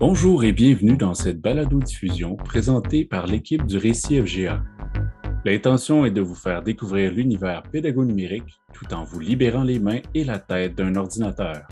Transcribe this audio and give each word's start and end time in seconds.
Bonjour 0.00 0.44
et 0.44 0.52
bienvenue 0.52 0.96
dans 0.96 1.12
cette 1.12 1.42
balado-diffusion 1.42 2.34
présentée 2.34 3.04
par 3.04 3.26
l'équipe 3.26 3.66
du 3.66 3.76
Récit 3.76 4.18
FGA. 4.18 4.62
L'intention 5.44 6.06
est 6.06 6.10
de 6.10 6.22
vous 6.22 6.34
faire 6.34 6.62
découvrir 6.62 7.12
l'univers 7.12 7.62
pédago-numérique 7.64 8.62
tout 8.72 8.94
en 8.94 9.04
vous 9.04 9.20
libérant 9.20 9.62
les 9.62 9.78
mains 9.78 10.00
et 10.14 10.24
la 10.24 10.38
tête 10.38 10.74
d'un 10.74 10.96
ordinateur. 10.96 11.68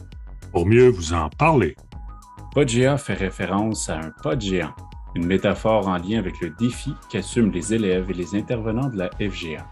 Pour 0.52 0.66
mieux 0.66 0.88
vous 0.88 1.14
en 1.14 1.30
parler. 1.30 1.74
PodGA 2.52 2.98
fait 2.98 3.14
référence 3.14 3.88
à 3.88 3.98
un 3.98 4.10
pod 4.22 4.38
géant, 4.38 4.74
une 5.14 5.24
métaphore 5.24 5.88
en 5.88 5.96
lien 5.96 6.18
avec 6.18 6.38
le 6.42 6.50
défi 6.50 6.92
qu'assument 7.10 7.50
les 7.50 7.72
élèves 7.72 8.10
et 8.10 8.14
les 8.14 8.34
intervenants 8.34 8.90
de 8.90 8.98
la 8.98 9.10
FGA. 9.18 9.66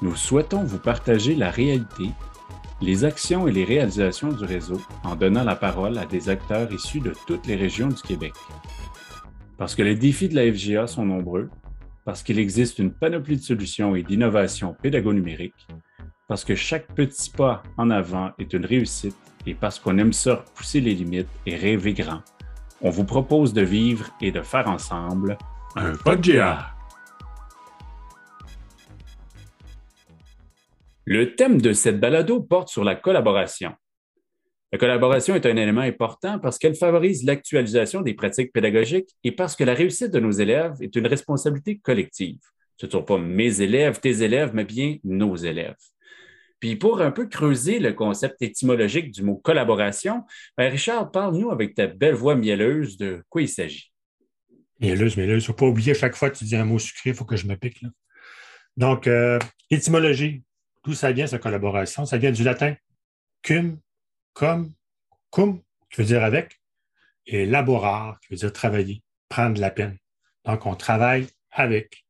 Nous 0.00 0.16
souhaitons 0.16 0.64
vous 0.64 0.78
partager 0.78 1.34
la 1.34 1.50
réalité 1.50 2.08
les 2.80 3.04
actions 3.04 3.46
et 3.46 3.52
les 3.52 3.64
réalisations 3.64 4.32
du 4.32 4.44
réseau 4.44 4.80
en 5.04 5.16
donnant 5.16 5.44
la 5.44 5.56
parole 5.56 5.98
à 5.98 6.06
des 6.06 6.28
acteurs 6.28 6.72
issus 6.72 7.00
de 7.00 7.12
toutes 7.26 7.46
les 7.46 7.56
régions 7.56 7.88
du 7.88 8.00
Québec. 8.02 8.32
Parce 9.58 9.74
que 9.74 9.82
les 9.82 9.94
défis 9.94 10.28
de 10.28 10.36
la 10.36 10.50
FGA 10.50 10.86
sont 10.86 11.04
nombreux, 11.04 11.50
parce 12.04 12.22
qu'il 12.22 12.38
existe 12.38 12.78
une 12.78 12.92
panoplie 12.92 13.36
de 13.36 13.42
solutions 13.42 13.94
et 13.94 14.02
d'innovations 14.02 14.74
pédago-numériques, 14.82 15.68
parce 16.28 16.44
que 16.44 16.54
chaque 16.54 16.94
petit 16.94 17.30
pas 17.30 17.62
en 17.76 17.90
avant 17.90 18.30
est 18.38 18.52
une 18.52 18.64
réussite 18.64 19.16
et 19.46 19.54
parce 19.54 19.78
qu'on 19.78 19.98
aime 19.98 20.12
ça 20.12 20.44
pousser 20.54 20.80
les 20.80 20.94
limites 20.94 21.28
et 21.44 21.56
rêver 21.56 21.92
grand, 21.92 22.22
on 22.80 22.90
vous 22.90 23.04
propose 23.04 23.52
de 23.52 23.62
vivre 23.62 24.10
et 24.20 24.32
de 24.32 24.40
faire 24.40 24.68
ensemble 24.68 25.36
un 25.76 25.92
PodGA. 25.92 26.79
Le 31.10 31.34
thème 31.34 31.60
de 31.60 31.72
cette 31.72 31.98
balado 31.98 32.40
porte 32.40 32.68
sur 32.68 32.84
la 32.84 32.94
collaboration. 32.94 33.72
La 34.70 34.78
collaboration 34.78 35.34
est 35.34 35.44
un 35.44 35.56
élément 35.56 35.80
important 35.80 36.38
parce 36.38 36.56
qu'elle 36.56 36.76
favorise 36.76 37.24
l'actualisation 37.24 38.02
des 38.02 38.14
pratiques 38.14 38.52
pédagogiques 38.52 39.10
et 39.24 39.32
parce 39.32 39.56
que 39.56 39.64
la 39.64 39.74
réussite 39.74 40.12
de 40.12 40.20
nos 40.20 40.30
élèves 40.30 40.74
est 40.80 40.94
une 40.94 41.08
responsabilité 41.08 41.78
collective. 41.78 42.38
Ce 42.76 42.86
ne 42.86 42.92
sont 42.92 43.02
pas 43.02 43.18
mes 43.18 43.60
élèves, 43.60 43.98
tes 43.98 44.22
élèves, 44.22 44.52
mais 44.54 44.64
bien 44.64 44.98
nos 45.02 45.34
élèves. 45.34 45.74
Puis 46.60 46.76
pour 46.76 47.02
un 47.02 47.10
peu 47.10 47.26
creuser 47.26 47.80
le 47.80 47.92
concept 47.92 48.40
étymologique 48.40 49.10
du 49.10 49.24
mot 49.24 49.34
collaboration, 49.34 50.22
ben, 50.56 50.70
Richard, 50.70 51.10
parle-nous 51.10 51.50
avec 51.50 51.74
ta 51.74 51.88
belle 51.88 52.14
voix 52.14 52.36
mielleuse 52.36 52.96
de 52.98 53.24
quoi 53.28 53.42
il 53.42 53.48
s'agit. 53.48 53.92
Mielleuse, 54.78 55.16
mielleuse. 55.16 55.42
Il 55.42 55.46
ne 55.46 55.46
faut 55.46 55.54
pas 55.54 55.66
oublier, 55.66 55.92
chaque 55.92 56.14
fois 56.14 56.30
que 56.30 56.38
tu 56.38 56.44
dis 56.44 56.54
un 56.54 56.64
mot 56.64 56.78
sucré, 56.78 57.10
il 57.10 57.16
faut 57.16 57.24
que 57.24 57.34
je 57.34 57.48
me 57.48 57.56
pique. 57.56 57.84
Donc, 58.76 59.08
euh, 59.08 59.40
étymologie, 59.70 60.44
D'où 60.84 60.94
ça 60.94 61.12
vient, 61.12 61.26
cette 61.26 61.42
collaboration? 61.42 62.06
Ça 62.06 62.18
vient 62.18 62.32
du 62.32 62.42
latin 62.42 62.74
cum, 63.42 63.78
comme, 64.32 64.72
cum, 65.30 65.62
qui 65.90 66.00
veut 66.00 66.06
dire 66.06 66.24
avec, 66.24 66.60
et 67.26 67.46
laborar, 67.46 68.18
qui 68.20 68.28
veut 68.32 68.38
dire 68.38 68.52
travailler, 68.52 69.02
prendre 69.28 69.60
la 69.60 69.70
peine. 69.70 69.98
Donc, 70.44 70.66
on 70.66 70.74
travaille 70.74 71.26
avec. 71.50 72.04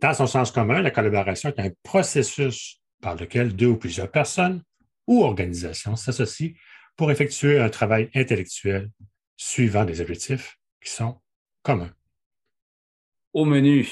Dans 0.00 0.14
son 0.14 0.26
sens 0.26 0.50
commun, 0.50 0.80
la 0.80 0.90
collaboration 0.90 1.50
est 1.50 1.60
un 1.60 1.70
processus 1.82 2.80
par 3.00 3.16
lequel 3.16 3.54
deux 3.54 3.66
ou 3.66 3.76
plusieurs 3.76 4.10
personnes 4.10 4.62
ou 5.06 5.24
organisations 5.24 5.96
s'associent 5.96 6.52
pour 6.96 7.10
effectuer 7.10 7.58
un 7.58 7.68
travail 7.68 8.10
intellectuel 8.14 8.90
suivant 9.36 9.84
des 9.84 10.00
objectifs 10.00 10.58
qui 10.82 10.90
sont 10.90 11.20
communs. 11.62 11.92
Au 13.32 13.44
menu, 13.44 13.88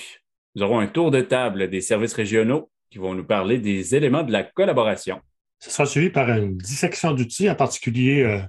nous 0.55 0.63
aurons 0.63 0.79
un 0.79 0.87
tour 0.87 1.11
de 1.11 1.21
table 1.21 1.71
des 1.71 1.81
services 1.81 2.15
régionaux 2.15 2.71
qui 2.91 2.99
vont 2.99 3.15
nous 3.15 3.25
parler 3.25 3.59
des 3.59 3.95
éléments 3.95 4.23
de 4.23 4.33
la 4.33 4.43
collaboration. 4.43 5.21
Ce 5.61 5.71
sera 5.71 5.87
suivi 5.87 6.11
par 6.11 6.29
une 6.31 6.57
dissection 6.57 7.13
d'outils, 7.13 7.51
en 7.51 7.55
particulier 7.55 8.23
euh, 8.23 8.41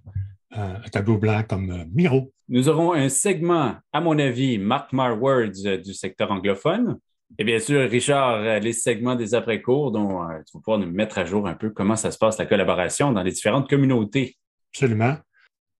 un 0.51 0.89
tableau 0.89 1.17
blanc 1.17 1.43
comme 1.47 1.71
euh, 1.71 1.85
Miro. 1.91 2.31
Nous 2.47 2.69
aurons 2.69 2.93
un 2.93 3.09
segment, 3.09 3.75
à 3.91 4.01
mon 4.01 4.17
avis, 4.19 4.57
Mark 4.57 4.89
My 4.93 5.09
Words 5.09 5.65
euh, 5.65 5.77
du 5.77 5.93
secteur 5.93 6.31
anglophone. 6.31 6.99
Et 7.37 7.43
bien 7.43 7.59
sûr, 7.59 7.87
Richard, 7.89 8.59
les 8.59 8.73
segments 8.73 9.15
des 9.15 9.35
après-cours 9.35 9.91
dont 9.91 10.27
tu 10.47 10.57
vas 10.57 10.61
pouvoir 10.63 10.79
nous 10.79 10.91
mettre 10.91 11.19
à 11.19 11.25
jour 11.25 11.47
un 11.47 11.53
peu 11.53 11.69
comment 11.69 11.95
ça 11.95 12.09
se 12.09 12.17
passe 12.17 12.39
la 12.39 12.47
collaboration 12.47 13.11
dans 13.11 13.21
les 13.21 13.31
différentes 13.31 13.69
communautés. 13.69 14.35
Absolument. 14.73 15.15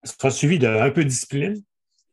Ce 0.03 0.13
sera 0.13 0.29
suivi 0.29 0.59
d'un 0.59 0.91
peu 0.91 1.03
de 1.03 1.09
discipline. 1.09 1.55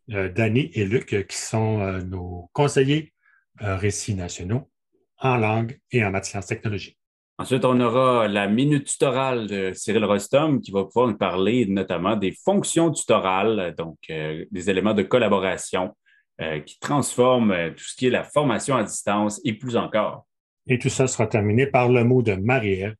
Danny 0.08 0.70
et 0.72 0.86
Luc, 0.86 1.26
qui 1.28 1.36
sont 1.36 1.98
nos 2.04 2.48
conseillers 2.54 3.12
récits 3.60 4.14
nationaux 4.14 4.70
en 5.18 5.36
langue 5.36 5.78
et 5.90 6.04
en 6.04 6.10
matière 6.10 6.44
technologie. 6.44 6.96
Ensuite, 7.38 7.66
on 7.66 7.78
aura 7.80 8.28
la 8.28 8.48
minute 8.48 8.86
tutorale 8.86 9.46
de 9.46 9.72
Cyril 9.74 10.04
Rostom 10.06 10.60
qui 10.60 10.70
va 10.70 10.84
pouvoir 10.84 11.08
nous 11.08 11.18
parler 11.18 11.66
notamment 11.66 12.16
des 12.16 12.32
fonctions 12.32 12.90
tutorales, 12.90 13.74
donc 13.76 13.98
euh, 14.08 14.46
des 14.50 14.70
éléments 14.70 14.94
de 14.94 15.02
collaboration 15.02 15.94
euh, 16.40 16.60
qui 16.60 16.78
transforment 16.78 17.50
euh, 17.50 17.70
tout 17.70 17.84
ce 17.84 17.94
qui 17.94 18.06
est 18.06 18.10
la 18.10 18.24
formation 18.24 18.76
à 18.76 18.84
distance 18.84 19.38
et 19.44 19.52
plus 19.52 19.76
encore. 19.76 20.26
Et 20.66 20.78
tout 20.78 20.88
ça 20.88 21.06
sera 21.06 21.26
terminé 21.26 21.66
par 21.66 21.90
le 21.90 22.04
mot 22.04 22.22
de 22.22 22.34
Marie-Ève 22.34 22.94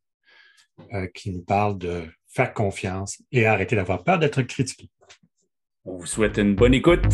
qui 1.15 1.31
nous 1.31 1.43
parle 1.43 1.79
de 1.79 2.05
faire 2.29 2.53
confiance 2.53 3.23
et 3.33 3.47
arrêter 3.47 3.77
d'avoir 3.77 4.05
peur 4.05 4.19
d'être 4.19 4.43
critiqué. 4.43 4.91
On 5.87 5.97
vous 5.97 6.07
souhaite 6.07 6.37
une 6.37 6.55
bonne 6.55 6.75
écoute. 6.75 7.07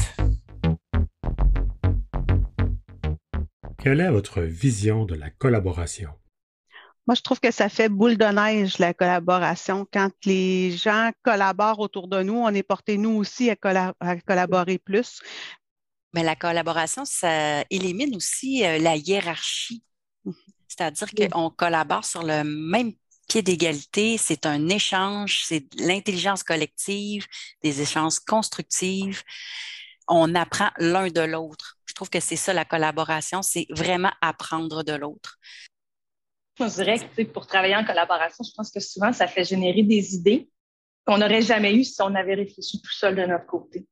Quelle 3.83 4.01
est 4.01 4.13
votre 4.13 4.43
vision 4.43 5.05
de 5.05 5.17
la 5.17 5.29
collaboration? 5.29 6.11
Moi, 7.09 7.17
je 7.17 7.23
trouve 7.23 7.41
que 7.41 7.51
ça 7.51 7.69
fait 7.69 7.89
boule 7.89 8.17
de 8.17 8.27
neige, 8.27 8.79
la 8.79 8.95
collaboration. 8.95 9.89
Quand 9.93 10.13
les 10.25 10.71
gens 10.71 11.11
collaborent 11.25 11.81
autour 11.81 12.07
de 12.07 12.23
nous, 12.23 12.37
on 12.37 12.51
est 12.51 12.63
porté, 12.63 12.97
nous 12.97 13.17
aussi, 13.17 13.51
à, 13.51 13.57
collaborer 13.57 14.79
plus. 14.79 15.21
Mais 16.15 16.23
la 16.23 16.37
collaboration, 16.37 17.05
ça 17.05 17.65
élimine 17.71 18.15
aussi 18.15 18.65
euh, 18.65 18.79
la 18.79 18.95
hiérarchie. 18.95 19.83
C'est-à-dire 20.69 21.09
qu'on 21.11 21.51
collabore 21.51 22.05
sur 22.05 22.23
le 22.23 22.45
même 22.45 22.93
pied 23.29 23.43
d'égalité. 23.43 24.17
C'est 24.17 24.47
un 24.47 24.69
échange, 24.69 25.43
c'est 25.45 25.67
l'intelligence 25.81 26.45
collective, 26.45 27.27
des 27.65 27.81
échanges 27.81 28.21
constructifs. 28.21 29.25
On 30.07 30.37
apprend 30.37 30.71
l'un 30.79 31.09
de 31.09 31.23
l'autre. 31.23 31.72
Je 32.03 32.09
trouve 32.09 32.21
que 32.21 32.27
c'est 32.27 32.35
ça 32.35 32.53
la 32.53 32.65
collaboration, 32.65 33.43
c'est 33.43 33.65
vraiment 33.71 34.11
apprendre 34.21 34.83
de 34.83 34.93
l'autre. 34.93 35.39
Je 36.59 36.65
dirais 36.65 36.99
que 36.99 37.23
pour 37.23 37.47
travailler 37.47 37.77
en 37.77 37.85
collaboration, 37.85 38.43
je 38.43 38.51
pense 38.57 38.73
que 38.73 38.81
souvent, 38.81 39.13
ça 39.13 39.29
fait 39.29 39.45
générer 39.45 39.85
des 39.85 40.17
idées 40.17 40.51
qu'on 41.07 41.19
n'aurait 41.19 41.43
jamais 41.43 41.73
eues 41.77 41.85
si 41.85 42.03
on 42.03 42.13
avait 42.17 42.35
réfléchi 42.35 42.83
tout 42.83 42.91
seul 42.91 43.15
de 43.15 43.23
notre 43.23 43.47
côté. 43.47 43.87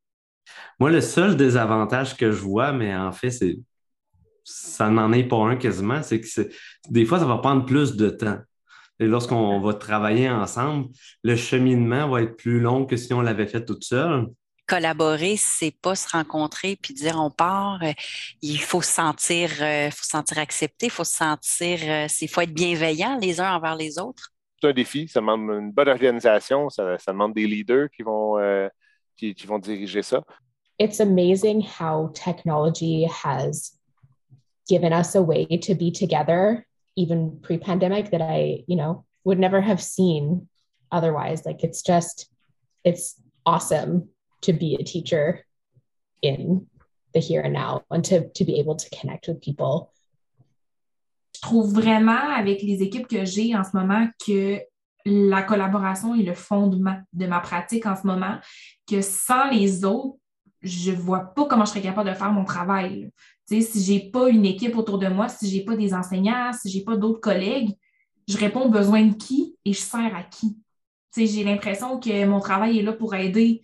Moi, 0.80 0.90
le 0.90 1.00
seul 1.00 1.36
désavantage 1.36 2.16
que 2.16 2.32
je 2.32 2.40
vois, 2.40 2.72
mais 2.72 2.92
en 2.92 3.12
fait, 3.12 3.30
c'est 3.30 3.58
ça 4.42 4.90
n'en 4.90 5.12
est 5.12 5.28
pas 5.28 5.36
un 5.36 5.54
quasiment, 5.54 6.02
c'est 6.02 6.20
que 6.20 6.50
des 6.88 7.04
fois, 7.04 7.20
ça 7.20 7.26
va 7.26 7.38
prendre 7.38 7.64
plus 7.64 7.94
de 7.94 8.10
temps. 8.10 8.40
Et 8.98 9.06
lorsqu'on 9.06 9.60
va 9.60 9.74
travailler 9.74 10.28
ensemble, 10.28 10.88
le 11.22 11.36
cheminement 11.36 12.08
va 12.08 12.22
être 12.22 12.36
plus 12.36 12.58
long 12.58 12.86
que 12.86 12.96
si 12.96 13.14
on 13.14 13.20
l'avait 13.20 13.46
fait 13.46 13.64
toute 13.64 13.84
seule 13.84 14.26
collaborer, 14.70 15.34
c'est 15.36 15.74
pas 15.82 15.96
se 15.96 16.08
rencontrer 16.08 16.78
puis 16.80 16.94
dire 16.94 17.16
on 17.18 17.30
part. 17.30 17.82
Euh, 17.82 17.92
il 18.40 18.60
faut 18.60 18.82
se 18.82 18.92
sentir, 18.92 19.50
euh, 19.60 19.90
faut 19.90 20.04
se 20.04 20.10
sentir 20.10 20.38
accepté, 20.38 20.86
il 20.86 20.92
faut 20.92 21.02
se 21.02 21.16
sentir, 21.16 21.78
euh, 21.82 22.06
il 22.20 22.28
faut 22.28 22.40
être 22.40 22.54
bienveillant 22.54 23.18
les 23.20 23.40
uns 23.40 23.56
envers 23.56 23.74
les 23.74 23.98
autres. 23.98 24.30
C'est 24.60 24.68
un 24.68 24.72
défi, 24.72 25.08
ça 25.08 25.20
demande 25.20 25.50
une 25.50 25.72
bonne 25.72 25.88
organisation, 25.88 26.70
ça, 26.70 26.96
ça 26.98 27.10
demande 27.10 27.34
des 27.34 27.46
leaders 27.48 27.88
qui 27.90 28.02
vont, 28.02 28.36
qui, 29.16 29.34
qui 29.34 29.46
vont 29.46 29.58
diriger 29.58 30.02
ça. 30.02 30.22
It's 30.78 31.00
amazing 31.00 31.62
how 31.62 32.12
technology 32.12 33.06
has 33.06 33.72
given 34.68 34.92
us 34.92 35.16
a 35.16 35.22
way 35.22 35.46
to 35.46 35.74
be 35.74 35.90
together, 35.90 36.66
even 36.94 37.40
pre-pandemic, 37.40 38.10
that 38.10 38.20
I, 38.20 38.64
you 38.68 38.76
know, 38.76 39.04
would 39.24 39.38
never 39.38 39.62
have 39.62 39.80
seen 39.80 40.46
otherwise. 40.92 41.46
Like 41.46 41.64
it's 41.64 41.82
just, 41.82 42.28
it's 42.84 43.18
awesome 43.46 44.10
to 44.42 44.52
be 44.52 44.76
a 44.78 44.84
teacher 44.84 45.44
in 46.22 46.66
the 47.12 47.20
here 47.20 47.42
and 47.42 47.52
now 47.52 47.82
and 47.90 48.04
to, 48.04 48.44
be 48.44 48.58
able 48.58 48.76
to 48.76 48.88
connect 48.90 49.28
with 49.28 49.40
people. 49.40 49.90
Je 51.34 51.40
trouve 51.40 51.72
vraiment 51.72 52.34
avec 52.36 52.62
les 52.62 52.82
équipes 52.82 53.06
que 53.06 53.24
j'ai 53.24 53.54
en 53.56 53.64
ce 53.64 53.76
moment 53.76 54.08
que 54.26 54.60
la 55.06 55.42
collaboration 55.42 56.14
est 56.14 56.22
le 56.22 56.34
fondement 56.34 57.00
de 57.12 57.26
ma 57.26 57.40
pratique 57.40 57.86
en 57.86 57.96
ce 57.96 58.06
moment, 58.06 58.38
que 58.86 59.00
sans 59.00 59.48
les 59.50 59.84
autres, 59.84 60.18
je 60.60 60.90
ne 60.90 60.96
vois 60.96 61.20
pas 61.20 61.46
comment 61.46 61.64
je 61.64 61.70
serais 61.70 61.80
capable 61.80 62.10
de 62.10 62.14
faire 62.14 62.32
mon 62.32 62.44
travail. 62.44 63.10
Si 63.46 63.62
je 63.82 63.92
n'ai 63.92 64.10
pas 64.10 64.28
une 64.28 64.44
équipe 64.44 64.76
autour 64.76 64.98
de 64.98 65.08
moi, 65.08 65.28
si 65.28 65.48
je 65.48 65.56
n'ai 65.56 65.64
pas 65.64 65.76
des 65.76 65.94
enseignants, 65.94 66.52
si 66.52 66.70
je 66.70 66.78
n'ai 66.78 66.84
pas 66.84 66.96
d'autres 66.96 67.20
collègues, 67.20 67.70
je 68.28 68.36
réponds 68.36 68.64
aux 68.64 68.70
besoins 68.70 69.06
de 69.06 69.14
qui 69.14 69.56
et 69.64 69.72
je 69.72 69.80
sers 69.80 70.14
à 70.14 70.22
qui? 70.22 70.56
J'ai 71.16 71.42
l'impression 71.42 71.98
que 71.98 72.26
mon 72.26 72.38
travail 72.38 72.78
est 72.78 72.82
là 72.82 72.92
pour 72.92 73.14
aider 73.14 73.62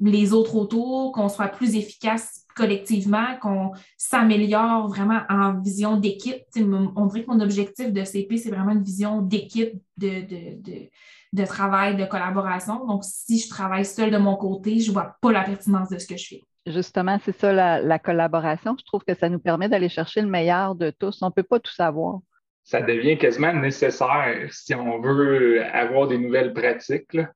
les 0.00 0.32
autres 0.32 0.56
autour, 0.56 1.12
qu'on 1.12 1.28
soit 1.28 1.48
plus 1.48 1.76
efficace, 1.76 2.44
collectivement, 2.56 3.36
qu'on 3.40 3.72
s'améliore 3.96 4.88
vraiment 4.88 5.20
en 5.28 5.60
vision 5.60 5.96
d'équipe. 5.96 6.42
On 6.56 7.06
dirait 7.06 7.24
que 7.24 7.30
mon 7.30 7.40
objectif 7.40 7.92
de 7.92 8.04
CP, 8.04 8.36
c'est 8.36 8.50
vraiment 8.50 8.72
une 8.72 8.82
vision 8.82 9.20
d'équipe, 9.20 9.74
de, 9.96 10.22
de, 10.26 10.88
de, 11.32 11.44
travail, 11.44 11.96
de 11.96 12.04
collaboration. 12.04 12.84
Donc, 12.86 13.04
si 13.04 13.38
je 13.38 13.48
travaille 13.48 13.84
seule 13.84 14.10
de 14.10 14.18
mon 14.18 14.36
côté, 14.36 14.80
je 14.80 14.88
ne 14.88 14.94
vois 14.94 15.16
pas 15.20 15.32
la 15.32 15.42
pertinence 15.42 15.88
de 15.88 15.98
ce 15.98 16.06
que 16.06 16.16
je 16.16 16.26
fais. 16.28 16.42
Justement, 16.66 17.18
c'est 17.22 17.38
ça 17.38 17.52
la, 17.52 17.80
la, 17.80 17.98
collaboration. 17.98 18.74
Je 18.78 18.84
trouve 18.84 19.04
que 19.04 19.14
ça 19.14 19.28
nous 19.28 19.38
permet 19.38 19.68
d'aller 19.68 19.90
chercher 19.90 20.22
le 20.22 20.28
meilleur 20.28 20.74
de 20.74 20.90
tous. 20.90 21.22
On 21.22 21.26
ne 21.26 21.32
peut 21.32 21.42
pas 21.42 21.60
tout 21.60 21.72
savoir. 21.72 22.20
Ça 22.62 22.80
devient 22.80 23.18
quasiment 23.18 23.52
nécessaire 23.52 24.48
si 24.50 24.74
on 24.74 24.98
veut 24.98 25.62
avoir 25.66 26.08
des 26.08 26.16
nouvelles 26.16 26.54
pratiques. 26.54 27.12
Là 27.12 27.28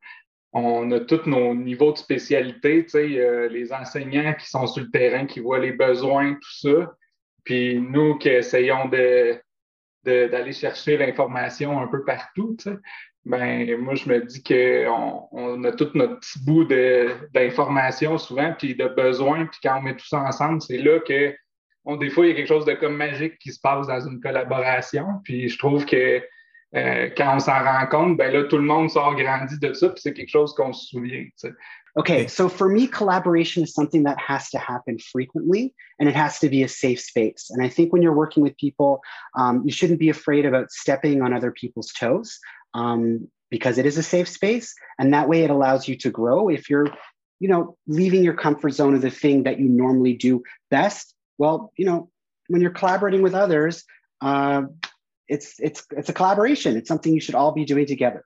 on 0.52 0.90
a 0.92 1.00
tous 1.00 1.26
nos 1.26 1.54
niveaux 1.54 1.92
de 1.92 1.98
spécialité, 1.98 2.86
euh, 2.94 3.48
les 3.48 3.72
enseignants 3.72 4.34
qui 4.34 4.48
sont 4.48 4.66
sur 4.66 4.82
le 4.82 4.90
terrain, 4.90 5.26
qui 5.26 5.40
voient 5.40 5.58
les 5.58 5.72
besoins, 5.72 6.34
tout 6.34 6.68
ça. 6.68 6.94
Puis 7.44 7.80
nous 7.80 8.16
qui 8.18 8.28
essayons 8.28 8.88
d'aller 8.88 10.52
chercher 10.52 10.96
l'information 10.96 11.78
un 11.80 11.86
peu 11.86 12.04
partout. 12.04 12.56
Ben, 13.24 13.76
moi, 13.76 13.94
je 13.94 14.08
me 14.08 14.20
dis 14.24 14.42
qu'on 14.42 15.28
on 15.32 15.64
a 15.64 15.72
tout 15.72 15.90
notre 15.94 16.18
petit 16.20 16.42
bout 16.44 16.64
d'information 17.34 18.16
souvent, 18.16 18.54
puis 18.58 18.74
de 18.74 18.88
besoins, 18.88 19.44
puis 19.46 19.60
quand 19.62 19.78
on 19.78 19.82
met 19.82 19.96
tout 19.96 20.06
ça 20.06 20.20
ensemble, 20.20 20.62
c'est 20.62 20.78
là 20.78 20.98
que, 21.00 21.34
on, 21.84 21.96
des 21.96 22.08
fois, 22.08 22.24
il 22.24 22.30
y 22.30 22.32
a 22.32 22.36
quelque 22.36 22.48
chose 22.48 22.64
de 22.64 22.72
comme 22.72 22.96
magique 22.96 23.38
qui 23.38 23.52
se 23.52 23.60
passe 23.60 23.86
dans 23.86 24.00
une 24.00 24.20
collaboration. 24.20 25.06
Puis 25.24 25.48
je 25.48 25.58
trouve 25.58 25.84
que 25.84 26.22
euh, 26.74 27.08
quand 27.16 27.36
on 27.36 27.40
s'en 27.40 27.64
rend 27.64 27.86
compte, 27.86 28.16
ben 28.18 28.32
là, 28.32 28.44
tout 28.44 28.58
le 28.58 28.64
monde 28.64 28.90
sort 28.90 29.14
grandi 29.16 29.58
de 29.58 29.72
ça, 29.72 29.88
puis 29.88 30.00
c'est 30.02 30.12
quelque 30.12 30.28
chose 30.28 30.54
qu'on 30.54 30.72
se 30.72 30.86
souvient. 30.88 31.24
Okay, 31.96 32.28
so 32.28 32.48
for 32.48 32.68
me, 32.68 32.86
collaboration 32.86 33.62
is 33.62 33.72
something 33.72 34.04
that 34.04 34.18
has 34.18 34.50
to 34.50 34.58
happen 34.58 34.98
frequently 34.98 35.74
and 35.98 36.08
it 36.08 36.14
has 36.14 36.38
to 36.40 36.48
be 36.48 36.62
a 36.62 36.68
safe 36.68 37.00
space. 37.00 37.50
And 37.50 37.62
I 37.62 37.68
think 37.68 37.92
when 37.92 38.02
you're 38.02 38.14
working 38.14 38.42
with 38.42 38.56
people, 38.56 39.00
um, 39.36 39.62
you 39.64 39.72
shouldn't 39.72 39.98
be 39.98 40.10
afraid 40.10 40.44
about 40.44 40.70
stepping 40.70 41.22
on 41.22 41.32
other 41.32 41.50
people's 41.50 41.92
toes 41.92 42.38
um, 42.74 43.26
because 43.50 43.78
it 43.78 43.86
is 43.86 43.96
a 43.96 44.02
safe 44.02 44.28
space. 44.28 44.74
And 44.98 45.12
that 45.12 45.28
way 45.28 45.42
it 45.42 45.50
allows 45.50 45.88
you 45.88 45.96
to 45.96 46.10
grow. 46.10 46.48
If 46.48 46.70
you're, 46.70 46.88
you 47.40 47.48
know, 47.48 47.76
leaving 47.86 48.22
your 48.22 48.34
comfort 48.34 48.70
zone 48.70 48.94
of 48.94 49.02
the 49.02 49.10
thing 49.10 49.44
that 49.44 49.58
you 49.58 49.68
normally 49.68 50.14
do 50.14 50.42
best, 50.70 51.14
well, 51.38 51.72
you 51.76 51.86
know, 51.86 52.10
when 52.48 52.60
you're 52.60 52.70
collaborating 52.70 53.22
with 53.22 53.34
others, 53.34 53.84
uh, 54.20 54.62
it's, 55.28 55.58
it's, 55.58 55.84
it's 55.96 56.08
a 56.08 56.12
collaboration. 56.12 56.76
It's 56.76 56.88
something 56.88 57.12
you 57.12 57.20
should 57.20 57.34
all 57.34 57.52
be 57.52 57.64
doing 57.64 57.86
together. 57.86 58.24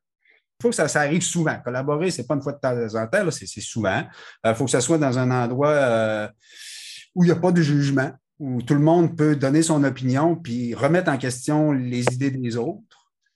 Il 0.61 0.63
faut 0.63 0.71
que 0.71 0.77
ça, 0.77 0.87
ça, 0.87 1.01
arrive 1.01 1.23
souvent. 1.23 1.57
Collaborer, 1.65 2.11
ce 2.13 2.21
n'est 2.21 2.27
pas 2.27 2.35
une 2.35 2.43
fois 2.43 2.53
de 2.53 2.61
temps 2.61 2.95
en 2.95 3.07
temps, 3.09 3.31
c'est 3.33 3.47
souvent. 3.61 4.05
Il 4.45 4.49
euh, 4.49 4.55
faut 4.55 4.67
que 4.67 4.71
ça 4.71 4.81
soit 4.81 4.99
dans 4.99 5.19
un 5.19 5.31
endroit 5.31 5.71
euh, 5.71 6.29
où 7.17 7.25
il 7.25 7.27
n'y 7.27 7.33
a 7.33 7.37
pas 7.37 7.51
de 7.51 7.61
jugement, 7.61 8.13
où 8.39 8.63
tout 8.63 8.75
le 8.75 8.81
monde 8.81 9.17
peut 9.17 9.35
donner 9.35 9.63
son 9.63 9.83
opinion 9.83 10.37
puis 10.37 10.75
remettre 10.75 11.11
en 11.11 11.19
question 11.19 11.73
les 11.73 12.05
idées 12.13 12.31
des 12.31 12.57
autres. 12.57 12.81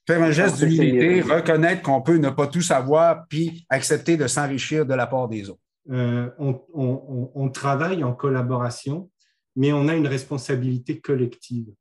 Faire 0.07 0.23
un 0.23 0.31
geste 0.31 0.59
d'humilité, 0.59 1.19
reconnaître 1.21 1.81
qu'on 1.81 2.01
peut 2.01 2.15
ne 2.15 2.29
pas 2.29 2.47
tout 2.47 2.61
savoir 2.61 3.27
puis 3.27 3.65
accepter 3.69 4.15
de 4.15 4.25
s'enrichir 4.27 4.85
de 4.85 4.93
la 4.93 5.05
part 5.05 5.27
des 5.27 5.49
autres. 5.49 5.59
Euh, 5.91 6.29
on, 6.39 6.61
on, 6.73 7.31
on 7.35 7.49
travaille 7.49 8.05
en 8.05 8.13
collaboration, 8.13 9.09
mais 9.57 9.73
on 9.73 9.89
a 9.89 9.95
une 9.95 10.07
responsabilité 10.07 11.01
collective 11.01 11.73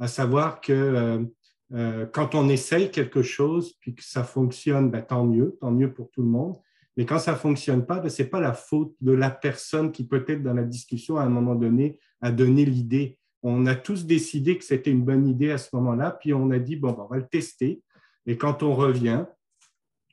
à 0.00 0.08
savoir 0.08 0.60
que 0.60 0.72
euh, 0.72 1.24
euh, 1.72 2.06
quand 2.06 2.34
on 2.34 2.48
essaye 2.48 2.90
quelque 2.90 3.22
chose 3.22 3.74
puis 3.80 3.94
que 3.94 4.04
ça 4.04 4.22
fonctionne, 4.22 4.90
ben, 4.90 5.02
tant 5.02 5.24
mieux, 5.24 5.56
tant 5.60 5.70
mieux 5.70 5.92
pour 5.92 6.10
tout 6.10 6.22
le 6.22 6.28
monde. 6.28 6.56
Mais 6.96 7.06
quand 7.06 7.18
ça 7.18 7.32
ne 7.32 7.36
fonctionne 7.36 7.84
pas, 7.84 7.98
ben, 7.98 8.08
ce 8.08 8.22
n'est 8.22 8.28
pas 8.28 8.40
la 8.40 8.52
faute 8.52 8.94
de 9.00 9.12
la 9.12 9.30
personne 9.30 9.90
qui 9.90 10.06
peut-être 10.06 10.42
dans 10.42 10.54
la 10.54 10.62
discussion 10.62 11.16
à 11.16 11.22
un 11.22 11.28
moment 11.28 11.54
donné 11.54 11.98
a 12.20 12.30
donné 12.30 12.64
l'idée. 12.64 13.18
On 13.42 13.66
a 13.66 13.74
tous 13.74 14.06
décidé 14.06 14.56
que 14.56 14.64
c'était 14.64 14.90
une 14.90 15.04
bonne 15.04 15.26
idée 15.26 15.50
à 15.50 15.58
ce 15.58 15.74
moment-là, 15.74 16.12
puis 16.12 16.32
on 16.32 16.50
a 16.50 16.58
dit, 16.58 16.76
bon, 16.76 16.92
ben, 16.92 17.04
on 17.04 17.08
va 17.08 17.16
le 17.16 17.26
tester. 17.26 17.82
Et 18.26 18.36
quand 18.36 18.62
on 18.62 18.74
revient, 18.74 19.24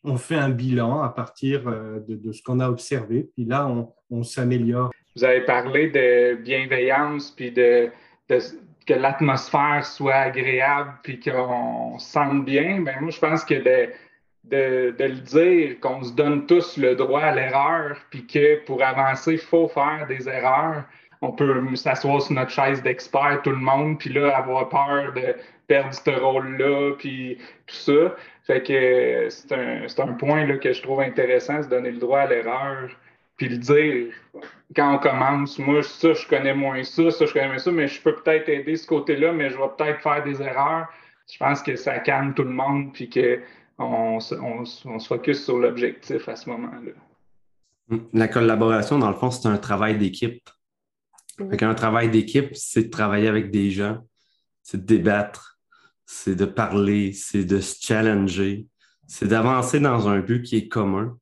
on 0.03 0.17
fait 0.17 0.35
un 0.35 0.49
bilan 0.49 1.01
à 1.01 1.09
partir 1.09 1.67
euh, 1.67 1.99
de, 2.07 2.31
ce 2.31 2.41
qu'on 2.41 2.59
a 2.59 2.69
observé, 2.69 3.29
puis 3.35 3.45
là, 3.45 3.71
on, 4.09 4.23
s'améliore. 4.23 4.91
Vous 5.15 5.23
avez 5.23 5.41
parlé 5.41 5.89
de 5.89 6.35
bienveillance, 6.41 7.31
puis 7.31 7.51
de 7.51 7.89
que 8.91 8.99
l'atmosphère 8.99 9.85
soit 9.85 10.15
agréable 10.15 10.91
puis 11.03 11.19
qu'on 11.19 11.97
se 11.97 12.11
sente 12.11 12.45
bien, 12.45 12.81
ben 12.81 12.95
moi, 12.99 13.09
je 13.09 13.19
pense 13.19 13.45
que 13.45 13.53
de 13.53 13.91
le 14.99 15.19
dire, 15.21 15.79
qu'on 15.79 16.03
se 16.03 16.11
donne 16.13 16.45
tous 16.45 16.77
le 16.77 16.95
droit 16.95 17.21
à 17.21 17.33
l'erreur, 17.33 17.97
puis 18.09 18.25
que 18.27 18.63
pour 18.65 18.83
avancer, 18.83 19.33
il 19.33 19.39
faut 19.39 19.67
faire 19.69 20.05
des 20.07 20.27
erreurs. 20.27 20.83
On 21.21 21.31
peut 21.31 21.63
s'asseoir 21.75 22.21
sur 22.21 22.33
notre 22.33 22.51
chaise 22.51 22.81
d'expert, 22.81 23.41
tout 23.43 23.51
le 23.51 23.57
monde, 23.57 23.99
puis 23.99 24.11
là, 24.11 24.35
avoir 24.35 24.67
peur 24.69 25.13
de 25.13 25.35
perdre 25.67 25.93
ce 25.93 26.09
rôle-là, 26.09 26.95
puis 26.97 27.37
tout 27.67 27.75
ça. 27.75 28.15
Fait 28.43 28.63
que 28.63 29.29
c'est 29.29 29.51
un, 29.53 30.09
un 30.09 30.13
point 30.13 30.45
là, 30.45 30.57
que 30.57 30.73
je 30.73 30.81
trouve 30.81 30.99
intéressant, 30.99 31.61
se 31.61 31.69
donner 31.69 31.91
le 31.91 31.99
droit 31.99 32.21
à 32.21 32.25
l'erreur 32.25 32.89
puis 33.41 33.49
le 33.49 33.57
dire 33.57 34.13
quand 34.75 34.95
on 34.95 34.99
commence, 34.99 35.57
moi, 35.57 35.81
ça, 35.81 36.13
je 36.13 36.27
connais 36.27 36.53
moins 36.53 36.83
ça, 36.83 37.09
ça, 37.09 37.25
je 37.25 37.33
connais 37.33 37.47
moins 37.47 37.57
ça, 37.57 37.71
mais 37.71 37.87
je 37.87 37.99
peux 37.99 38.15
peut-être 38.15 38.47
aider 38.47 38.75
ce 38.75 38.85
côté-là, 38.85 39.33
mais 39.33 39.49
je 39.49 39.57
vais 39.57 39.67
peut-être 39.77 39.99
faire 39.99 40.23
des 40.23 40.41
erreurs. 40.43 40.87
Je 41.29 41.39
pense 41.39 41.63
que 41.63 41.75
ça 41.75 41.97
calme 41.99 42.35
tout 42.35 42.43
le 42.43 42.51
monde, 42.51 42.93
puis 42.93 43.09
qu'on 43.09 43.39
on, 43.79 44.19
on, 44.43 44.65
se 44.99 45.07
focus 45.07 45.43
sur 45.43 45.57
l'objectif 45.57 46.29
à 46.29 46.35
ce 46.35 46.49
moment-là. 46.51 47.97
La 48.13 48.27
collaboration, 48.27 48.99
dans 48.99 49.09
le 49.09 49.15
fond, 49.15 49.31
c'est 49.31 49.47
un 49.47 49.57
travail 49.57 49.97
d'équipe. 49.97 50.47
Un 51.39 51.73
travail 51.73 52.11
d'équipe, 52.11 52.51
c'est 52.53 52.83
de 52.83 52.89
travailler 52.89 53.27
avec 53.27 53.49
des 53.49 53.71
gens, 53.71 54.05
c'est 54.61 54.81
de 54.81 54.85
débattre, 54.85 55.59
c'est 56.05 56.35
de 56.35 56.45
parler, 56.45 57.11
c'est 57.11 57.43
de 57.43 57.59
se 57.59 57.77
challenger, 57.81 58.67
c'est 59.07 59.27
d'avancer 59.27 59.79
dans 59.79 60.07
un 60.07 60.19
but 60.19 60.43
qui 60.43 60.57
est 60.57 60.67
commun. 60.67 61.17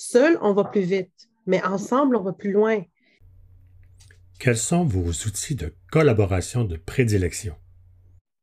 Seul, 0.00 0.38
on 0.40 0.52
va 0.52 0.62
plus 0.62 0.84
vite, 0.84 1.10
mais 1.44 1.60
ensemble, 1.64 2.14
on 2.14 2.22
va 2.22 2.32
plus 2.32 2.52
loin. 2.52 2.84
Quels 4.38 4.56
sont 4.56 4.84
vos 4.84 5.26
outils 5.26 5.56
de 5.56 5.74
collaboration 5.90 6.62
de 6.62 6.76
prédilection? 6.76 7.56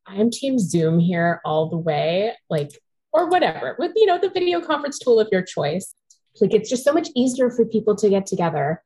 I'm 0.06 0.30
Team 0.30 0.60
Zoom 0.60 1.00
here 1.00 1.40
all 1.46 1.70
the 1.70 1.78
way, 1.78 2.34
like, 2.50 2.78
or 3.14 3.30
whatever, 3.30 3.78
with, 3.80 3.94
you 3.96 4.06
know, 4.06 4.20
the 4.20 4.30
video 4.32 4.60
conference 4.60 5.00
tool 5.00 5.18
of 5.18 5.30
your 5.32 5.44
choice. 5.44 5.96
Like, 6.42 6.54
it's 6.54 6.70
just 6.70 6.84
so 6.84 6.92
much 6.92 7.08
easier 7.16 7.50
for 7.50 7.64
people 7.64 7.96
to 7.96 8.10
get 8.10 8.26
together 8.26 8.84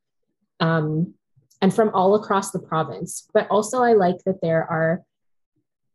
um, 0.60 1.15
and 1.63 1.74
from 1.74 1.89
all 1.95 2.13
across 2.13 2.51
the 2.51 2.60
province. 2.60 3.27
But 3.33 3.48
also, 3.50 3.81
I 3.81 3.94
like 3.94 4.18
that 4.27 4.42
there 4.44 4.63
are 4.69 5.01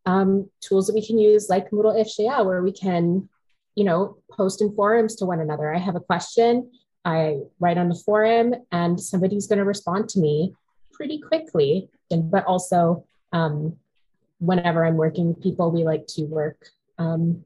um, 0.06 0.50
tools 0.60 0.88
that 0.88 0.94
we 0.94 1.06
can 1.06 1.20
use, 1.20 1.48
like 1.48 1.70
Moodle 1.70 1.94
Ifshaya, 1.94 2.44
where 2.44 2.64
we 2.64 2.72
can 2.72 3.28
you 3.74 3.84
know, 3.84 4.16
post 4.30 4.60
in 4.60 4.74
forums 4.74 5.16
to 5.16 5.26
one 5.26 5.40
another. 5.40 5.74
I 5.74 5.78
have 5.78 5.96
a 5.96 6.00
question, 6.00 6.70
I 7.04 7.40
write 7.60 7.78
on 7.78 7.88
the 7.88 7.94
forum, 7.94 8.54
and 8.72 9.00
somebody's 9.00 9.46
going 9.46 9.58
to 9.58 9.64
respond 9.64 10.08
to 10.10 10.20
me 10.20 10.54
pretty 10.92 11.20
quickly. 11.20 11.88
And 12.10 12.30
but 12.30 12.44
also, 12.46 13.04
um, 13.32 13.76
whenever 14.38 14.84
I'm 14.84 14.96
working 14.96 15.28
with 15.28 15.42
people, 15.42 15.70
we 15.70 15.84
like 15.84 16.06
to 16.08 16.22
work 16.24 16.68
um, 16.98 17.44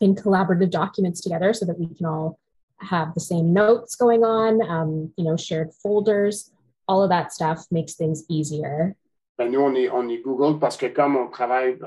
in 0.00 0.14
collaborative 0.14 0.70
documents 0.70 1.20
together 1.20 1.52
so 1.52 1.66
that 1.66 1.78
we 1.78 1.86
can 1.94 2.06
all 2.06 2.38
have 2.80 3.14
the 3.14 3.20
same 3.20 3.52
notes 3.52 3.96
going 3.96 4.24
on, 4.24 4.62
um, 4.62 5.12
you 5.16 5.24
know, 5.24 5.36
shared 5.36 5.72
folders. 5.74 6.50
All 6.86 7.02
of 7.02 7.10
that 7.10 7.32
stuff 7.32 7.66
makes 7.70 7.94
things 7.94 8.24
easier. 8.28 8.94
Ben 9.36 9.52
nous, 9.52 9.62
on 9.62 9.76
est, 9.76 9.88
on 9.88 10.08
est 10.10 10.22
Google 10.22 10.58
parce 10.58 10.76
que 10.76 10.88
comme 10.88 11.16
on 11.16 11.30
travaille 11.30 11.78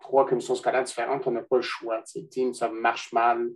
trois 0.00 0.26
commissions 0.26 0.54
scolaires 0.54 0.84
différentes, 0.84 1.26
on 1.26 1.30
n'a 1.30 1.42
pas 1.42 1.56
le 1.56 1.62
choix. 1.62 2.02
Team, 2.30 2.54
ça 2.54 2.68
marche 2.68 3.12
mal 3.12 3.50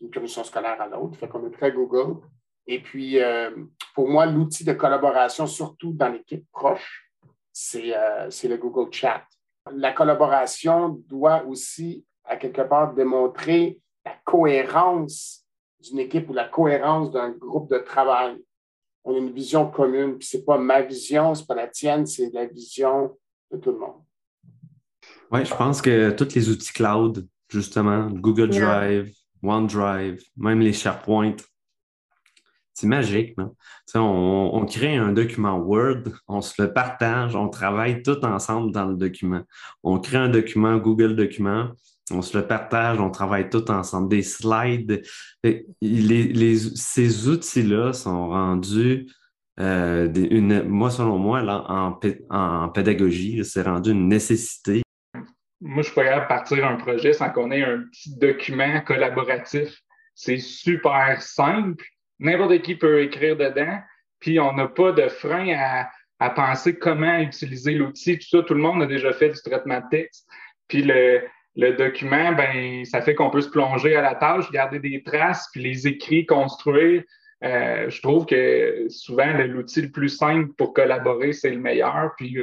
d'une 0.00 0.10
commission 0.10 0.42
scolaire 0.44 0.80
à 0.80 0.88
l'autre. 0.88 1.16
Fait 1.18 1.28
qu'on 1.28 1.46
est 1.46 1.52
très 1.52 1.72
Google. 1.72 2.20
Et 2.66 2.80
puis, 2.80 3.20
euh, 3.20 3.50
pour 3.94 4.08
moi, 4.08 4.26
l'outil 4.26 4.64
de 4.64 4.72
collaboration, 4.72 5.46
surtout 5.46 5.92
dans 5.92 6.08
l'équipe 6.08 6.46
proche, 6.52 7.10
euh, 7.74 8.30
c'est 8.30 8.48
le 8.48 8.56
Google 8.56 8.92
Chat. 8.92 9.24
La 9.70 9.92
collaboration 9.92 11.00
doit 11.06 11.44
aussi, 11.44 12.04
à 12.24 12.36
quelque 12.36 12.62
part, 12.62 12.94
démontrer 12.94 13.80
la 14.04 14.14
cohérence 14.24 15.46
d'une 15.80 15.98
équipe 15.98 16.28
ou 16.30 16.32
la 16.32 16.48
cohérence 16.48 17.10
d'un 17.10 17.30
groupe 17.30 17.70
de 17.70 17.78
travail. 17.78 18.42
On 19.04 19.14
a 19.14 19.18
une 19.18 19.32
vision 19.32 19.68
commune, 19.68 20.18
puis 20.18 20.28
c'est 20.28 20.44
pas 20.44 20.58
ma 20.58 20.80
vision, 20.82 21.34
c'est 21.34 21.46
pas 21.46 21.56
la 21.56 21.68
tienne, 21.68 22.06
c'est 22.06 22.30
la 22.32 22.46
vision 22.46 23.16
de 23.50 23.56
tout 23.56 23.72
le 23.72 23.78
monde. 23.78 24.02
Oui, 25.32 25.44
je 25.46 25.54
pense 25.54 25.80
que 25.80 26.10
tous 26.10 26.34
les 26.34 26.50
outils 26.50 26.72
cloud, 26.72 27.26
justement, 27.48 28.10
Google 28.10 28.50
Drive, 28.50 29.10
OneDrive, 29.42 30.22
même 30.36 30.60
les 30.60 30.74
SharePoint, 30.74 31.36
c'est 32.74 32.86
magique. 32.86 33.36
Non? 33.38 33.54
On, 33.94 34.50
on, 34.54 34.66
crée 34.66 34.96
un 34.96 35.12
document 35.12 35.56
Word, 35.58 36.04
on 36.28 36.40
se 36.40 36.60
le 36.60 36.72
partage, 36.72 37.34
on 37.34 37.48
travaille 37.48 38.02
tout 38.02 38.22
ensemble 38.24 38.72
dans 38.72 38.86
le 38.86 38.96
document. 38.96 39.42
On 39.82 39.98
crée 39.98 40.18
un 40.18 40.28
document 40.28 40.76
Google 40.76 41.16
Document, 41.16 41.70
on 42.10 42.22
se 42.22 42.36
le 42.36 42.46
partage, 42.46 43.00
on 43.00 43.10
travaille 43.10 43.48
tout 43.48 43.70
ensemble. 43.70 44.08
Des 44.08 44.22
slides. 44.22 45.02
Les, 45.42 45.64
les, 45.80 46.56
ces 46.56 47.28
outils-là 47.28 47.92
sont 47.92 48.28
rendus 48.28 49.06
euh, 49.60 50.12
une, 50.14 50.62
moi, 50.64 50.90
selon 50.90 51.18
moi, 51.18 51.42
là, 51.42 51.64
en, 51.68 51.98
en, 52.30 52.68
pédagogie, 52.70 53.44
c'est 53.44 53.62
rendu 53.62 53.90
une 53.90 54.08
nécessité. 54.08 54.82
Moi, 55.64 55.82
je 55.82 55.90
suis 55.90 55.94
pas 55.94 56.20
partir 56.22 56.66
un 56.66 56.74
projet 56.74 57.12
sans 57.12 57.30
qu'on 57.30 57.52
ait 57.52 57.62
un 57.62 57.84
petit 57.90 58.18
document 58.18 58.80
collaboratif. 58.80 59.80
C'est 60.14 60.38
super 60.38 61.22
simple. 61.22 61.84
N'importe 62.18 62.62
qui 62.62 62.74
peut 62.74 63.02
écrire 63.02 63.36
dedans. 63.36 63.78
Puis, 64.18 64.40
on 64.40 64.52
n'a 64.54 64.66
pas 64.66 64.90
de 64.90 65.06
frein 65.08 65.54
à, 66.18 66.30
penser 66.30 66.78
comment 66.78 67.18
utiliser 67.18 67.74
l'outil. 67.74 68.18
Tout 68.18 68.28
ça, 68.28 68.42
tout 68.42 68.54
le 68.54 68.60
monde 68.60 68.82
a 68.82 68.86
déjà 68.86 69.12
fait 69.12 69.30
du 69.30 69.40
traitement 69.40 69.80
de 69.80 69.88
texte. 69.90 70.28
Puis, 70.66 70.82
le, 70.82 71.22
le 71.54 71.72
document, 71.74 72.32
ben, 72.32 72.84
ça 72.84 73.00
fait 73.00 73.14
qu'on 73.14 73.30
peut 73.30 73.40
se 73.40 73.50
plonger 73.50 73.94
à 73.94 74.02
la 74.02 74.16
tâche, 74.16 74.50
garder 74.50 74.80
des 74.80 75.02
traces, 75.02 75.48
puis 75.52 75.62
les 75.62 75.86
écrits, 75.86 76.26
construire. 76.26 77.04
Euh, 77.44 77.88
je 77.88 78.02
trouve 78.02 78.26
que 78.26 78.86
souvent, 78.88 79.32
l'outil 79.32 79.82
le 79.82 79.90
plus 79.90 80.08
simple 80.08 80.52
pour 80.56 80.72
collaborer, 80.74 81.32
c'est 81.32 81.50
le 81.50 81.58
meilleur. 81.58 82.12
Puis 82.16 82.36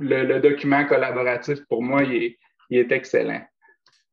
le, 0.00 0.40
document 0.40 0.86
collaboratif, 0.86 1.64
pour 1.68 1.82
moi, 1.82 2.02
il 2.04 2.36
est, 2.70 2.92
excellent. 2.92 3.42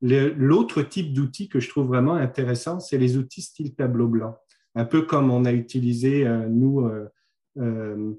L'autre 0.00 0.82
type 0.82 1.12
d'outil 1.12 1.48
que 1.48 1.60
je 1.60 1.68
trouve 1.68 1.86
vraiment 1.86 2.14
intéressant, 2.14 2.80
c'est 2.80 2.98
les 2.98 3.16
outils 3.16 3.42
style 3.42 3.74
tableau 3.74 4.08
blanc. 4.08 4.36
Un 4.74 4.84
peu 4.84 5.02
comme 5.02 5.30
on 5.30 5.44
a 5.44 5.52
utilisé, 5.52 6.26
euh, 6.26 6.46
nous, 6.48 6.86
euh, 7.58 8.14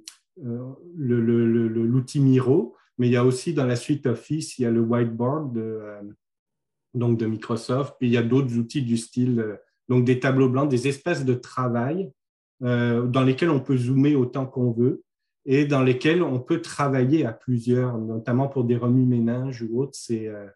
l'outil 0.98 2.20
Miro, 2.20 2.76
mais 2.98 3.08
il 3.08 3.14
y 3.14 3.18
a 3.18 3.24
aussi 3.24 3.54
dans 3.54 3.66
la 3.66 3.76
suite 3.76 4.08
Office, 4.08 4.58
il 4.58 4.64
y 4.64 4.66
a 4.66 4.72
le 4.72 4.82
whiteboard 4.82 5.54
de, 5.54 5.80
donc 6.96 7.20
de 7.20 7.28
Microsoft, 7.28 7.96
puis 8.00 8.08
il 8.10 8.14
y 8.14 8.18
a 8.18 8.24
d'autres 8.24 8.58
outils 8.58 8.82
du 8.82 8.98
style 8.98 9.60
donc 9.90 10.06
des 10.06 10.20
tableaux 10.20 10.50
blancs, 10.50 10.70
des 10.70 10.88
espaces 10.88 11.26
de 11.26 11.34
travail 11.34 12.12
euh, 12.64 13.06
dans 13.06 13.24
lesquels 13.24 13.50
on 13.50 13.60
peut 13.60 13.78
zoomer 13.78 14.16
autant 14.16 14.46
qu'on 14.46 14.72
veut 14.72 15.04
et 15.48 15.66
dans 15.66 15.82
lesquels 15.82 16.22
on 16.22 16.40
peut 16.40 16.62
travailler 16.62 17.26
à 17.26 17.32
plusieurs, 17.32 17.98
notamment 17.98 18.48
pour 18.48 18.66
des 18.66 18.76
remue-ménages 18.76 19.64
ou 19.64 19.82
autres. 19.82 19.96
C'est 19.98 20.28
euh, 20.28 20.48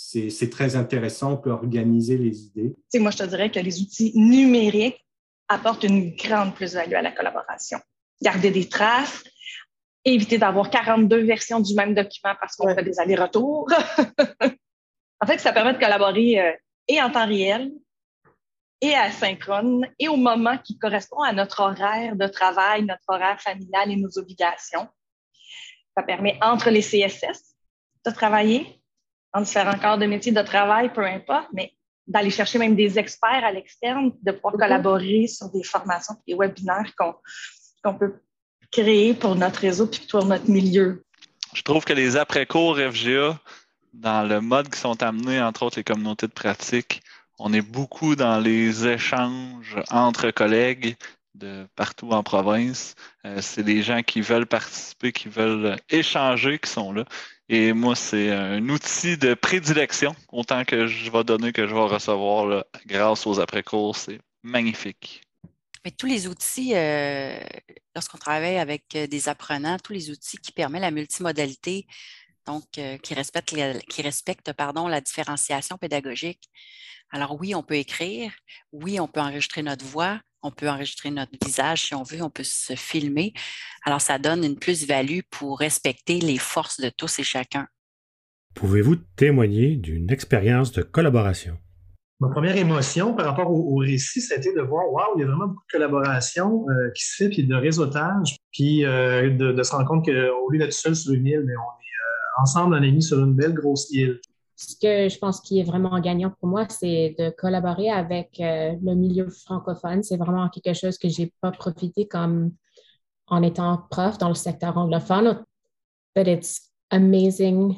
c'est 0.00 0.50
très 0.50 0.76
intéressant, 0.76 1.32
on 1.32 1.36
peut 1.36 1.50
organiser 1.50 2.16
les 2.16 2.44
idées. 2.44 2.76
moi, 3.00 3.10
je 3.10 3.18
te 3.18 3.24
dirais 3.24 3.50
que 3.50 3.58
les 3.58 3.80
outils 3.80 4.12
numériques 4.14 5.04
apportent 5.48 5.82
une 5.82 6.14
grande 6.14 6.54
plus-value 6.54 6.94
à 6.94 7.02
la 7.02 7.10
collaboration. 7.10 7.78
Garder 8.22 8.52
des 8.52 8.68
traces, 8.68 9.24
éviter 10.04 10.38
d'avoir 10.38 10.70
42 10.70 11.24
versions 11.24 11.58
du 11.58 11.74
même 11.74 11.94
document 11.94 12.34
parce 12.40 12.54
qu'on 12.54 12.72
fait 12.72 12.84
des 12.84 13.00
allers-retours. 13.00 13.68
en 15.20 15.26
fait, 15.26 15.38
ça 15.38 15.52
permet 15.52 15.72
de 15.72 15.78
collaborer 15.78 16.40
euh, 16.40 16.52
et 16.86 17.02
en 17.02 17.10
temps 17.10 17.26
réel 17.26 17.72
et 18.80 18.94
asynchrone 18.94 19.86
et 19.98 20.08
au 20.08 20.16
moment 20.16 20.56
qui 20.58 20.78
correspond 20.78 21.22
à 21.22 21.32
notre 21.32 21.60
horaire 21.60 22.16
de 22.16 22.26
travail, 22.26 22.84
notre 22.84 23.04
horaire 23.08 23.40
familial 23.40 23.90
et 23.90 23.96
nos 23.96 24.18
obligations. 24.18 24.88
Ça 25.96 26.02
permet 26.02 26.38
entre 26.42 26.70
les 26.70 26.82
CSS 26.82 27.56
de 28.06 28.10
travailler 28.12 28.80
en 29.32 29.40
différents 29.42 29.78
corps 29.78 29.98
de 29.98 30.06
métier 30.06 30.32
de 30.32 30.42
travail, 30.42 30.92
peu 30.92 31.04
importe, 31.04 31.48
mais 31.52 31.72
d'aller 32.06 32.30
chercher 32.30 32.58
même 32.58 32.74
des 32.74 32.98
experts 32.98 33.44
à 33.44 33.52
l'externe, 33.52 34.12
de 34.22 34.32
pouvoir 34.32 34.54
mm-hmm. 34.54 34.58
collaborer 34.58 35.26
sur 35.26 35.50
des 35.50 35.62
formations, 35.62 36.14
des 36.26 36.34
webinaires 36.34 36.92
qu'on 36.96 37.94
peut 37.94 38.14
créer 38.70 39.14
pour 39.14 39.34
notre 39.34 39.60
réseau 39.60 39.86
puis 39.86 40.06
pour 40.10 40.24
notre 40.24 40.48
milieu. 40.48 41.04
Je 41.54 41.62
trouve 41.62 41.84
que 41.84 41.92
les 41.92 42.16
après-cours 42.16 42.76
FGA, 42.76 43.38
dans 43.92 44.26
le 44.26 44.40
mode 44.40 44.68
qui 44.68 44.78
sont 44.78 45.02
amenés, 45.02 45.40
entre 45.40 45.64
autres 45.64 45.78
les 45.78 45.84
communautés 45.84 46.26
de 46.26 46.32
pratique, 46.32 47.02
on 47.38 47.52
est 47.52 47.62
beaucoup 47.62 48.16
dans 48.16 48.40
les 48.40 48.86
échanges 48.86 49.76
entre 49.90 50.30
collègues 50.30 50.96
de 51.34 51.66
partout 51.76 52.10
en 52.10 52.22
province. 52.22 52.94
Euh, 53.24 53.40
c'est 53.40 53.62
des 53.62 53.82
gens 53.82 54.02
qui 54.02 54.20
veulent 54.20 54.46
participer, 54.46 55.12
qui 55.12 55.28
veulent 55.28 55.76
échanger, 55.88 56.58
qui 56.58 56.70
sont 56.70 56.92
là. 56.92 57.04
Et 57.48 57.72
moi, 57.72 57.94
c'est 57.94 58.30
un 58.30 58.68
outil 58.68 59.16
de 59.16 59.34
prédilection, 59.34 60.14
autant 60.32 60.64
que 60.64 60.86
je 60.86 61.10
vais 61.10 61.24
donner 61.24 61.52
que 61.52 61.66
je 61.66 61.74
vais 61.74 61.80
recevoir 61.80 62.64
grâce 62.86 63.26
aux 63.26 63.40
après-cours. 63.40 63.96
C'est 63.96 64.18
magnifique. 64.42 65.22
Mais 65.84 65.92
tous 65.92 66.06
les 66.06 66.26
outils, 66.26 66.72
euh, 66.74 67.38
lorsqu'on 67.94 68.18
travaille 68.18 68.58
avec 68.58 68.84
euh, 68.94 69.06
des 69.06 69.28
apprenants, 69.28 69.78
tous 69.82 69.92
les 69.92 70.10
outils 70.10 70.36
qui 70.38 70.52
permettent 70.52 70.82
la 70.82 70.90
multimodalité, 70.90 71.86
donc 72.48 72.64
qui 73.02 73.14
respectent, 73.14 73.54
qui 73.88 74.02
respectent 74.02 74.52
pardon, 74.52 74.88
la 74.88 75.00
différenciation 75.00 75.76
pédagogique, 75.76 76.50
alors 77.10 77.38
oui, 77.40 77.54
on 77.54 77.62
peut 77.62 77.76
écrire, 77.76 78.32
oui, 78.72 79.00
on 79.00 79.08
peut 79.08 79.20
enregistrer 79.20 79.62
notre 79.62 79.84
voix, 79.84 80.20
on 80.42 80.50
peut 80.50 80.68
enregistrer 80.68 81.10
notre 81.10 81.32
visage 81.44 81.86
si 81.86 81.94
on 81.94 82.02
veut, 82.02 82.22
on 82.22 82.30
peut 82.30 82.44
se 82.44 82.74
filmer. 82.74 83.32
Alors 83.84 84.00
ça 84.00 84.18
donne 84.18 84.44
une 84.44 84.58
plus-value 84.58 85.20
pour 85.30 85.58
respecter 85.58 86.20
les 86.20 86.38
forces 86.38 86.80
de 86.80 86.90
tous 86.90 87.18
et 87.18 87.24
chacun. 87.24 87.66
Pouvez-vous 88.54 88.96
témoigner 89.16 89.76
d'une 89.76 90.10
expérience 90.10 90.72
de 90.72 90.82
collaboration? 90.82 91.58
Ma 92.20 92.28
première 92.30 92.56
émotion 92.56 93.14
par 93.14 93.26
rapport 93.26 93.48
au, 93.48 93.76
récit, 93.76 94.20
c'était 94.20 94.52
de 94.52 94.60
voir, 94.60 94.92
waouh, 94.92 95.16
il 95.16 95.20
y 95.20 95.22
a 95.22 95.26
vraiment 95.28 95.46
beaucoup 95.46 95.62
de 95.72 95.78
collaboration 95.78 96.66
euh, 96.68 96.90
qui 96.90 97.04
se 97.04 97.14
fait, 97.14 97.28
puis 97.28 97.46
de 97.46 97.54
réseautage, 97.54 98.36
puis 98.52 98.84
euh, 98.84 99.30
de, 99.30 99.62
se 99.62 99.70
rendre 99.70 99.86
compte 99.86 100.04
qu'au 100.04 100.50
lieu 100.50 100.58
d'être 100.58 100.72
seul 100.72 100.96
sur 100.96 101.12
une 101.12 101.26
île, 101.26 101.44
mais 101.46 101.52
on 101.54 101.60
est 101.60 101.77
euh, 101.77 101.77
ensemble, 102.40 102.74
on 102.74 102.82
est 102.82 102.90
mis 102.90 103.02
sur 103.02 103.18
une 103.18 103.34
belle 103.34 103.54
grosse 103.54 103.90
île 103.90 104.20
ce 104.58 104.74
que 104.74 105.08
je 105.08 105.18
pense 105.18 105.40
qui 105.40 105.60
est 105.60 105.62
vraiment 105.62 106.00
gagnant 106.00 106.30
pour 106.40 106.48
moi, 106.48 106.66
c'est 106.68 107.14
de 107.16 107.30
collaborer 107.30 107.90
avec 107.90 108.40
euh, 108.40 108.74
le 108.82 108.94
milieu 108.96 109.30
francophone. 109.30 110.02
C'est 110.02 110.16
vraiment 110.16 110.48
quelque 110.48 110.74
chose 110.74 110.98
que 110.98 111.08
j'ai 111.08 111.32
pas 111.40 111.52
profité 111.52 112.08
comme 112.08 112.52
en 113.28 113.42
étant 113.42 113.86
prof 113.88 114.18
dans 114.18 114.28
le 114.28 114.34
secteur 114.34 114.76
anglophone. 114.76 115.44
But 116.16 116.26
it's 116.26 116.72
amazing 116.90 117.76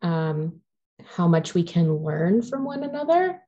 um, 0.00 0.58
how 1.18 1.28
much 1.28 1.54
we 1.54 1.64
can 1.64 2.02
learn 2.02 2.40
from 2.42 2.66
one 2.66 2.82
another. 2.82 3.38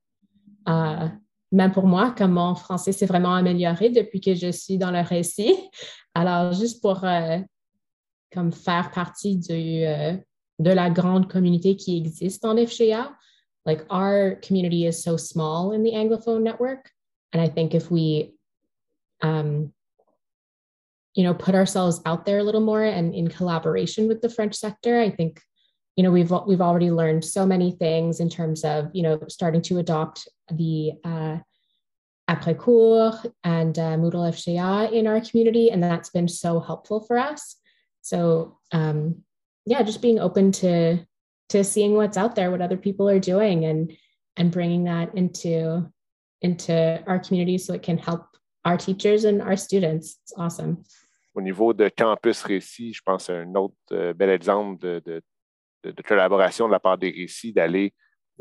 Uh, 0.66 1.08
même 1.52 1.72
pour 1.72 1.86
moi, 1.86 2.10
comme 2.10 2.32
mon 2.32 2.54
français 2.54 2.92
s'est 2.92 3.06
vraiment 3.06 3.32
amélioré 3.32 3.88
depuis 3.88 4.20
que 4.20 4.34
je 4.34 4.50
suis 4.52 4.76
dans 4.76 4.90
le 4.90 5.00
récit. 5.00 5.56
Alors, 6.14 6.52
juste 6.52 6.82
pour 6.82 7.02
euh, 7.04 7.38
comme 8.30 8.52
faire 8.52 8.90
partie 8.90 9.38
du, 9.38 9.86
euh, 9.86 10.16
de 10.60 10.74
la 10.74 10.88
grande 10.88 11.28
communauté 11.28 11.76
qui 11.76 11.96
existe 11.96 12.44
en 12.44 12.56
FGA. 12.56 13.16
Like 13.66 13.84
our 13.90 14.36
community 14.36 14.86
is 14.86 15.02
so 15.02 15.16
small 15.16 15.72
in 15.72 15.82
the 15.82 15.92
Anglophone 15.92 16.42
network. 16.42 16.90
And 17.32 17.40
I 17.40 17.48
think 17.48 17.74
if 17.74 17.90
we, 17.90 18.34
um, 19.22 19.72
you 21.14 21.24
know, 21.24 21.34
put 21.34 21.54
ourselves 21.54 22.00
out 22.04 22.26
there 22.26 22.38
a 22.38 22.42
little 22.42 22.60
more 22.60 22.82
and 22.82 23.14
in 23.14 23.28
collaboration 23.28 24.06
with 24.06 24.20
the 24.20 24.28
French 24.28 24.54
sector, 24.54 25.00
I 25.00 25.10
think, 25.10 25.40
you 25.96 26.02
know, 26.02 26.10
we've 26.10 26.32
we've 26.46 26.60
already 26.60 26.90
learned 26.90 27.24
so 27.24 27.46
many 27.46 27.70
things 27.72 28.20
in 28.20 28.28
terms 28.28 28.64
of, 28.64 28.90
you 28.92 29.02
know, 29.02 29.20
starting 29.28 29.62
to 29.62 29.78
adopt 29.78 30.28
the 30.52 30.92
uh, 31.04 31.38
après 32.28 32.58
cours 32.58 33.26
and 33.44 33.78
uh, 33.78 33.96
Moodle 33.96 34.28
FGA 34.28 34.92
in 34.92 35.06
our 35.06 35.20
community, 35.20 35.70
and 35.70 35.82
that's 35.82 36.10
been 36.10 36.28
so 36.28 36.60
helpful 36.60 37.00
for 37.00 37.18
us. 37.18 37.56
So 38.02 38.58
um, 38.72 39.22
yeah, 39.66 39.82
just 39.82 40.00
being 40.02 40.18
open 40.18 40.52
to 40.52 40.98
to 41.50 41.64
seeing 41.64 41.94
what's 41.94 42.16
out 42.16 42.34
there, 42.34 42.50
what 42.50 42.60
other 42.60 42.76
people 42.76 43.08
are 43.08 43.20
doing, 43.20 43.64
and 43.64 43.92
and 44.36 44.50
bringing 44.50 44.84
that 44.84 45.14
into 45.14 45.90
into 46.42 47.02
our 47.06 47.18
community 47.18 47.58
so 47.58 47.74
it 47.74 47.82
can 47.82 47.98
help 47.98 48.26
our 48.64 48.76
teachers 48.76 49.24
and 49.24 49.42
our 49.42 49.56
students. 49.56 50.18
It's 50.22 50.32
awesome. 50.36 50.84
Au 51.34 51.40
niveau 51.40 51.72
de 51.72 51.88
Campus 51.88 52.42
Récit, 52.42 52.92
je 52.92 53.02
pense 53.04 53.28
à 53.28 53.34
un 53.34 53.54
autre 53.56 53.74
euh, 53.90 54.14
bel 54.14 54.30
exemple 54.30 54.78
de, 54.78 55.22
collaboration 56.06 56.66
de 56.66 56.72
la 56.72 56.78
part 56.78 56.96
des 56.96 57.10
récits, 57.10 57.52
d'aller 57.52 57.92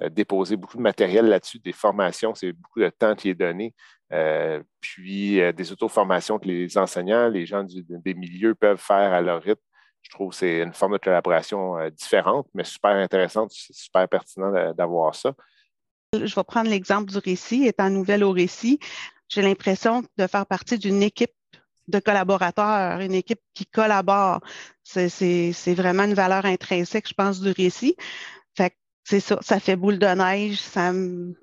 euh, 0.01 0.09
déposer 0.09 0.57
beaucoup 0.57 0.77
de 0.77 0.81
matériel 0.83 1.25
là-dessus, 1.25 1.57
des 1.57 1.71
formations, 1.71 2.35
c'est 2.35 2.51
beaucoup 2.51 2.81
de 2.81 2.89
temps 2.89 3.15
qui 3.15 3.29
est 3.29 3.35
donné. 3.35 3.73
Euh, 4.11 4.61
puis 4.79 5.39
des 5.53 5.71
auto-formations 5.71 6.37
que 6.37 6.47
les 6.47 6.77
enseignants, 6.77 7.29
les 7.29 7.47
gens 7.47 7.65
des 7.89 8.13
milieux 8.13 8.53
peuvent 8.53 8.79
faire 8.79 9.11
à 9.11 9.21
leur 9.21 9.41
rythme 9.41 9.63
je 10.03 10.09
trouve 10.09 10.29
que 10.29 10.35
c'est 10.35 10.59
une 10.59 10.73
forme 10.73 10.93
de 10.93 10.97
collaboration 10.97 11.77
euh, 11.77 11.89
différente, 11.89 12.47
mais 12.53 12.63
super 12.63 12.91
intéressante. 12.91 13.51
Super 13.51 14.07
pertinent 14.07 14.73
d'avoir 14.73 15.15
ça. 15.15 15.33
Je 16.13 16.35
vais 16.35 16.43
prendre 16.43 16.69
l'exemple 16.69 17.11
du 17.11 17.17
récit. 17.17 17.65
Étant 17.65 17.89
nouvelle 17.89 18.23
au 18.23 18.31
récit, 18.31 18.79
j'ai 19.29 19.41
l'impression 19.41 20.03
de 20.17 20.27
faire 20.27 20.45
partie 20.45 20.77
d'une 20.77 21.01
équipe 21.01 21.31
de 21.87 21.99
collaborateurs, 21.99 22.99
une 22.99 23.13
équipe 23.13 23.41
qui 23.53 23.65
collabore. 23.65 24.41
C'est 24.83 25.73
vraiment 25.73 26.03
une 26.03 26.13
valeur 26.13 26.45
intrinsèque, 26.45 27.09
je 27.09 27.13
pense, 27.13 27.41
du 27.41 27.51
récit. 27.51 27.95
Ça 29.05 29.59
fait 29.59 29.75
boule 29.75 29.99
de 29.99 30.07
neige, 30.07 30.59
ça 30.59 30.93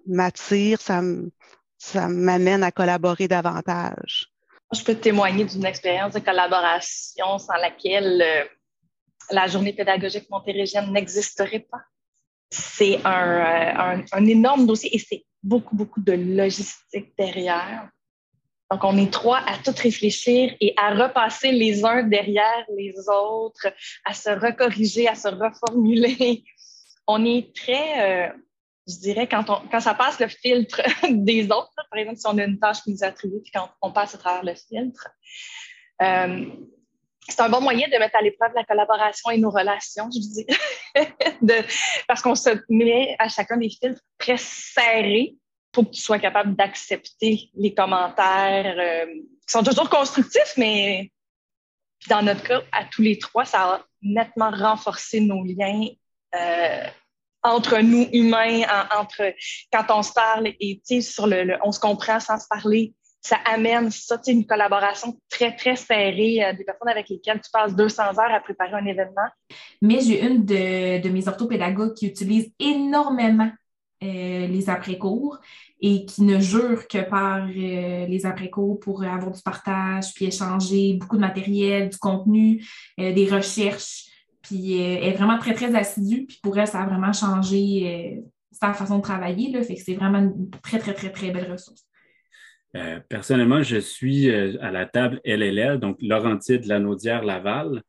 m'attire, 0.07 0.81
ça 0.81 2.09
m'amène 2.09 2.63
à 2.63 2.71
collaborer 2.71 3.29
davantage 3.29 4.31
je 4.73 4.85
peux 4.85 4.95
témoigner 4.95 5.45
d'une 5.45 5.65
expérience 5.65 6.15
de 6.15 6.21
collaboration 6.21 7.39
sans 7.39 7.57
laquelle 7.57 8.23
euh, 8.23 8.45
la 9.31 9.47
journée 9.47 9.73
pédagogique 9.73 10.29
montérégienne 10.31 10.93
n'existerait 10.93 11.67
pas. 11.71 11.83
C'est 12.51 13.01
un, 13.05 13.99
euh, 13.99 14.03
un, 14.13 14.27
énorme 14.27 14.67
dossier 14.67 14.95
et 14.95 14.99
c'est 14.99 15.25
beaucoup, 15.43 15.77
beaucoup 15.77 16.01
de 16.01 16.13
logistique 16.13 17.13
derrière. 17.17 17.89
Donc, 18.71 18.85
on 18.85 18.97
est 18.99 19.13
trois 19.13 19.39
à 19.39 19.59
tout 19.59 19.75
réfléchir 19.77 20.55
et 20.61 20.75
à 20.77 20.95
repasser 20.95 21.51
les 21.51 21.85
uns 21.85 22.05
derrière 22.05 22.65
les 22.77 22.95
autres, 23.09 23.73
à 24.05 24.15
se 24.15 24.31
recorriger, 24.31 25.09
à 25.09 25.17
se 25.17 25.29
reformuler. 25.29 26.45
On 27.09 27.25
est 27.25 27.53
très, 27.57 28.29
euh, 28.29 28.33
je 28.87 28.97
dirais, 28.97 29.29
quand, 29.29 29.49
on, 29.51 29.69
quand 29.69 29.81
ça 29.81 29.95
passe 29.95 30.19
le 30.21 30.29
filtre 30.29 30.81
des 31.11 31.45
autres, 31.47 31.75
par 31.91 31.99
exemple, 31.99 32.19
si 32.19 32.27
on 32.27 32.39
a 32.39 32.45
une 32.45 32.59
tâche 32.59 32.83
qui 32.83 32.93
nous 32.93 33.05
attribue, 33.05 33.41
puis 33.43 33.53
quand 33.53 33.69
on 33.83 33.93
passe 33.93 34.15
à 34.15 34.19
travers 34.19 34.45
le 34.45 34.55
filtre, 34.55 35.09
euh, 36.03 36.47
c'est 37.29 37.41
un 37.41 37.49
bon 37.49 37.61
moyen 37.61 37.87
de 37.89 37.97
mettre 37.99 38.17
à 38.17 38.23
l'épreuve 38.23 38.53
la 38.55 38.65
collaboration 38.65 39.31
et 39.31 39.39
nos 39.39 39.51
relations, 39.51 40.09
je 40.11 40.19
dis, 40.19 40.47
de, 41.43 41.55
parce 42.09 42.23
qu'on 42.23 42.35
se 42.35 42.51
met 42.69 43.15
à 43.19 43.29
chacun 43.29 43.57
des 43.57 43.71
filtres 43.71 44.01
très 44.19 44.39
serrés 44.39 45.37
faut 45.75 45.85
que 45.85 45.91
tu 45.91 46.01
sois 46.01 46.19
capable 46.19 46.57
d'accepter 46.57 47.51
les 47.55 47.75
commentaires 47.75 48.77
euh, 48.79 49.07
qui 49.07 49.53
sont 49.53 49.63
toujours 49.63 49.89
constructifs, 49.89 50.55
mais 50.57 51.11
dans 52.09 52.23
notre 52.23 52.43
cas, 52.43 52.63
à 52.73 52.85
tous 52.85 53.03
les 53.03 53.19
trois, 53.19 53.45
ça 53.45 53.75
a 53.75 53.85
nettement 54.03 54.51
renforcé 54.51 55.21
nos 55.21 55.45
liens 55.45 55.87
euh, 56.35 56.87
entre 57.43 57.79
nous 57.79 58.07
humains, 58.13 58.63
entre 58.99 59.35
quand 59.73 59.85
on 59.91 60.03
se 60.03 60.13
parle 60.13 60.49
et 60.61 60.81
sur 61.01 61.27
le, 61.27 61.57
on 61.65 61.73
se 61.73 61.81
comprend 61.81 62.21
sans 62.21 62.39
se 62.39 62.47
parler. 62.49 62.95
Ça 63.23 63.37
amène 63.45 63.91
ça, 63.91 64.19
une 64.29 64.47
collaboration 64.47 65.19
très, 65.29 65.55
très 65.55 65.77
serrée 65.77 66.43
euh, 66.43 66.55
des 66.55 66.65
personnes 66.65 66.89
avec 66.89 67.09
lesquelles 67.11 67.41
tu 67.43 67.51
passes 67.53 67.77
200 67.77 68.03
heures 68.19 68.33
à 68.33 68.41
préparer 68.41 68.73
un 68.73 68.87
événement. 68.87 69.29
Mais 69.83 70.01
j'ai 70.01 70.25
une 70.25 70.45
de, 70.47 71.09
mes 71.09 71.29
orthopédagogues 71.29 71.93
qui 71.93 72.07
utilise 72.07 72.51
énormément 72.59 73.51
euh, 74.03 74.47
les 74.47 74.71
après-cours 74.71 75.39
et 75.83 76.07
qui 76.07 76.23
ne 76.23 76.41
jure 76.41 76.89
que 76.89 77.03
par 77.03 77.45
euh, 77.45 78.07
les 78.07 78.25
après-cours 78.25 78.81
pour 78.81 79.05
avoir 79.05 79.33
du 79.33 79.43
partage, 79.43 80.15
puis 80.15 80.25
échanger 80.25 80.95
beaucoup 80.95 81.17
de 81.17 81.21
matériel, 81.21 81.91
du 81.91 81.99
contenu, 81.99 82.65
des 82.97 83.29
recherches. 83.31 84.10
Puis 84.51 84.81
elle 84.81 85.05
est 85.05 85.13
vraiment 85.13 85.39
très, 85.39 85.55
très 85.55 85.73
assidue. 85.77 86.27
Puis 86.27 86.41
pour 86.43 86.59
elle, 86.59 86.67
ça 86.67 86.81
a 86.81 86.87
vraiment 86.87 87.13
changé 87.13 88.21
sa 88.51 88.73
façon 88.73 88.99
de 88.99 89.03
travailler. 89.03 89.53
Là, 89.53 89.63
fait 89.63 89.77
que 89.77 89.81
c'est 89.81 89.95
vraiment 89.95 90.19
une 90.19 90.51
très, 90.63 90.79
très, 90.81 90.93
très, 90.93 91.11
très 91.11 91.31
belle 91.31 91.53
ressource. 91.53 91.87
personnellement, 93.09 93.63
je 93.63 93.77
suis 93.77 94.29
à 94.29 94.73
la 94.73 94.87
table 94.87 95.21
LLL, 95.25 95.79
donc 95.79 95.99
Laurentide, 96.01 96.67
Lanaudière, 96.67 97.23
Laval. 97.23 97.83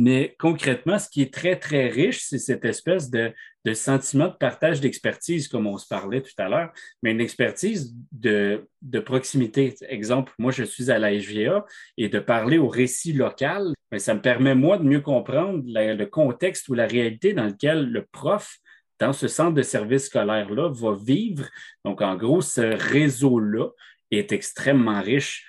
Mais 0.00 0.36
concrètement, 0.38 0.96
ce 1.00 1.10
qui 1.10 1.22
est 1.22 1.34
très, 1.34 1.56
très 1.56 1.88
riche, 1.88 2.20
c'est 2.20 2.38
cette 2.38 2.64
espèce 2.64 3.10
de, 3.10 3.32
sentiment 3.74 4.28
de 4.28 4.34
partage 4.38 4.80
d'expertise, 4.80 5.48
comme 5.48 5.66
on 5.66 5.76
se 5.76 5.88
parlait 5.88 6.22
tout 6.22 6.32
à 6.38 6.48
l'heure, 6.48 6.70
mais 7.02 7.10
une 7.10 7.20
expertise 7.20 7.96
de, 8.12 8.64
proximité. 9.04 9.74
Exemple, 9.88 10.32
moi, 10.38 10.52
je 10.52 10.62
suis 10.62 10.92
à 10.92 11.00
la 11.00 11.20
SGA 11.20 11.66
et 11.96 12.08
de 12.08 12.20
parler 12.20 12.58
au 12.58 12.68
récit 12.68 13.12
local, 13.12 13.72
mais 13.90 13.98
ça 13.98 14.14
me 14.14 14.22
permet, 14.22 14.54
moi, 14.54 14.78
de 14.78 14.84
mieux 14.84 15.00
comprendre 15.00 15.64
le 15.66 16.04
contexte 16.04 16.68
ou 16.68 16.74
la 16.74 16.86
réalité 16.86 17.32
dans 17.32 17.46
lequel 17.46 17.90
le 17.90 18.06
prof 18.06 18.56
dans 19.00 19.12
ce 19.12 19.26
centre 19.26 19.54
de 19.54 19.62
service 19.62 20.06
scolaire-là 20.06 20.68
va 20.68 20.94
vivre. 20.94 21.48
Donc, 21.84 22.02
en 22.02 22.14
gros, 22.14 22.40
ce 22.40 22.60
réseau-là 22.60 23.70
est 24.12 24.30
extrêmement 24.30 25.02
riche. 25.02 25.47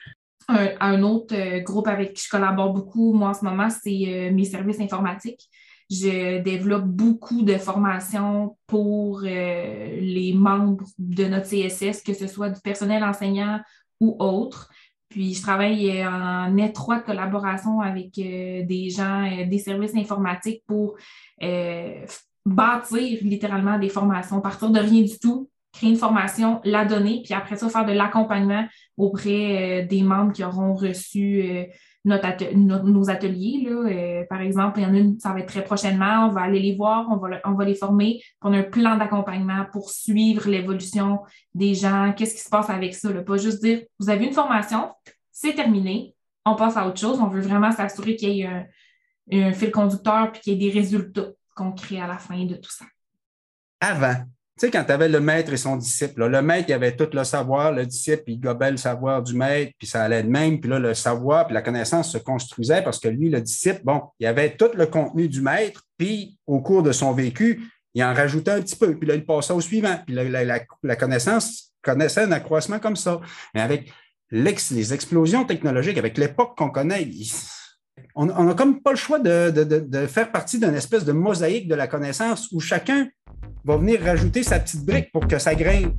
Un, 0.50 1.04
autre 1.04 1.36
euh, 1.36 1.60
groupe 1.60 1.88
avec 1.88 2.14
qui 2.14 2.24
je 2.24 2.30
collabore 2.30 2.74
beaucoup, 2.74 3.14
moi, 3.14 3.30
en 3.30 3.34
ce 3.36 3.46
moment, 3.46 3.70
c'est 3.70 4.04
euh, 4.08 4.32
mes 4.32 4.46
services 4.46 4.80
informatiques. 4.80 5.48
Je 5.92 6.42
développe 6.42 6.86
beaucoup 6.86 7.44
de 7.44 7.56
formations 7.58 8.58
pour 8.66 9.22
euh, 9.24 10.00
les 10.00 10.34
membres 10.34 10.84
de 10.98 11.26
notre 11.26 11.48
CSS, 11.48 12.02
que 12.02 12.16
ce 12.16 12.26
soit 12.26 12.50
du 12.50 12.60
personnel 12.62 13.04
enseignant 13.04 13.60
ou 14.00 14.16
autre. 14.18 14.72
Puis, 15.08 15.36
je 15.36 15.42
travaille 15.44 16.06
en 16.06 16.58
étroite 16.58 17.06
collaboration 17.06 17.82
avec 17.82 18.12
des 18.14 18.90
gens 18.92 19.28
des 19.48 19.58
services 19.58 19.96
informatiques 19.96 20.64
pour 20.68 20.98
bâtir 22.46 23.20
littéralement 23.24 23.80
des 23.80 23.90
formations, 23.90 24.40
partir 24.40 24.70
de 24.70 24.80
rien 24.80 25.02
du 25.02 25.18
tout, 25.18 25.50
créer 25.80 25.92
une 25.92 25.98
formation, 25.98 26.60
la 26.66 26.84
donner, 26.84 27.22
puis 27.24 27.34
après 27.34 27.56
ça, 27.56 27.70
faire 27.70 27.86
de 27.86 27.94
l'accompagnement 27.94 28.68
auprès 28.98 29.84
euh, 29.84 29.88
des 29.88 30.04
membres 30.04 30.34
qui 30.34 30.44
auront 30.44 30.76
reçu 30.76 31.42
euh, 31.42 31.66
notre 32.04 32.54
nos 32.54 33.10
ateliers. 33.10 33.66
Là. 33.66 33.90
Euh, 33.90 34.26
par 34.30 34.42
exemple, 34.42 34.80
il 34.80 34.84
y 34.84 34.86
en 34.86 34.94
a 34.94 34.98
une, 34.98 35.20
ça 35.20 35.32
va 35.32 35.40
être 35.40 35.48
très 35.48 35.64
prochainement, 35.64 36.28
on 36.28 36.32
va 36.32 36.42
aller 36.42 36.60
les 36.60 36.76
voir, 36.76 37.08
on 37.10 37.16
va, 37.16 37.40
on 37.46 37.54
va 37.54 37.64
les 37.64 37.76
former, 37.76 38.22
on 38.42 38.52
a 38.54 38.58
un 38.58 38.64
plan 38.64 38.98
d'accompagnement 38.98 39.66
pour 39.72 39.90
suivre 39.90 40.50
l'évolution 40.50 41.20
des 41.54 41.74
gens, 41.76 42.14
qu'est-ce 42.16 42.36
qui 42.36 42.42
se 42.42 42.50
passe 42.50 42.70
avec 42.70 42.94
ça. 42.94 43.10
Pas 43.14 43.38
juste 43.38 43.64
dire, 43.64 43.82
vous 44.00 44.10
avez 44.10 44.26
une 44.26 44.34
formation, 44.34 44.92
c'est 45.32 45.54
terminé, 45.54 46.14
on 46.46 46.56
passe 46.56 46.76
à 46.76 46.88
autre 46.88 47.00
chose. 47.00 47.20
On 47.22 47.28
veut 47.28 47.42
vraiment 47.42 47.72
s'assurer 47.72 48.16
qu'il 48.18 48.30
y 48.30 48.42
ait 48.42 48.48
un, 48.48 48.66
un 49.32 49.54
fil 49.54 49.72
conducteur 49.72 50.32
puis 50.32 50.42
qu'il 50.42 50.54
y 50.54 50.56
ait 50.56 50.72
des 50.72 50.78
résultats 50.78 51.30
concrets 51.56 52.02
à 52.02 52.08
la 52.08 52.18
fin 52.18 52.44
de 52.46 52.56
tout 52.56 52.72
ça. 52.72 52.86
Avant, 53.82 54.16
tu 54.60 54.66
sais, 54.66 54.72
quand 54.72 54.84
tu 54.84 54.92
avais 54.92 55.08
le 55.08 55.22
maître 55.22 55.54
et 55.54 55.58
son 55.58 55.78
disciple, 55.78 56.26
le 56.28 56.42
maître, 56.42 56.66
il 56.68 56.74
avait 56.74 56.94
tout 56.94 57.08
le 57.14 57.24
savoir, 57.24 57.72
le 57.72 57.86
disciple, 57.86 58.24
il 58.28 58.42
gobait 58.42 58.72
le 58.72 58.76
savoir 58.78 59.24
du 59.24 59.34
maître, 59.34 59.72
puis 59.78 59.88
ça 59.88 60.04
allait 60.04 60.22
de 60.22 60.28
même, 60.28 60.60
puis 60.60 60.70
là, 60.70 60.80
le 60.80 60.94
savoir, 60.94 61.48
puis 61.48 61.54
la 61.54 61.62
connaissance 61.62 62.12
se 62.12 62.18
construisait 62.18 62.82
parce 62.82 63.00
que 63.00 63.08
lui, 63.08 63.30
le 63.30 63.40
disciple, 63.40 63.80
bon, 63.86 64.02
il 64.20 64.28
avait 64.28 64.58
tout 64.58 64.70
le 64.74 64.86
contenu 64.86 65.30
du 65.30 65.42
maître, 65.42 65.84
puis 65.98 66.38
au 66.46 66.60
cours 66.60 66.84
de 66.84 66.92
son 66.92 67.14
vécu, 67.14 67.72
il 67.94 68.04
en 68.04 68.14
rajoutait 68.14 68.52
un 68.52 68.62
petit 68.62 68.76
peu, 68.76 68.98
puis 68.98 69.08
là, 69.08 69.16
il 69.16 69.26
passait 69.26 69.54
au 69.54 69.62
suivant, 69.62 69.98
puis 70.06 70.14
la, 70.14 70.96
connaissance 70.98 71.72
connaissait 71.82 72.24
un 72.24 72.32
accroissement 72.34 72.80
comme 72.80 72.98
ça. 72.98 73.22
Mais 73.54 73.62
avec 73.62 73.94
les 74.30 74.94
explosions 74.94 75.46
technologiques, 75.46 75.98
avec 75.98 76.18
l'époque 76.18 76.58
qu'on 76.58 76.70
connaît, 76.70 77.10
on 78.14 78.26
n'a 78.26 78.54
comme 78.56 78.82
pas 78.82 78.92
le 78.92 78.98
choix 78.98 79.20
de, 79.20 79.52
de 79.52 80.06
faire 80.06 80.34
partie 80.34 80.60
d'une 80.60 80.76
espèce 80.76 81.06
de 81.06 81.14
mosaïque 81.14 81.70
de 81.70 81.76
la 81.76 81.88
connaissance 81.88 82.50
où 82.52 82.60
chacun 82.60 83.08
va 83.64 83.78
venir 83.78 84.02
rajouter 84.02 84.44
sa 84.44 84.60
petite 84.60 84.86
brique 84.86 85.12
pour 85.12 85.28
que 85.28 85.38
ça 85.38 85.56
grimpe. 85.56 85.96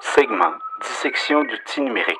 Segment 0.00 0.54
dissection 0.82 1.42
d'outils 1.42 1.80
numériques. 1.80 2.16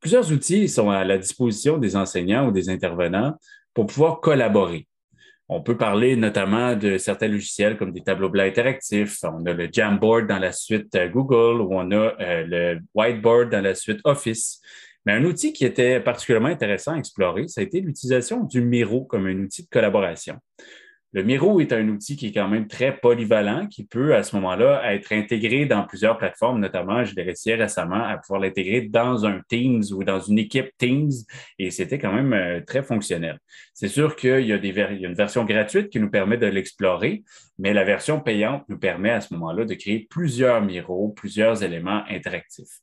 Plusieurs 0.00 0.30
outils 0.32 0.68
sont 0.68 0.90
à 0.90 1.04
la 1.04 1.18
disposition 1.18 1.78
des 1.78 1.96
enseignants 1.96 2.48
ou 2.48 2.52
des 2.52 2.70
intervenants 2.70 3.34
pour 3.74 3.86
pouvoir 3.86 4.20
collaborer. 4.20 4.86
On 5.50 5.62
peut 5.62 5.76
parler 5.76 6.14
notamment 6.14 6.76
de 6.76 6.98
certains 6.98 7.28
logiciels 7.28 7.78
comme 7.78 7.92
des 7.92 8.02
tableaux 8.02 8.28
blancs 8.28 8.48
interactifs. 8.48 9.18
On 9.22 9.46
a 9.46 9.54
le 9.54 9.68
Jamboard 9.72 10.26
dans 10.26 10.38
la 10.38 10.52
suite 10.52 10.96
Google 11.10 11.62
ou 11.62 11.68
on 11.72 11.90
a 11.90 12.14
euh, 12.20 12.44
le 12.46 12.80
Whiteboard 12.94 13.50
dans 13.50 13.62
la 13.62 13.74
suite 13.74 14.00
Office. 14.04 14.60
Mais 15.06 15.14
un 15.14 15.24
outil 15.24 15.52
qui 15.52 15.64
était 15.64 16.00
particulièrement 16.00 16.48
intéressant 16.48 16.92
à 16.92 16.98
explorer, 16.98 17.48
ça 17.48 17.60
a 17.60 17.64
été 17.64 17.80
l'utilisation 17.80 18.44
du 18.44 18.60
Miro 18.60 19.04
comme 19.04 19.26
un 19.26 19.38
outil 19.40 19.62
de 19.62 19.68
collaboration. 19.68 20.38
Le 21.14 21.22
Miro 21.22 21.58
est 21.58 21.72
un 21.72 21.88
outil 21.88 22.16
qui 22.16 22.26
est 22.26 22.32
quand 22.32 22.48
même 22.48 22.68
très 22.68 22.94
polyvalent, 22.94 23.66
qui 23.66 23.86
peut 23.86 24.14
à 24.14 24.22
ce 24.22 24.36
moment-là 24.36 24.92
être 24.92 25.10
intégré 25.12 25.64
dans 25.64 25.86
plusieurs 25.86 26.18
plateformes, 26.18 26.60
notamment, 26.60 27.02
je 27.02 27.14
l'ai 27.14 27.22
réussi 27.22 27.54
récemment 27.54 28.04
à 28.04 28.18
pouvoir 28.18 28.40
l'intégrer 28.40 28.82
dans 28.82 29.24
un 29.24 29.40
Teams 29.48 29.82
ou 29.92 30.04
dans 30.04 30.20
une 30.20 30.38
équipe 30.38 30.70
Teams, 30.76 31.10
et 31.58 31.70
c'était 31.70 31.98
quand 31.98 32.12
même 32.12 32.34
euh, 32.34 32.60
très 32.60 32.82
fonctionnel. 32.82 33.38
C'est 33.72 33.88
sûr 33.88 34.16
qu'il 34.16 34.46
y, 34.46 34.52
a 34.52 34.56
y 34.56 34.80
a 34.82 35.08
une 35.08 35.14
version 35.14 35.46
gratuite 35.46 35.88
qui 35.88 35.98
nous 35.98 36.10
permet 36.10 36.36
de 36.36 36.46
l'explorer, 36.46 37.22
mais 37.58 37.72
la 37.72 37.84
version 37.84 38.20
payante 38.20 38.68
nous 38.68 38.78
permet 38.78 39.10
à 39.10 39.22
ce 39.22 39.32
moment-là 39.32 39.64
de 39.64 39.74
créer 39.74 40.06
plusieurs 40.10 40.60
Miro, 40.60 41.08
plusieurs 41.16 41.62
éléments 41.62 42.02
interactifs. 42.10 42.80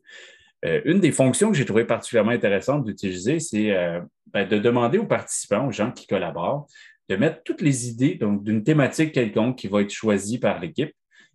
Euh, 0.65 0.81
une 0.85 0.99
des 0.99 1.11
fonctions 1.11 1.51
que 1.51 1.57
j'ai 1.57 1.65
trouvé 1.65 1.85
particulièrement 1.85 2.31
intéressante 2.31 2.85
d'utiliser, 2.85 3.39
c'est 3.39 3.75
euh, 3.75 4.01
ben, 4.33 4.47
de 4.47 4.57
demander 4.57 4.97
aux 4.97 5.05
participants, 5.05 5.67
aux 5.67 5.71
gens 5.71 5.91
qui 5.91 6.07
collaborent, 6.07 6.67
de 7.09 7.15
mettre 7.15 7.43
toutes 7.43 7.61
les 7.61 7.87
idées 7.87 8.19
d'une 8.19 8.63
thématique 8.63 9.11
quelconque 9.11 9.57
qui 9.57 9.67
va 9.67 9.81
être 9.81 9.91
choisie 9.91 10.39
par 10.39 10.59
l'équipe. 10.59 10.91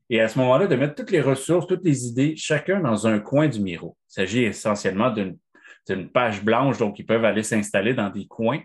Et 0.08 0.20
à 0.20 0.26
ce 0.26 0.38
moment-là, 0.40 0.66
de 0.66 0.74
mettre 0.74 0.96
toutes 0.96 1.12
les 1.12 1.20
ressources, 1.20 1.68
toutes 1.68 1.84
les 1.84 2.08
idées, 2.08 2.34
chacun 2.36 2.80
dans 2.80 3.06
un 3.06 3.20
coin 3.20 3.46
du 3.46 3.60
Miro. 3.60 3.96
Il 4.08 4.14
s'agit 4.14 4.42
essentiellement 4.42 5.12
d'une 5.12 6.10
page 6.10 6.42
blanche, 6.42 6.78
donc 6.78 6.98
ils 6.98 7.06
peuvent 7.06 7.24
aller 7.24 7.44
s'installer 7.44 7.94
dans 7.94 8.10
des 8.10 8.26
coins. 8.26 8.60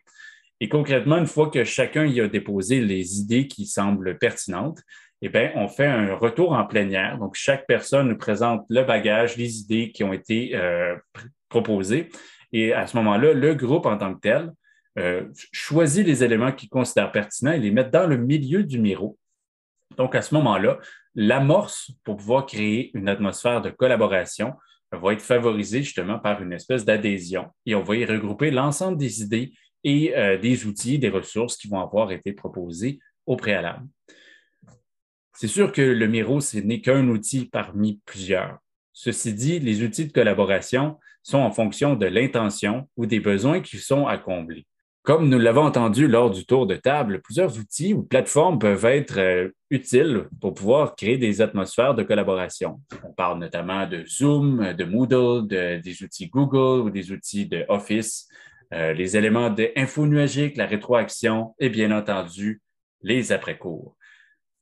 Et 0.60 0.70
concrètement, 0.70 1.18
une 1.18 1.28
fois 1.28 1.52
que 1.52 1.64
chacun 1.64 2.06
y 2.06 2.20
a 2.20 2.28
déposé 2.28 2.82
les 2.82 3.20
idées 3.20 3.48
qui 3.48 3.68
semblent 3.68 4.18
pertinentes, 4.18 4.80
eh 5.22 5.30
bien, 5.30 5.52
on 5.56 5.68
fait 5.68 5.86
un 5.86 6.16
retour 6.16 6.54
en 6.54 6.66
plénière. 6.66 7.18
Donc, 7.18 7.36
chaque 7.36 7.66
personne 7.68 8.10
nous 8.10 8.18
présente 8.18 8.66
le 8.70 8.84
bagage, 8.84 9.38
les 9.38 9.60
idées 9.60 9.92
qui 9.92 10.04
ont 10.04 10.14
été 10.14 10.56
euh, 10.56 10.96
proposées. 11.50 12.10
Et 12.52 12.74
à 12.74 12.86
ce 12.88 12.98
moment-là, 12.98 13.34
le 13.34 13.54
groupe 13.56 13.86
en 13.86 13.98
tant 13.98 14.14
que 14.14 14.20
tel 14.20 14.52
euh, 14.98 15.26
choisit 15.52 16.06
les 16.06 16.24
éléments 16.24 16.52
qu'il 16.52 16.70
considère 16.70 17.12
pertinents 17.12 17.52
et 17.52 17.60
les 17.60 17.72
met 17.72 17.86
dans 17.86 18.08
le 18.08 18.18
milieu 18.18 18.64
du 18.64 18.80
Miro. 18.80 19.18
Donc, 19.98 20.16
à 20.16 20.22
ce 20.22 20.34
moment-là, 20.36 20.80
l'amorce 21.16 21.92
pour 22.04 22.18
pouvoir 22.18 22.46
créer 22.46 22.92
une 22.94 23.10
atmosphère 23.10 23.62
de 23.62 23.70
collaboration 23.70 24.54
va 24.92 25.14
être 25.14 25.22
favorisée 25.22 25.84
justement 25.84 26.20
par 26.20 26.42
une 26.42 26.54
espèce 26.54 26.86
d'adhésion 26.86 27.48
et 27.66 27.76
on 27.76 27.84
va 27.84 27.96
y 27.96 28.06
regrouper 28.06 28.52
l'ensemble 28.52 28.98
des 28.98 29.22
idées 29.22 29.54
et 29.84 30.16
euh, 30.16 30.38
des 30.38 30.66
outils, 30.66 31.00
des 31.00 31.10
ressources 31.10 31.58
qui 31.58 31.68
vont 31.68 31.80
avoir 31.80 32.12
été 32.12 32.34
proposées 32.34 33.00
au 33.26 33.36
préalable. 33.36 33.86
C'est 35.38 35.48
sûr 35.48 35.74
que 35.74 35.82
le 35.82 36.08
Miro, 36.08 36.40
ce 36.40 36.58
n'est 36.60 36.80
qu'un 36.80 37.10
outil 37.10 37.50
parmi 37.52 38.00
plusieurs. 38.06 38.58
Ceci 38.94 39.34
dit, 39.34 39.60
les 39.60 39.84
outils 39.84 40.08
de 40.08 40.14
collaboration 40.14 40.98
sont 41.24 41.40
en 41.40 41.52
fonction 41.52 41.96
de 41.96 42.06
l'intention 42.06 42.88
ou 42.96 43.06
des 43.06 43.20
besoins 43.20 43.60
qui 43.60 43.78
sont 43.78 44.08
à 44.08 44.18
combler. 44.18 44.66
Comme 45.04 45.28
nous 45.28 45.38
l'avons 45.38 45.66
entendu 45.66 46.08
lors 46.08 46.32
du 46.32 46.46
tour 46.46 46.66
de 46.66 46.76
table, 46.76 47.22
plusieurs 47.22 47.60
outils 47.60 47.94
ou 47.94 48.02
plateformes 48.02 48.60
peuvent 48.60 48.86
être 48.86 49.20
euh, 49.20 49.50
utiles 49.70 50.30
pour 50.40 50.54
pouvoir 50.54 50.96
créer 50.96 51.18
des 51.18 51.42
atmosphères 51.42 51.96
de 51.96 52.04
collaboration. 52.04 52.80
On 53.04 53.12
parle 53.12 53.40
notamment 53.40 53.86
de 53.86 54.06
Zoom, 54.06 54.74
de 54.74 54.86
Moodle, 54.86 55.48
des 55.48 56.02
outils 56.02 56.30
Google 56.30 56.88
ou 56.88 56.90
des 56.90 57.12
outils 57.12 57.46
de 57.46 57.66
Office, 57.68 58.30
euh, 58.74 58.94
les 58.94 59.18
éléments 59.18 59.50
d'info 59.50 60.08
nuagique, 60.08 60.56
la 60.56 60.66
rétroaction 60.66 61.56
et 61.60 61.70
bien 61.70 61.92
entendu 61.92 62.62
les 63.02 63.34
après-cours 63.34 63.95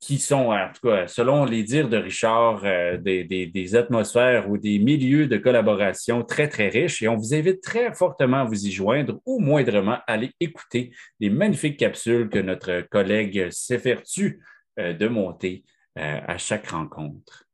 qui 0.04 0.18
sont, 0.18 0.50
en 0.52 0.68
tout 0.70 0.86
cas, 0.86 1.06
selon 1.06 1.46
les 1.46 1.62
dires 1.62 1.88
de 1.88 1.96
Richard, 1.96 2.60
euh, 2.64 2.98
des, 2.98 3.74
atmosphères 3.74 4.50
ou 4.50 4.58
des 4.58 4.78
milieux 4.78 5.26
de 5.26 5.38
collaboration 5.38 6.22
très, 6.22 6.46
très 6.46 6.68
riches. 6.68 7.02
Et 7.02 7.08
on 7.08 7.16
vous 7.16 7.32
invite 7.32 7.62
très 7.62 7.94
fortement 7.94 8.42
à 8.42 8.44
vous 8.44 8.66
y 8.66 8.70
joindre 8.70 9.18
ou 9.24 9.40
moindrement 9.40 9.98
à 10.06 10.12
aller 10.12 10.32
écouter 10.40 10.92
les 11.20 11.30
magnifiques 11.30 11.78
capsules 11.78 12.28
que 12.28 12.38
notre 12.38 12.82
collègue 12.90 13.48
s'effertue 13.50 14.42
euh, 14.78 14.92
de 14.92 15.08
monter 15.08 15.64
euh, 15.98 16.20
à 16.26 16.36
chaque 16.36 16.68
rencontre. 16.68 17.44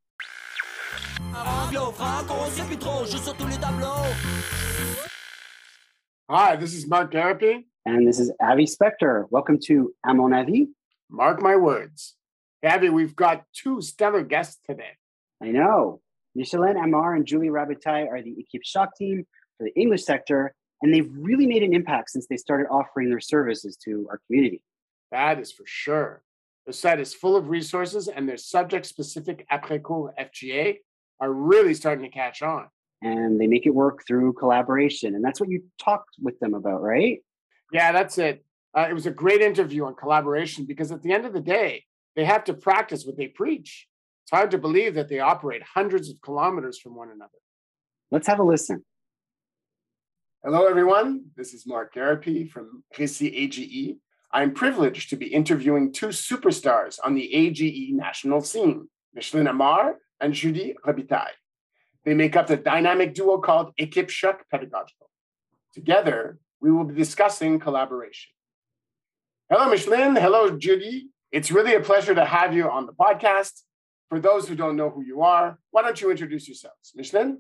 Hi, 6.29 6.57
this 6.57 6.75
is 6.75 6.89
Mark 6.89 7.13
Garapi. 7.13 7.67
And 7.87 8.07
this 8.07 8.19
is 8.19 8.33
Avi 8.41 8.67
Spector. 8.67 9.27
Welcome 9.31 9.59
to 9.67 9.95
À 10.05 10.15
mon 10.15 10.33
avis. 10.33 10.69
Mark 11.09 11.43
my 11.43 11.57
words. 11.57 12.17
Abby, 12.63 12.91
we've 12.91 13.17
got 13.17 13.45
two 13.55 13.81
stellar 13.81 14.23
guests 14.23 14.61
today. 14.67 14.97
I 15.43 15.49
know. 15.49 16.01
Michelin 16.35 16.77
Amar 16.77 17.15
and 17.15 17.27
Julie 17.27 17.49
Rabitaille 17.49 18.09
are 18.09 18.23
the 18.23 18.37
Equipe 18.39 18.65
Shock 18.65 18.95
team 18.97 19.27
for 19.59 19.65
the 19.65 19.81
English 19.81 20.05
sector, 20.05 20.55
and 20.83 20.93
they've 20.93 21.11
really 21.13 21.47
made 21.47 21.63
an 21.63 21.75
impact 21.75 22.11
since 22.11 22.27
they 22.29 22.37
started 22.37 22.67
offering 22.71 23.09
their 23.09 23.21
services 23.21 23.77
to 23.85 24.07
our 24.11 24.21
community. 24.27 24.63
That 25.11 25.41
is 25.41 25.51
for 25.51 25.65
sure. 25.67 26.23
The 26.67 26.73
site 26.73 27.01
is 27.01 27.15
full 27.15 27.35
of 27.37 27.49
resources, 27.49 28.09
and 28.09 28.29
their 28.29 28.37
subject 28.37 28.87
specific 28.87 29.47
après 29.51 29.83
cours 29.83 30.15
FGA 30.21 30.77
are 31.19 31.33
really 31.33 31.75
starting 31.75 32.05
to 32.05 32.11
catch 32.11 32.43
on. 32.43 32.69
And 33.03 33.41
they 33.41 33.47
make 33.47 33.67
it 33.67 33.75
work 33.75 34.05
through 34.07 34.35
collaboration. 34.35 35.15
And 35.15 35.25
that's 35.25 35.41
what 35.41 35.49
you 35.49 35.65
talked 35.83 36.17
with 36.21 36.39
them 36.39 36.53
about, 36.53 36.83
right? 36.83 37.21
Yeah, 37.73 37.93
that's 37.93 38.19
it. 38.19 38.45
Uh, 38.77 38.87
it 38.91 38.93
was 38.93 39.07
a 39.07 39.11
great 39.11 39.41
interview 39.41 39.87
on 39.87 39.95
collaboration 39.95 40.67
because 40.67 40.93
at 40.93 41.03
the 41.03 41.13
end 41.13 41.25
of 41.25 41.33
the 41.33 41.41
day, 41.41 41.85
they 42.17 42.25
have 42.25 42.45
to 42.45 42.55
practice 42.55 43.05
what 43.05 43.17
they 43.17 43.29
preach. 43.29 43.87
It's 44.25 44.31
hard 44.31 44.51
to 44.53 44.59
believe 44.59 44.95
that 44.95 45.09
they 45.09 45.21
operate 45.21 45.63
hundreds 45.63 46.11
of 46.11 46.21
kilometers 46.21 46.79
from 46.79 46.95
one 46.95 47.11
another. 47.11 47.31
Let's 48.11 48.27
have 48.27 48.41
a 48.41 48.45
listen. 48.45 48.85
Hello, 50.43 50.67
everyone. 50.67 51.27
This 51.37 51.53
is 51.53 51.67
Mark 51.67 51.95
Garapi 51.95 52.49
from 52.51 52.83
Récit 52.97 53.33
AGE. 53.35 53.97
I'm 54.33 54.55
privileged 54.55 55.11
to 55.11 55.17
be 55.17 55.27
interviewing 55.27 55.93
two 55.93 56.09
superstars 56.09 56.99
on 57.05 57.15
the 57.15 57.35
AGE 57.35 57.93
national 57.93 58.41
scene, 58.41 58.89
Micheline 59.13 59.49
Amar 59.49 59.97
and 60.21 60.33
Judy 60.33 60.75
Rabitaille. 60.87 61.37
They 62.05 62.15
make 62.15 62.37
up 62.37 62.47
the 62.47 62.57
dynamic 62.57 63.15
duo 63.15 63.39
called 63.39 63.73
Equipe 63.77 64.09
Choc 64.09 64.45
Pedagogical. 64.51 65.11
Together, 65.75 66.39
we 66.61 66.71
will 66.71 66.85
be 66.85 66.95
discussing 66.95 67.59
collaboration. 67.59 68.33
Hello, 69.51 69.69
Micheline. 69.69 70.17
Hello, 70.17 70.57
Judy. 70.57 71.09
It's 71.33 71.53
really 71.53 71.75
a 71.75 71.81
pleasure 71.81 72.13
to 72.13 72.25
have 72.25 72.53
you 72.55 72.69
on 72.69 72.87
the 72.87 72.93
podcast. 72.93 73.63
For 74.09 74.19
those 74.19 74.49
who 74.49 74.57
don't 74.57 74.75
know 74.75 74.91
who 74.91 75.03
you 75.03 75.23
are, 75.23 75.61
why 75.71 75.83
don't 75.83 76.01
you 76.01 76.11
introduce 76.11 76.49
yourselves? 76.49 76.93
Micheline? 76.97 77.39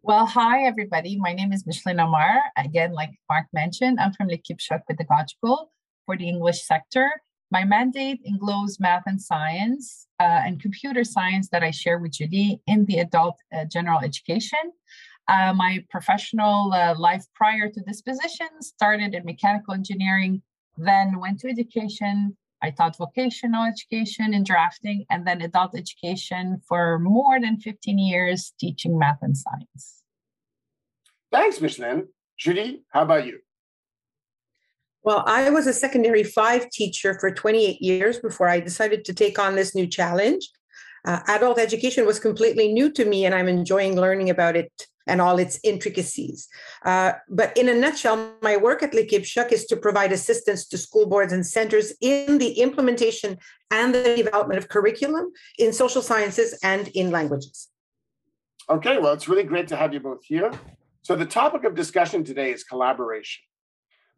Well, 0.00 0.24
hi, 0.24 0.64
everybody. 0.64 1.18
My 1.20 1.34
name 1.34 1.52
is 1.52 1.66
Micheline 1.66 2.00
Omar. 2.00 2.40
Again, 2.56 2.94
like 2.94 3.10
Mark 3.28 3.44
mentioned, 3.52 4.00
I'm 4.00 4.14
from 4.14 4.28
L'Equipe 4.28 4.58
Choc 4.58 4.86
Pedagogical 4.88 5.70
for 6.06 6.16
the 6.16 6.26
English 6.26 6.64
sector. 6.64 7.10
My 7.50 7.64
mandate 7.64 8.20
includes 8.24 8.80
math 8.80 9.02
and 9.04 9.20
science 9.20 10.06
uh, 10.18 10.40
and 10.46 10.58
computer 10.58 11.04
science 11.04 11.50
that 11.50 11.62
I 11.62 11.72
share 11.72 11.98
with 11.98 12.12
Judy 12.12 12.62
in 12.66 12.86
the 12.86 13.00
adult 13.00 13.36
uh, 13.54 13.66
general 13.66 14.00
education. 14.00 14.72
Uh, 15.28 15.52
my 15.52 15.84
professional 15.90 16.72
uh, 16.72 16.94
life 16.98 17.26
prior 17.34 17.68
to 17.68 17.80
this 17.86 18.00
position 18.00 18.48
started 18.60 19.14
in 19.14 19.26
mechanical 19.26 19.74
engineering, 19.74 20.40
then 20.78 21.20
went 21.20 21.38
to 21.40 21.50
education, 21.50 22.34
I 22.62 22.70
taught 22.70 22.96
vocational 22.96 23.64
education 23.64 24.32
in 24.32 24.44
drafting 24.44 25.04
and 25.10 25.26
then 25.26 25.42
adult 25.42 25.76
education 25.76 26.62
for 26.68 26.98
more 27.00 27.40
than 27.40 27.58
15 27.58 27.98
years 27.98 28.52
teaching 28.58 28.98
math 28.98 29.18
and 29.22 29.36
science. 29.36 30.02
Thanks, 31.32 31.60
Micheline. 31.60 32.08
Judy, 32.38 32.82
how 32.90 33.02
about 33.02 33.26
you? 33.26 33.40
Well, 35.02 35.24
I 35.26 35.50
was 35.50 35.66
a 35.66 35.72
secondary 35.72 36.22
five 36.22 36.70
teacher 36.70 37.18
for 37.18 37.32
28 37.32 37.82
years 37.82 38.20
before 38.20 38.48
I 38.48 38.60
decided 38.60 39.04
to 39.06 39.14
take 39.14 39.38
on 39.38 39.56
this 39.56 39.74
new 39.74 39.86
challenge. 39.86 40.48
Uh, 41.04 41.18
adult 41.26 41.58
education 41.58 42.06
was 42.06 42.20
completely 42.20 42.72
new 42.72 42.90
to 42.92 43.04
me, 43.04 43.24
and 43.24 43.34
I'm 43.34 43.48
enjoying 43.48 43.96
learning 43.96 44.30
about 44.30 44.54
it 44.54 44.70
and 45.06 45.20
all 45.20 45.38
its 45.38 45.58
intricacies. 45.64 46.48
Uh, 46.84 47.12
but 47.28 47.56
in 47.56 47.68
a 47.68 47.74
nutshell, 47.74 48.34
my 48.42 48.56
work 48.56 48.82
at 48.82 48.92
Choc 49.24 49.52
is 49.52 49.66
to 49.66 49.76
provide 49.76 50.12
assistance 50.12 50.66
to 50.68 50.78
school 50.78 51.06
boards 51.06 51.32
and 51.32 51.46
centers 51.46 51.92
in 52.00 52.38
the 52.38 52.52
implementation 52.60 53.38
and 53.70 53.94
the 53.94 54.14
development 54.16 54.58
of 54.58 54.68
curriculum 54.68 55.32
in 55.58 55.72
social 55.72 56.02
sciences 56.02 56.58
and 56.62 56.88
in 56.88 57.10
languages. 57.10 57.68
Okay, 58.70 58.98
well, 58.98 59.12
it's 59.12 59.28
really 59.28 59.42
great 59.42 59.68
to 59.68 59.76
have 59.76 59.92
you 59.92 60.00
both 60.00 60.24
here. 60.24 60.52
So, 61.02 61.16
the 61.16 61.26
topic 61.26 61.64
of 61.64 61.74
discussion 61.74 62.22
today 62.22 62.52
is 62.52 62.62
collaboration. 62.62 63.42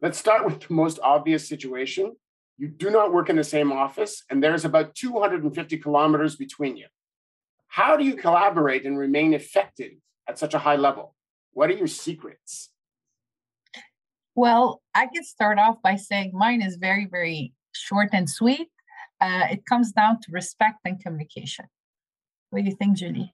Let's 0.01 0.19
start 0.19 0.45
with 0.45 0.59
the 0.59 0.73
most 0.73 0.99
obvious 1.01 1.47
situation. 1.47 2.15
You 2.57 2.67
do 2.67 2.91
not 2.91 3.11
work 3.11 3.29
in 3.29 3.35
the 3.35 3.43
same 3.43 3.71
office, 3.71 4.23
and 4.29 4.43
there's 4.43 4.63
about 4.63 4.93
250 4.93 5.77
kilometers 5.77 6.35
between 6.35 6.77
you. 6.77 6.87
How 7.67 7.97
do 7.97 8.05
you 8.05 8.15
collaborate 8.15 8.85
and 8.85 8.97
remain 8.97 9.33
effective 9.33 9.93
at 10.27 10.39
such 10.39 10.53
a 10.53 10.59
high 10.59 10.75
level? 10.75 11.15
What 11.51 11.69
are 11.69 11.73
your 11.73 11.87
secrets? 11.87 12.69
Well, 14.35 14.81
I 14.93 15.07
can 15.07 15.23
start 15.23 15.57
off 15.59 15.81
by 15.81 15.95
saying 15.95 16.31
mine 16.33 16.61
is 16.61 16.75
very, 16.75 17.05
very 17.05 17.53
short 17.73 18.09
and 18.11 18.29
sweet. 18.29 18.67
Uh, 19.21 19.47
it 19.51 19.65
comes 19.65 19.93
down 19.93 20.19
to 20.21 20.31
respect 20.31 20.79
and 20.83 21.01
communication. 21.01 21.65
What 22.49 22.63
do 22.63 22.69
you 22.69 22.75
think, 22.75 22.97
Julie? 22.97 23.33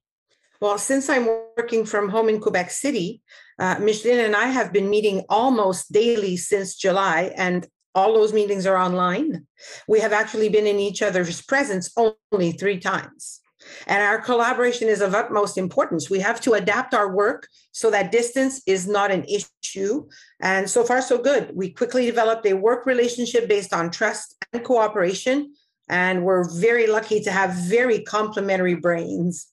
Well, 0.61 0.77
since 0.77 1.09
I'm 1.09 1.25
working 1.57 1.85
from 1.85 2.09
home 2.09 2.29
in 2.29 2.39
Quebec 2.39 2.69
City, 2.69 3.21
uh, 3.57 3.79
Micheline 3.79 4.19
and 4.19 4.35
I 4.35 4.45
have 4.45 4.71
been 4.71 4.91
meeting 4.91 5.25
almost 5.27 5.91
daily 5.91 6.37
since 6.37 6.75
July, 6.75 7.33
and 7.35 7.67
all 7.95 8.13
those 8.13 8.31
meetings 8.31 8.67
are 8.67 8.77
online. 8.77 9.47
We 9.87 9.99
have 10.01 10.13
actually 10.13 10.49
been 10.49 10.67
in 10.67 10.79
each 10.79 11.01
other's 11.01 11.41
presence 11.41 11.91
only 11.97 12.51
three 12.51 12.79
times. 12.79 13.40
And 13.87 14.03
our 14.03 14.19
collaboration 14.19 14.87
is 14.87 15.01
of 15.01 15.15
utmost 15.15 15.57
importance. 15.57 16.09
We 16.09 16.19
have 16.19 16.41
to 16.41 16.53
adapt 16.53 16.93
our 16.93 17.13
work 17.13 17.47
so 17.71 17.91
that 17.91 18.11
distance 18.11 18.61
is 18.65 18.87
not 18.87 19.11
an 19.11 19.25
issue. 19.25 20.07
And 20.41 20.69
so 20.69 20.83
far, 20.83 21.01
so 21.01 21.17
good. 21.17 21.51
We 21.53 21.71
quickly 21.71 22.05
developed 22.05 22.45
a 22.45 22.53
work 22.53 22.85
relationship 22.85 23.47
based 23.47 23.73
on 23.73 23.91
trust 23.91 24.35
and 24.53 24.63
cooperation. 24.63 25.53
And 25.89 26.23
we're 26.23 26.49
very 26.49 26.87
lucky 26.87 27.21
to 27.21 27.31
have 27.31 27.53
very 27.53 28.01
complementary 28.03 28.75
brains. 28.75 29.47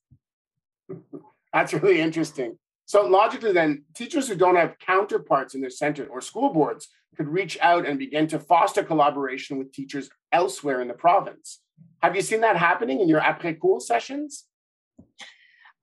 That's 1.53 1.73
really 1.73 2.01
interesting. 2.01 2.59
So, 2.85 3.05
logically, 3.07 3.53
then, 3.53 3.85
teachers 3.95 4.29
who 4.29 4.35
don't 4.35 4.57
have 4.57 4.79
counterparts 4.79 5.55
in 5.55 5.61
their 5.61 5.71
center 5.71 6.07
or 6.07 6.21
school 6.21 6.53
boards 6.55 6.89
could 7.17 7.29
reach 7.29 7.59
out 7.61 7.85
and 7.87 7.99
begin 7.99 8.27
to 8.29 8.39
foster 8.39 8.83
collaboration 8.83 9.59
with 9.59 9.73
teachers 9.73 10.09
elsewhere 10.33 10.81
in 10.81 10.89
the 10.89 10.95
province. 10.95 11.61
Have 12.03 12.15
you 12.15 12.23
seen 12.23 12.41
that 12.43 12.57
happening 12.57 13.01
in 13.01 13.09
your 13.09 13.21
après 13.21 13.59
cours 13.59 13.87
sessions? 13.87 14.45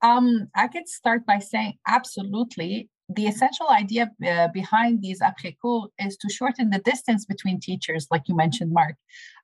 Um, 0.02 0.48
I 0.54 0.68
could 0.68 0.88
start 0.88 1.26
by 1.26 1.38
saying 1.38 1.74
absolutely. 1.86 2.88
The 3.08 3.26
essential 3.26 3.68
idea 3.68 4.10
uh, 4.26 4.48
behind 4.48 5.00
these 5.00 5.20
après 5.20 5.56
cours 5.62 5.90
is 5.98 6.16
to 6.16 6.28
shorten 6.28 6.70
the 6.70 6.80
distance 6.80 7.24
between 7.24 7.60
teachers, 7.60 8.08
like 8.10 8.22
you 8.26 8.34
mentioned, 8.34 8.72
Mark. 8.72 8.96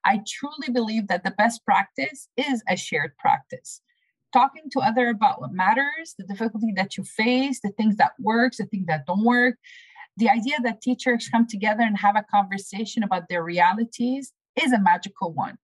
I 0.03 0.21
truly 0.27 0.69
believe 0.71 1.07
that 1.07 1.23
the 1.23 1.31
best 1.31 1.63
practice 1.63 2.27
is 2.35 2.61
a 2.67 2.75
shared 2.75 3.15
practice. 3.17 3.81
Talking 4.33 4.63
to 4.71 4.79
other 4.79 5.09
about 5.09 5.39
what 5.39 5.53
matters, 5.53 6.15
the 6.17 6.25
difficulty 6.25 6.73
that 6.75 6.97
you 6.97 7.03
face, 7.03 7.61
the 7.61 7.69
things 7.69 7.95
that 7.97 8.13
works, 8.19 8.57
the 8.57 8.65
things 8.65 8.87
that 8.87 9.05
don't 9.05 9.23
work. 9.23 9.55
The 10.17 10.29
idea 10.29 10.57
that 10.63 10.81
teachers 10.81 11.29
come 11.29 11.47
together 11.47 11.83
and 11.83 11.97
have 11.97 12.15
a 12.15 12.25
conversation 12.29 13.01
about 13.03 13.29
their 13.29 13.43
realities 13.43 14.33
is 14.61 14.73
a 14.73 14.79
magical 14.79 15.31
one 15.33 15.57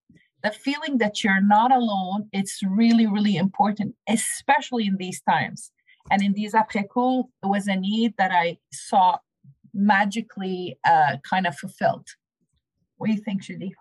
the 0.44 0.52
feeling 0.52 0.98
that 0.98 1.24
you're 1.24 1.42
not 1.42 1.72
alone 1.72 2.28
it's 2.32 2.62
really 2.64 3.08
really 3.08 3.36
important 3.36 3.96
especially 4.08 4.86
in 4.86 4.98
these 4.98 5.22
times 5.22 5.72
and 6.12 6.22
in 6.22 6.34
these 6.34 6.54
après 6.54 6.88
cours 6.88 7.26
it 7.44 7.48
was 7.48 7.68
a 7.68 7.76
need 7.76 8.14
that 8.18 8.32
i 8.32 8.58
saw 8.72 9.18
magically 9.74 10.78
uh, 10.86 11.18
kind 11.30 11.46
of 11.46 11.56
fulfilled 11.56 12.08
what 12.98 13.08
do 13.08 13.14
you 13.14 13.22
think 13.22 13.42
judy 13.42 13.74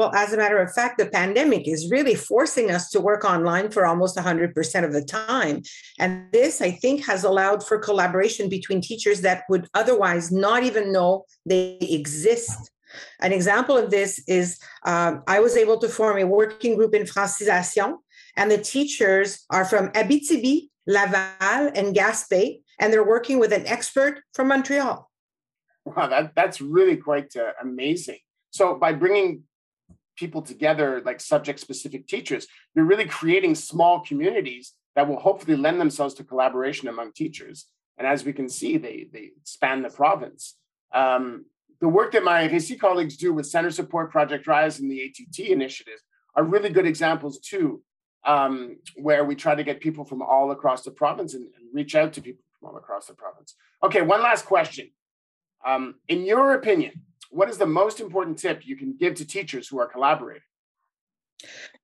Well, 0.00 0.14
as 0.14 0.32
a 0.32 0.38
matter 0.38 0.56
of 0.56 0.72
fact, 0.72 0.96
the 0.96 1.04
pandemic 1.04 1.68
is 1.68 1.90
really 1.90 2.14
forcing 2.14 2.70
us 2.70 2.88
to 2.92 3.00
work 3.00 3.22
online 3.22 3.70
for 3.70 3.84
almost 3.84 4.16
100% 4.16 4.84
of 4.84 4.92
the 4.94 5.04
time. 5.04 5.60
And 5.98 6.32
this, 6.32 6.62
I 6.62 6.70
think, 6.70 7.04
has 7.04 7.22
allowed 7.22 7.60
for 7.66 7.76
collaboration 7.78 8.48
between 8.48 8.80
teachers 8.80 9.20
that 9.20 9.42
would 9.50 9.68
otherwise 9.74 10.32
not 10.32 10.62
even 10.62 10.90
know 10.90 11.26
they 11.44 11.76
exist. 11.82 12.70
An 13.20 13.32
example 13.32 13.76
of 13.76 13.90
this 13.90 14.22
is 14.26 14.58
um, 14.84 15.22
I 15.26 15.40
was 15.40 15.56
able 15.56 15.78
to 15.78 15.88
form 15.88 16.18
a 16.18 16.24
working 16.24 16.76
group 16.76 16.94
in 16.94 17.02
Francisation, 17.02 17.96
and 18.36 18.50
the 18.50 18.58
teachers 18.58 19.44
are 19.50 19.64
from 19.64 19.88
Abitibi, 19.92 20.68
Laval, 20.86 21.70
and 21.74 21.94
Gaspé, 21.94 22.60
and 22.78 22.92
they're 22.92 23.06
working 23.06 23.38
with 23.38 23.52
an 23.52 23.66
expert 23.66 24.22
from 24.34 24.48
Montreal. 24.48 25.10
Wow, 25.84 26.08
that, 26.08 26.32
that's 26.34 26.60
really 26.60 26.96
quite 26.96 27.34
uh, 27.36 27.52
amazing. 27.60 28.18
So, 28.50 28.74
by 28.74 28.92
bringing 28.92 29.44
people 30.16 30.42
together, 30.42 31.02
like 31.04 31.20
subject 31.20 31.60
specific 31.60 32.06
teachers, 32.06 32.46
you're 32.74 32.84
really 32.84 33.06
creating 33.06 33.54
small 33.54 34.00
communities 34.00 34.74
that 34.94 35.08
will 35.08 35.18
hopefully 35.18 35.56
lend 35.56 35.80
themselves 35.80 36.14
to 36.14 36.24
collaboration 36.24 36.88
among 36.88 37.12
teachers. 37.12 37.66
And 37.96 38.06
as 38.06 38.24
we 38.24 38.32
can 38.32 38.48
see, 38.48 38.76
they, 38.76 39.08
they 39.12 39.30
span 39.44 39.82
the 39.82 39.90
province. 39.90 40.56
Um, 40.92 41.46
the 41.80 41.88
work 41.88 42.12
that 42.12 42.24
my 42.24 42.46
RSI 42.46 42.78
colleagues 42.78 43.16
do 43.16 43.32
with 43.32 43.46
Center 43.46 43.70
Support 43.70 44.10
Project 44.10 44.46
Rise 44.46 44.78
and 44.78 44.90
the 44.90 45.02
ATT 45.02 45.38
initiative 45.50 46.00
are 46.34 46.44
really 46.44 46.68
good 46.68 46.86
examples 46.86 47.40
too, 47.40 47.82
um, 48.24 48.76
where 48.96 49.24
we 49.24 49.34
try 49.34 49.54
to 49.54 49.64
get 49.64 49.80
people 49.80 50.04
from 50.04 50.22
all 50.22 50.50
across 50.50 50.82
the 50.82 50.90
province 50.90 51.34
and, 51.34 51.44
and, 51.44 51.54
reach 51.72 51.94
out 51.94 52.12
to 52.12 52.20
people 52.20 52.44
from 52.58 52.68
all 52.68 52.76
across 52.76 53.06
the 53.06 53.14
province. 53.14 53.54
Okay, 53.82 54.02
one 54.02 54.20
last 54.20 54.44
question. 54.44 54.90
Um, 55.64 55.94
in 56.08 56.24
your 56.24 56.54
opinion, 56.54 57.02
what 57.30 57.48
is 57.48 57.58
the 57.58 57.66
most 57.66 58.00
important 58.00 58.38
tip 58.38 58.66
you 58.66 58.76
can 58.76 58.96
give 58.98 59.14
to 59.14 59.24
teachers 59.24 59.68
who 59.68 59.78
are 59.78 59.86
collaborating? 59.86 60.42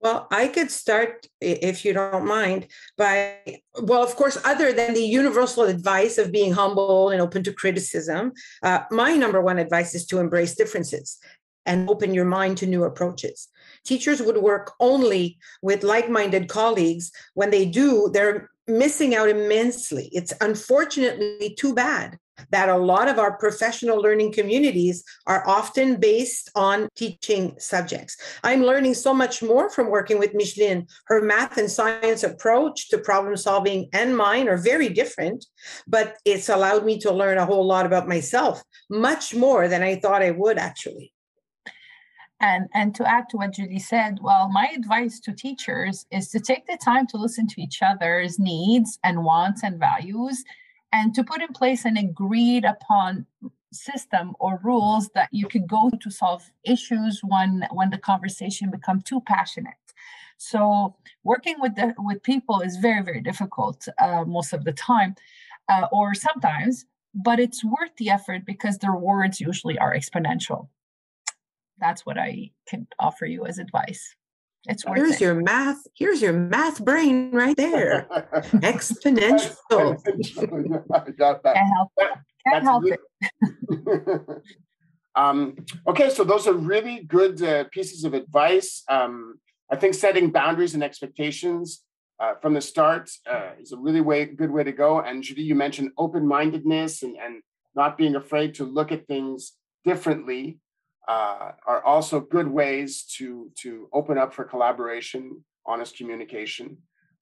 Well, 0.00 0.26
I 0.30 0.48
could 0.48 0.70
start, 0.70 1.26
if 1.40 1.84
you 1.84 1.92
don't 1.92 2.26
mind, 2.26 2.68
by, 2.98 3.38
well, 3.80 4.02
of 4.02 4.14
course, 4.14 4.38
other 4.44 4.72
than 4.72 4.94
the 4.94 5.00
universal 5.00 5.64
advice 5.64 6.18
of 6.18 6.32
being 6.32 6.52
humble 6.52 7.10
and 7.10 7.20
open 7.20 7.42
to 7.44 7.52
criticism, 7.52 8.32
uh, 8.62 8.80
my 8.90 9.16
number 9.16 9.40
one 9.40 9.58
advice 9.58 9.94
is 9.94 10.06
to 10.06 10.18
embrace 10.18 10.54
differences 10.54 11.18
and 11.64 11.90
open 11.90 12.14
your 12.14 12.24
mind 12.24 12.58
to 12.58 12.66
new 12.66 12.84
approaches. 12.84 13.48
Teachers 13.84 14.22
would 14.22 14.38
work 14.38 14.72
only 14.78 15.38
with 15.62 15.82
like 15.82 16.08
minded 16.08 16.48
colleagues. 16.48 17.10
When 17.34 17.50
they 17.50 17.66
do, 17.66 18.08
they're 18.12 18.50
missing 18.68 19.14
out 19.14 19.28
immensely. 19.28 20.08
It's 20.12 20.32
unfortunately 20.40 21.54
too 21.58 21.74
bad 21.74 22.18
that 22.50 22.68
a 22.68 22.76
lot 22.76 23.08
of 23.08 23.18
our 23.18 23.36
professional 23.38 24.00
learning 24.00 24.32
communities 24.32 25.04
are 25.26 25.46
often 25.48 25.96
based 25.98 26.50
on 26.54 26.88
teaching 26.94 27.54
subjects. 27.58 28.16
I'm 28.44 28.62
learning 28.62 28.94
so 28.94 29.14
much 29.14 29.42
more 29.42 29.70
from 29.70 29.88
working 29.88 30.18
with 30.18 30.34
Micheline. 30.34 30.86
Her 31.06 31.22
math 31.22 31.56
and 31.56 31.70
science 31.70 32.22
approach 32.22 32.90
to 32.90 32.98
problem 32.98 33.36
solving 33.36 33.88
and 33.92 34.16
mine 34.16 34.48
are 34.48 34.58
very 34.58 34.88
different, 34.88 35.46
but 35.86 36.16
it's 36.24 36.48
allowed 36.48 36.84
me 36.84 36.98
to 37.00 37.12
learn 37.12 37.38
a 37.38 37.46
whole 37.46 37.66
lot 37.66 37.86
about 37.86 38.08
myself, 38.08 38.62
much 38.90 39.34
more 39.34 39.68
than 39.68 39.82
I 39.82 39.96
thought 39.96 40.22
I 40.22 40.32
would 40.32 40.58
actually. 40.58 41.12
And, 42.40 42.68
and 42.74 42.94
to 42.96 43.08
add 43.08 43.28
to 43.30 43.38
what 43.38 43.54
Julie 43.54 43.78
said, 43.78 44.18
well, 44.20 44.50
my 44.50 44.70
advice 44.76 45.20
to 45.20 45.32
teachers 45.32 46.04
is 46.10 46.28
to 46.30 46.40
take 46.40 46.66
the 46.66 46.76
time 46.76 47.06
to 47.08 47.16
listen 47.16 47.46
to 47.48 47.62
each 47.62 47.80
other's 47.80 48.38
needs 48.38 48.98
and 49.02 49.24
wants 49.24 49.62
and 49.62 49.78
values 49.78 50.44
and 50.92 51.14
to 51.14 51.24
put 51.24 51.40
in 51.40 51.48
place 51.48 51.84
an 51.84 51.96
agreed 51.96 52.64
upon 52.64 53.26
system 53.72 54.34
or 54.38 54.60
rules 54.62 55.08
that 55.14 55.28
you 55.32 55.46
could 55.48 55.66
go 55.66 55.90
to 56.00 56.10
solve 56.10 56.50
issues 56.64 57.20
when 57.22 57.66
when 57.72 57.90
the 57.90 57.98
conversation 57.98 58.70
become 58.70 59.00
too 59.02 59.20
passionate. 59.22 59.74
So 60.38 60.94
working 61.24 61.56
with 61.58 61.74
the 61.74 61.94
with 61.98 62.22
people 62.22 62.60
is 62.60 62.76
very 62.76 63.02
very 63.02 63.20
difficult 63.20 63.88
uh, 63.98 64.24
most 64.24 64.52
of 64.52 64.64
the 64.64 64.72
time 64.72 65.16
uh, 65.68 65.88
or 65.92 66.14
sometimes 66.14 66.86
but 67.14 67.40
it's 67.40 67.64
worth 67.64 67.96
the 67.96 68.10
effort 68.10 68.44
because 68.44 68.76
the 68.78 68.90
rewards 68.90 69.40
usually 69.40 69.78
are 69.78 69.94
exponential 69.94 70.68
that's 71.78 72.04
what 72.04 72.18
i 72.18 72.50
can 72.66 72.86
offer 72.98 73.26
you 73.26 73.46
as 73.46 73.58
advice 73.58 74.16
it's 74.68 74.84
worth 74.84 74.96
here's 74.96 75.12
it. 75.12 75.20
your 75.20 75.34
math. 75.34 75.86
Here's 75.94 76.20
your 76.20 76.32
math 76.32 76.84
brain 76.84 77.30
right 77.32 77.56
there. 77.56 78.06
Exponential. 78.52 79.96
I 80.92 81.10
got 81.10 81.42
that. 81.44 81.54
Can't 81.54 81.72
help 81.74 81.92
it. 81.98 82.08
Can't 82.48 82.64
help 82.64 82.84
it. 82.86 84.42
um, 85.14 85.56
okay, 85.86 86.10
so 86.10 86.24
those 86.24 86.46
are 86.46 86.52
really 86.52 87.04
good 87.04 87.42
uh, 87.42 87.64
pieces 87.72 88.04
of 88.04 88.14
advice. 88.14 88.82
Um, 88.88 89.38
I 89.70 89.76
think 89.76 89.94
setting 89.94 90.30
boundaries 90.30 90.74
and 90.74 90.82
expectations 90.82 91.82
uh, 92.20 92.34
from 92.40 92.54
the 92.54 92.60
start 92.60 93.10
uh, 93.28 93.50
is 93.60 93.72
a 93.72 93.76
really 93.76 94.00
way, 94.00 94.24
good 94.26 94.50
way 94.50 94.64
to 94.64 94.72
go. 94.72 95.00
And 95.00 95.22
Judy, 95.22 95.42
you 95.42 95.54
mentioned 95.54 95.90
open-mindedness 95.98 97.02
and, 97.02 97.16
and 97.16 97.42
not 97.74 97.98
being 97.98 98.16
afraid 98.16 98.54
to 98.54 98.64
look 98.64 98.92
at 98.92 99.06
things 99.06 99.52
differently 99.84 100.58
uh, 101.08 101.52
are 101.66 101.82
also 101.84 102.20
good 102.20 102.48
ways 102.48 103.04
to, 103.16 103.50
to 103.62 103.88
open 103.92 104.18
up 104.18 104.34
for 104.34 104.44
collaboration, 104.44 105.44
honest 105.64 105.96
communication. 105.96 106.78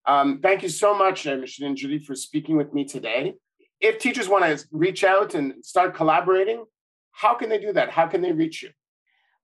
Um, 0.06 0.40
thank 0.42 0.62
you 0.62 0.68
so 0.68 0.94
much, 0.96 1.26
uh, 1.26 1.36
Micheline 1.36 1.70
and 1.70 1.76
Judy, 1.76 1.98
for 1.98 2.14
speaking 2.14 2.56
with 2.56 2.72
me 2.74 2.84
today. 2.84 3.34
If 3.80 3.98
teachers 3.98 4.28
want 4.28 4.44
to 4.44 4.64
reach 4.70 5.02
out 5.04 5.34
and 5.34 5.64
start 5.64 5.94
collaborating, 5.94 6.64
how 7.12 7.34
can 7.34 7.48
they 7.48 7.58
do 7.58 7.72
that? 7.72 7.90
How 7.90 8.06
can 8.06 8.20
they 8.22 8.32
reach 8.32 8.62
you? 8.62 8.70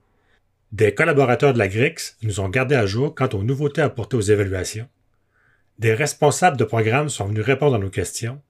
Des 0.73 0.95
collaborateurs 0.95 1.53
de 1.53 1.59
la 1.59 1.69
GRIX 1.69 2.17
nous 2.23 2.41
ont 2.41 2.49
gardés 2.49 2.75
à 2.75 2.87
jour 2.87 3.15
quant 3.15 3.29
aux 3.29 3.43
nouveautés 3.43 3.83
apportées 3.83 4.17
aux 4.17 4.21
évaluations. 4.21 4.89
Des 5.79 5.95
responsables 5.95 6.57
de 6.57 6.65
programmes 6.65 7.09
sont 7.09 7.27
venus 7.27 7.45
répondre 7.45 7.77
à 7.77 7.79
nos 7.79 7.91
questions. 7.91 8.41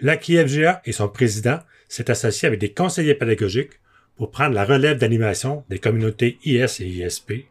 L'AQI-FGA 0.00 0.82
et 0.84 0.92
son 0.92 1.08
président 1.08 1.60
s'est 1.88 2.10
associé 2.10 2.46
avec 2.48 2.60
des 2.60 2.72
conseillers 2.72 3.14
pédagogiques 3.14 3.80
pour 4.16 4.30
prendre 4.30 4.54
la 4.54 4.64
relève 4.64 4.98
d'animation 4.98 5.64
des 5.68 5.78
communautés 5.78 6.38
IS 6.44 6.80
et 6.80 6.86
ISP. 6.86 7.46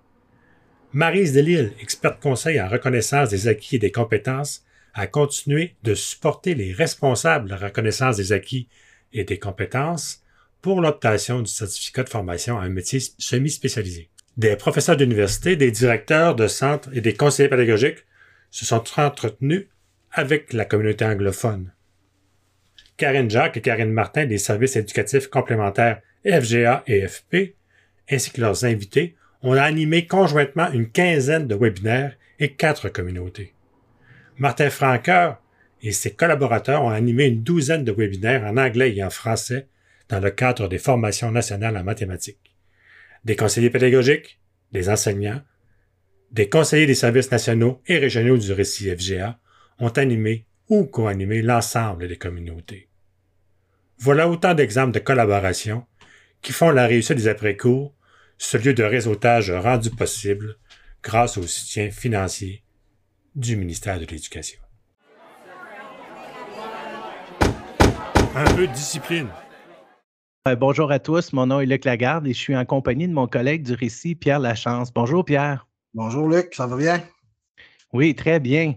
Marise 0.91 1.33
Delille, 1.33 1.71
experte 1.79 2.21
conseil 2.21 2.59
en 2.59 2.67
reconnaissance 2.67 3.29
des 3.29 3.47
acquis 3.47 3.77
et 3.77 3.79
des 3.79 3.91
compétences, 3.91 4.65
a 4.93 5.07
continué 5.07 5.75
de 5.83 5.93
supporter 5.93 6.55
les 6.55 6.73
responsables 6.73 7.45
de 7.45 7.51
la 7.51 7.57
reconnaissance 7.57 8.17
des 8.17 8.31
acquis 8.31 8.67
et 9.13 9.23
des 9.23 9.39
compétences 9.39 10.23
pour 10.61 10.81
l'obtention 10.81 11.41
du 11.41 11.49
certificat 11.49 12.03
de 12.03 12.09
formation 12.09 12.59
à 12.59 12.63
un 12.63 12.69
métier 12.69 12.99
semi-spécialisé. 13.17 14.09
Des 14.37 14.55
professeurs 14.55 14.97
d'université, 14.97 15.55
des 15.55 15.71
directeurs 15.71 16.35
de 16.35 16.47
centres 16.47 16.89
et 16.93 17.01
des 17.01 17.13
conseillers 17.13 17.49
pédagogiques 17.49 18.05
se 18.51 18.65
sont 18.65 18.83
entretenus 18.97 19.67
avec 20.11 20.53
la 20.53 20.65
communauté 20.65 21.05
anglophone. 21.05 21.71
Karine 22.97 23.29
Jacques 23.29 23.57
et 23.57 23.61
Karine 23.61 23.91
Martin 23.91 24.25
des 24.25 24.37
services 24.37 24.75
éducatifs 24.75 25.27
complémentaires 25.27 26.01
FGA 26.25 26.83
et 26.87 27.07
FP, 27.07 27.55
ainsi 28.09 28.31
que 28.31 28.41
leurs 28.41 28.65
invités, 28.65 29.15
ont 29.41 29.53
animé 29.53 30.05
conjointement 30.05 30.71
une 30.71 30.89
quinzaine 30.89 31.47
de 31.47 31.55
webinaires 31.55 32.17
et 32.39 32.53
quatre 32.53 32.89
communautés. 32.89 33.53
Martin 34.39 34.69
Franqueur 34.69 35.41
et 35.81 35.91
ses 35.91 36.13
collaborateurs 36.13 36.83
ont 36.83 36.89
animé 36.89 37.25
une 37.25 37.43
douzaine 37.43 37.83
de 37.83 37.91
webinaires 37.91 38.45
en 38.45 38.55
anglais 38.55 38.95
et 38.95 39.03
en 39.03 39.09
français 39.09 39.67
dans 40.07 40.21
le 40.21 40.31
cadre 40.31 40.69
des 40.69 40.77
formations 40.77 41.29
nationales 41.29 41.75
en 41.75 41.83
mathématiques. 41.83 42.55
Des 43.25 43.35
conseillers 43.35 43.69
pédagogiques, 43.69 44.39
des 44.71 44.87
enseignants, 44.89 45.41
des 46.31 46.47
conseillers 46.47 46.85
des 46.85 46.95
services 46.95 47.31
nationaux 47.31 47.81
et 47.85 47.97
régionaux 47.97 48.37
du 48.37 48.53
récit 48.53 48.89
FGA 48.89 49.37
ont 49.77 49.89
animé 49.89 50.45
ou 50.69 50.85
co-animé 50.85 51.41
l'ensemble 51.41 52.07
des 52.07 52.17
communautés. 52.17 52.87
Voilà 53.97 54.29
autant 54.29 54.53
d'exemples 54.53 54.93
de 54.93 54.99
collaboration 54.99 55.85
qui 56.41 56.53
font 56.53 56.71
la 56.71 56.87
réussite 56.87 57.17
des 57.17 57.27
après-cours 57.27 57.93
ce 58.37 58.57
lieu 58.57 58.73
de 58.73 58.83
réseautage 58.83 59.51
rendu 59.51 59.89
possible 59.89 60.55
grâce 61.03 61.37
au 61.37 61.43
soutien 61.43 61.91
financier 61.91 62.63
du 63.35 63.55
ministère 63.55 63.99
de 63.99 64.05
l'Éducation. 64.05 64.59
Un 68.35 68.55
peu 68.55 68.67
de 68.67 68.73
discipline. 68.73 69.27
Euh, 70.47 70.55
bonjour 70.55 70.91
à 70.91 70.99
tous, 70.99 71.33
mon 71.33 71.47
nom 71.47 71.59
est 71.59 71.65
Luc 71.65 71.85
Lagarde 71.85 72.27
et 72.27 72.33
je 72.33 72.39
suis 72.39 72.55
en 72.55 72.65
compagnie 72.65 73.07
de 73.07 73.13
mon 73.13 73.27
collègue 73.27 73.63
du 73.63 73.73
récit, 73.73 74.15
Pierre 74.15 74.39
Lachance. 74.39 74.93
Bonjour 74.93 75.25
Pierre. 75.25 75.67
Bonjour 75.93 76.27
Luc, 76.27 76.53
ça 76.53 76.67
va 76.67 76.77
bien? 76.77 77.01
Oui, 77.91 78.15
très 78.15 78.39
bien. 78.39 78.75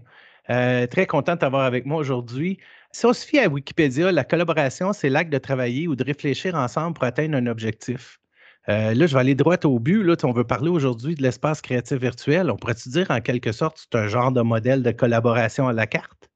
Euh, 0.49 0.87
très 0.87 1.05
content 1.05 1.35
de 1.35 1.39
t'avoir 1.39 1.63
avec 1.63 1.85
moi 1.85 1.97
aujourd'hui. 1.97 2.59
Si 2.91 3.05
on 3.05 3.13
se 3.13 3.25
fie 3.25 3.39
à 3.39 3.47
Wikipédia, 3.47 4.11
la 4.11 4.23
collaboration, 4.23 4.93
c'est 4.93 5.09
l'acte 5.09 5.31
de 5.31 5.37
travailler 5.37 5.87
ou 5.87 5.95
de 5.95 6.03
réfléchir 6.03 6.55
ensemble 6.55 6.95
pour 6.95 7.05
atteindre 7.05 7.37
un 7.37 7.47
objectif. 7.47 8.19
Euh, 8.69 8.93
là, 8.93 9.07
je 9.07 9.13
vais 9.13 9.19
aller 9.19 9.35
droit 9.35 9.57
au 9.65 9.79
but. 9.79 10.03
Là, 10.03 10.15
on 10.23 10.31
veut 10.31 10.45
parler 10.45 10.69
aujourd'hui 10.69 11.15
de 11.15 11.21
l'espace 11.21 11.61
créatif 11.61 11.99
virtuel. 11.99 12.49
On 12.49 12.55
pourrait-tu 12.55 12.89
dire 12.89 13.07
en 13.09 13.19
quelque 13.19 13.51
sorte 13.51 13.77
c'est 13.79 13.97
un 13.97 14.07
genre 14.07 14.31
de 14.31 14.41
modèle 14.41 14.83
de 14.83 14.91
collaboration 14.91 15.67
à 15.67 15.73
la 15.73 15.87
carte? 15.87 16.29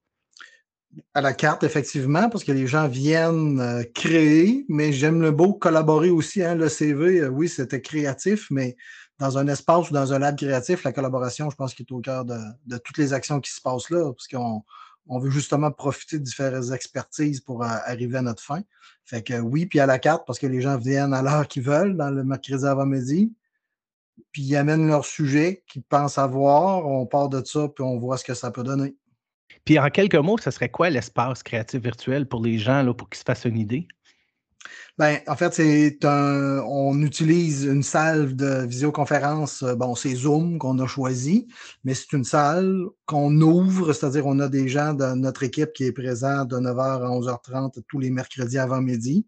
À 1.13 1.21
la 1.21 1.33
carte, 1.33 1.63
effectivement, 1.63 2.27
parce 2.29 2.43
que 2.43 2.51
les 2.51 2.65
gens 2.65 2.87
viennent 2.87 3.59
euh, 3.59 3.83
créer, 3.93 4.65
mais 4.67 4.91
j'aime 4.91 5.21
le 5.21 5.31
beau 5.31 5.53
collaborer 5.53 6.09
aussi. 6.09 6.43
Hein, 6.43 6.55
le 6.55 6.69
CV, 6.69 7.21
euh, 7.21 7.27
oui, 7.27 7.47
c'était 7.47 7.81
créatif, 7.81 8.47
mais 8.49 8.75
dans 9.19 9.37
un 9.37 9.47
espace 9.47 9.89
ou 9.89 9.93
dans 9.93 10.13
un 10.13 10.19
lab 10.19 10.35
créatif, 10.35 10.83
la 10.83 10.91
collaboration, 10.91 11.49
je 11.49 11.55
pense 11.55 11.79
est 11.79 11.91
au 11.91 11.99
cœur 11.99 12.25
de, 12.25 12.37
toutes 12.83 12.97
les 12.97 13.13
actions 13.13 13.39
qui 13.39 13.51
se 13.51 13.61
passent 13.61 13.89
là, 13.89 14.11
parce 14.11 14.27
on 15.09 15.19
veut 15.19 15.29
justement 15.29 15.71
profiter 15.71 16.19
de 16.19 16.23
différentes 16.23 16.71
expertises 16.71 17.41
pour 17.41 17.63
arriver 17.63 18.17
à 18.17 18.21
notre 18.21 18.43
fin. 18.43 18.61
Fait 19.05 19.23
que 19.23 19.39
oui, 19.39 19.65
puis 19.65 19.79
à 19.79 19.85
la 19.85 19.99
carte, 19.99 20.25
parce 20.27 20.39
que 20.39 20.47
les 20.47 20.61
gens 20.61 20.77
viennent 20.77 21.13
à 21.13 21.21
l'heure 21.21 21.47
qu'ils 21.47 21.63
veulent, 21.63 21.95
dans 21.95 22.09
le 22.09 22.23
mercredi 22.23 22.65
avant-midi, 22.65 23.33
puis 24.31 24.41
ils 24.41 24.55
amènent 24.55 24.87
leur 24.87 25.05
sujet 25.05 25.63
qu'ils 25.67 25.83
pensent 25.83 26.17
avoir, 26.17 26.85
on 26.85 27.05
part 27.05 27.29
de 27.29 27.43
ça, 27.43 27.67
puis 27.69 27.83
on 27.83 27.97
voit 27.97 28.17
ce 28.17 28.25
que 28.25 28.33
ça 28.33 28.51
peut 28.51 28.63
donner. 28.63 28.95
Puis 29.63 29.79
en 29.79 29.89
quelques 29.89 30.15
mots, 30.15 30.37
ce 30.37 30.51
serait 30.51 30.69
quoi 30.69 30.89
l'espace 30.89 31.43
créatif 31.43 31.81
virtuel 31.81 32.27
pour 32.27 32.43
les 32.43 32.57
gens, 32.57 32.93
pour 32.93 33.09
qu'ils 33.09 33.19
se 33.19 33.23
fassent 33.23 33.45
une 33.45 33.57
idée? 33.57 33.87
Ben, 34.97 35.19
en 35.27 35.35
fait, 35.35 35.53
c'est 35.53 36.05
un, 36.05 36.59
on 36.67 37.01
utilise 37.01 37.65
une 37.65 37.83
salle 37.83 38.35
de 38.35 38.65
visioconférence, 38.65 39.63
euh, 39.63 39.75
bon, 39.75 39.93
c'est 39.93 40.15
Zoom 40.15 40.57
qu'on 40.57 40.79
a 40.79 40.87
choisi, 40.87 41.47
mais 41.83 41.93
c'est 41.93 42.13
une 42.13 42.23
salle 42.23 42.85
qu'on 43.05 43.39
ouvre, 43.41 43.93
c'est-à-dire 43.93 44.25
on 44.25 44.39
a 44.39 44.47
des 44.47 44.67
gens 44.67 44.93
de 44.93 45.05
notre 45.13 45.43
équipe 45.43 45.73
qui 45.73 45.83
est 45.85 45.91
présent 45.91 46.45
de 46.45 46.57
9h 46.57 46.79
à 46.79 47.09
11h30 47.09 47.83
tous 47.87 47.99
les 47.99 48.09
mercredis 48.09 48.57
avant 48.57 48.81
midi. 48.81 49.27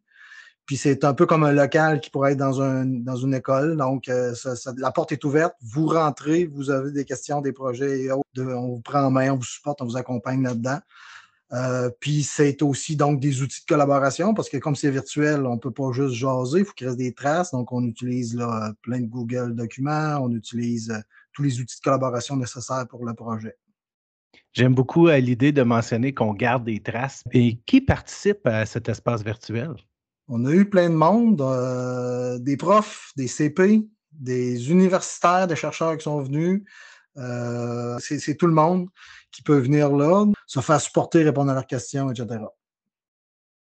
Puis 0.66 0.78
c'est 0.78 1.04
un 1.04 1.16
peu 1.16 1.26
comme 1.26 1.44
un 1.44 1.52
local 1.52 2.00
qui 2.00 2.12
pourrait 2.12 2.34
être 2.34 2.38
dans, 2.38 2.62
un, 2.62 2.86
dans 2.86 3.16
une 3.16 3.34
école. 3.34 3.76
Donc, 3.76 4.08
euh, 4.08 4.36
la 4.78 4.92
porte 4.92 5.12
est 5.12 5.24
ouverte, 5.24 5.56
vous 5.64 5.88
rentrez, 5.88 6.46
vous 6.46 6.70
avez 6.70 6.92
des 6.92 7.06
questions, 7.06 7.42
des 7.42 7.54
projets 7.54 8.02
et 8.02 8.12
autres. 8.12 8.24
on 8.38 8.76
vous 8.76 8.82
prend 8.82 9.02
en 9.02 9.10
main, 9.10 9.32
on 9.32 9.38
vous 9.38 9.44
supporte, 9.44 9.82
on 9.82 9.86
vous 9.86 9.98
accompagne 9.98 10.44
là-dedans. 10.44 10.80
Euh, 11.52 11.90
puis 12.00 12.22
c'est 12.22 12.62
aussi 12.62 12.96
donc 12.96 13.20
des 13.20 13.42
outils 13.42 13.62
de 13.62 13.66
collaboration 13.66 14.36
parce 14.36 14.50
que 14.50 14.58
comme 14.58 14.76
c'est 14.76 14.92
virtuel, 14.92 15.46
on 15.48 15.56
ne 15.56 15.60
peut 15.60 15.72
pas 15.72 15.92
juste 15.92 16.14
jaser, 16.14 16.60
il 16.60 16.66
faut 16.66 16.74
qu'il 16.74 16.88
reste 16.88 17.00
des 17.00 17.14
traces. 17.14 17.52
Donc, 17.52 17.72
on 17.72 17.84
utilise 17.84 18.36
là, 18.36 18.72
plein 18.84 19.00
de 19.00 19.08
Google 19.08 19.56
documents, 19.56 20.20
on 20.22 20.32
utilise 20.32 20.92
euh, 20.92 21.00
tous 21.34 21.42
les 21.42 21.60
outils 21.60 21.78
de 21.78 21.84
collaboration 21.84 22.36
nécessaires 22.38 22.88
pour 22.88 23.06
le 23.06 23.14
projet. 23.14 23.56
J'aime 24.54 24.76
beaucoup 24.76 25.08
euh, 25.08 25.18
l'idée 25.18 25.52
de 25.52 25.64
mentionner 25.64 26.14
qu'on 26.14 26.34
garde 26.34 26.66
des 26.66 26.82
traces. 26.82 27.24
Et 27.32 27.60
qui 27.66 27.82
participe 27.82 28.46
à 28.46 28.66
cet 28.66 28.88
espace 28.90 29.24
virtuel? 29.24 29.74
On 30.28 30.46
a 30.46 30.52
eu 30.52 30.70
plein 30.70 30.92
de 30.92 30.96
monde, 30.96 31.42
des 32.44 32.58
profs, 32.58 33.12
des 33.18 33.28
CP, 33.28 33.82
des 34.12 34.70
universitaires, 34.70 35.48
des 35.48 35.56
chercheurs 35.56 35.98
qui 35.98 36.04
sont 36.04 36.22
venus. 36.22 36.62
c'est 37.16 38.38
tout 38.38 38.46
le 38.46 38.54
monde 38.54 38.90
qui 39.32 39.42
peut 39.42 39.58
venir 39.58 39.92
là, 39.92 40.26
se 40.46 40.60
faire 40.60 40.82
supporter, 40.82 41.24
répondre 41.24 41.52
à 41.52 41.54
leurs 41.54 41.68
questions, 41.68 42.12
etc. 42.12 42.42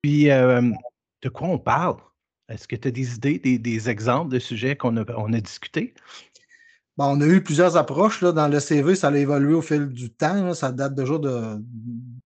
Puis, 0.02 0.32
euh, 0.32 0.62
de 1.22 1.30
quoi 1.30 1.48
on 1.48 1.60
parle? 1.60 1.98
Est-ce 2.48 2.68
que 2.68 2.76
tu 2.76 2.88
as 2.88 2.92
des 2.92 3.16
idées, 3.16 3.40
des, 3.40 3.90
exemples 3.90 4.32
de 4.32 4.40
sujets 4.40 4.76
qu'on 4.76 4.98
a, 4.98 5.04
on 5.18 5.34
a 5.34 5.40
discutés? 5.40 5.94
Bon, 6.98 7.06
on 7.16 7.22
a 7.22 7.26
eu 7.26 7.44
plusieurs 7.44 7.78
approches. 7.78 8.22
Là, 8.22 8.32
dans 8.32 8.48
le 8.48 8.60
CV, 8.60 8.96
ça 8.96 9.10
a 9.10 9.16
évolué 9.16 9.54
au 9.54 9.62
fil 9.62 9.88
du 9.88 10.10
temps. 10.10 10.54
Ça 10.54 10.72
date 10.72 10.96
déjà 10.96 11.18
de 11.18 11.62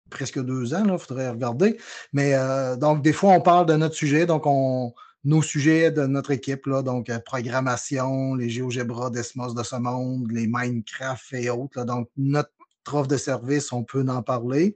presque 0.09 0.39
deux 0.43 0.73
ans, 0.73 0.83
il 0.85 0.97
faudrait 0.97 1.29
regarder. 1.29 1.77
Mais 2.13 2.35
euh, 2.35 2.75
donc, 2.75 3.01
des 3.01 3.13
fois, 3.13 3.33
on 3.33 3.41
parle 3.41 3.65
de 3.65 3.73
notre 3.73 3.95
sujet. 3.95 4.25
Donc, 4.25 4.43
on, 4.45 4.93
nos 5.25 5.41
sujets 5.41 5.91
de 5.91 6.05
notre 6.05 6.31
équipe, 6.31 6.65
là, 6.65 6.81
donc 6.81 7.09
euh, 7.09 7.19
programmation, 7.19 8.35
les 8.35 8.49
GeoGebra, 8.49 9.09
Desmos 9.09 9.53
de 9.53 9.63
ce 9.63 9.75
monde, 9.75 10.31
les 10.31 10.47
Minecraft 10.47 11.33
et 11.33 11.49
autres. 11.49 11.83
donc, 11.85 12.09
notre 12.17 12.51
offre 12.91 13.07
de 13.07 13.17
service, 13.17 13.71
on 13.71 13.83
peut 13.83 14.05
en 14.07 14.21
parler. 14.21 14.75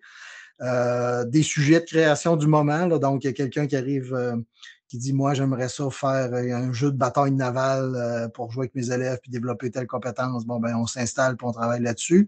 Euh, 0.61 1.23
des 1.25 1.43
sujets 1.43 1.79
de 1.79 1.85
création 1.85 2.35
du 2.35 2.47
moment. 2.47 2.87
donc, 2.87 3.23
il 3.23 3.27
y 3.27 3.29
a 3.29 3.33
quelqu'un 3.33 3.67
qui 3.67 3.75
arrive 3.75 4.13
euh, 4.15 4.35
qui 4.87 4.97
dit 4.97 5.13
Moi, 5.13 5.35
j'aimerais 5.35 5.69
ça 5.69 5.87
faire 5.91 6.33
euh, 6.33 6.51
un 6.51 6.73
jeu 6.73 6.91
de 6.91 6.97
bataille 6.97 7.31
navale 7.31 8.31
pour 8.33 8.51
jouer 8.51 8.63
avec 8.63 8.75
mes 8.75 8.91
élèves 8.91 9.19
puis 9.21 9.29
développer 9.29 9.69
telle 9.69 9.85
compétence. 9.85 10.45
Bon, 10.45 10.59
ben, 10.59 10.75
on 10.75 10.87
s'installe 10.87 11.33
et 11.33 11.45
on 11.45 11.51
travaille 11.51 11.81
là-dessus. 11.81 12.27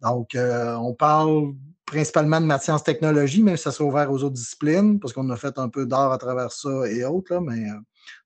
Donc, 0.00 0.36
on 0.36 0.94
parle 0.94 1.54
principalement 1.86 2.40
de 2.40 2.46
maths 2.46 2.64
sciences 2.64 2.84
technologies, 2.84 3.42
même 3.42 3.56
si 3.56 3.62
ça 3.62 3.72
sera 3.72 3.88
ouvert 3.88 4.12
aux 4.12 4.22
autres 4.22 4.34
disciplines, 4.34 4.98
parce 5.00 5.14
qu'on 5.14 5.28
a 5.30 5.36
fait 5.36 5.58
un 5.58 5.68
peu 5.68 5.86
d'art 5.86 6.12
à 6.12 6.18
travers 6.18 6.52
ça 6.52 6.86
et 6.90 7.04
autres. 7.04 7.38
Mais, 7.40 7.68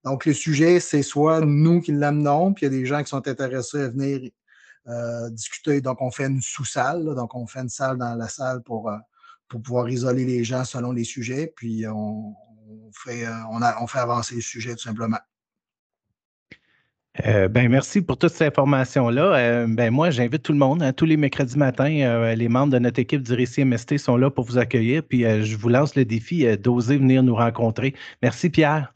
donc, 0.04 0.24
le 0.24 0.32
sujet, 0.32 0.80
c'est 0.80 1.02
soit 1.02 1.40
nous 1.40 1.80
qui 1.80 1.92
l'amenons, 1.92 2.54
puis 2.54 2.66
il 2.66 2.72
y 2.72 2.74
a 2.74 2.78
des 2.78 2.86
gens 2.86 3.02
qui 3.02 3.10
sont 3.10 3.28
intéressés 3.28 3.82
à 3.82 3.88
venir 3.88 4.30
euh, 4.88 5.30
discuter. 5.30 5.80
Donc, 5.80 6.02
on 6.02 6.10
fait 6.10 6.26
une 6.26 6.42
sous-salle, 6.42 7.04
donc 7.14 7.34
on 7.36 7.46
fait 7.46 7.60
une 7.60 7.68
salle 7.68 7.98
dans 7.98 8.16
la 8.16 8.28
salle 8.28 8.62
pour, 8.62 8.90
euh, 8.90 8.96
pour 9.46 9.62
pouvoir 9.62 9.88
isoler 9.88 10.24
les 10.24 10.42
gens 10.42 10.64
selon 10.64 10.90
les 10.90 11.04
sujets, 11.04 11.52
puis 11.54 11.86
on, 11.86 12.34
fait, 12.92 13.24
euh, 13.24 13.30
on, 13.52 13.62
a, 13.62 13.80
on 13.80 13.86
fait 13.86 14.00
avancer 14.00 14.34
le 14.34 14.40
sujet 14.40 14.74
tout 14.74 14.82
simplement. 14.82 15.20
ben, 17.24 17.68
merci 17.68 18.02
pour 18.02 18.18
toutes 18.18 18.32
ces 18.32 18.46
informations-là. 18.46 19.66
ben, 19.68 19.90
moi, 19.92 20.10
j'invite 20.10 20.42
tout 20.42 20.52
le 20.52 20.58
monde. 20.58 20.82
Hein, 20.82 20.92
tous 20.92 21.04
les 21.04 21.16
mercredis 21.16 21.58
matins, 21.58 22.34
les 22.34 22.48
membres 22.48 22.72
de 22.72 22.78
notre 22.80 22.98
équipe 22.98 23.22
du 23.22 23.34
Récit 23.34 23.64
MST 23.64 23.98
sont 23.98 24.16
là 24.16 24.30
pour 24.30 24.46
vous 24.46 24.58
accueillir. 24.58 25.04
Puis 25.04 25.20
je 25.20 25.56
vous 25.56 25.68
lance 25.68 25.94
le 25.94 26.04
défi 26.04 26.56
d'oser 26.58 26.96
venir 26.96 27.22
nous 27.22 27.36
rencontrer. 27.36 27.94
Merci, 28.22 28.50
Pierre. 28.50 28.92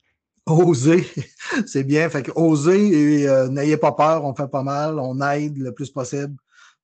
Oser, 0.46 1.06
c'est 1.66 1.84
bien. 1.84 2.08
Fait 2.08 2.22
que 2.22 2.30
oser 2.34 3.20
et 3.20 3.28
euh, 3.28 3.48
n'ayez 3.48 3.76
pas 3.76 3.92
peur, 3.92 4.24
on 4.24 4.34
fait 4.34 4.48
pas 4.48 4.62
mal, 4.62 4.98
on 5.00 5.20
aide 5.20 5.58
le 5.58 5.72
plus 5.72 5.90
possible. 5.90 6.36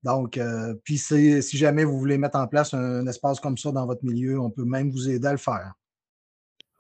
Donc, 0.02 0.36
euh, 0.36 0.74
puis 0.84 0.98
si 0.98 1.56
jamais 1.56 1.84
vous 1.84 1.96
voulez 1.96 2.18
mettre 2.18 2.36
en 2.36 2.48
place 2.48 2.74
un, 2.74 3.06
espace 3.06 3.38
comme 3.38 3.56
ça 3.56 3.70
dans 3.70 3.86
votre 3.86 4.04
milieu, 4.04 4.40
on 4.40 4.50
peut 4.50 4.64
même 4.64 4.90
vous 4.90 5.08
aider 5.08 5.28
à 5.28 5.32
le 5.32 5.38
faire. 5.38 5.74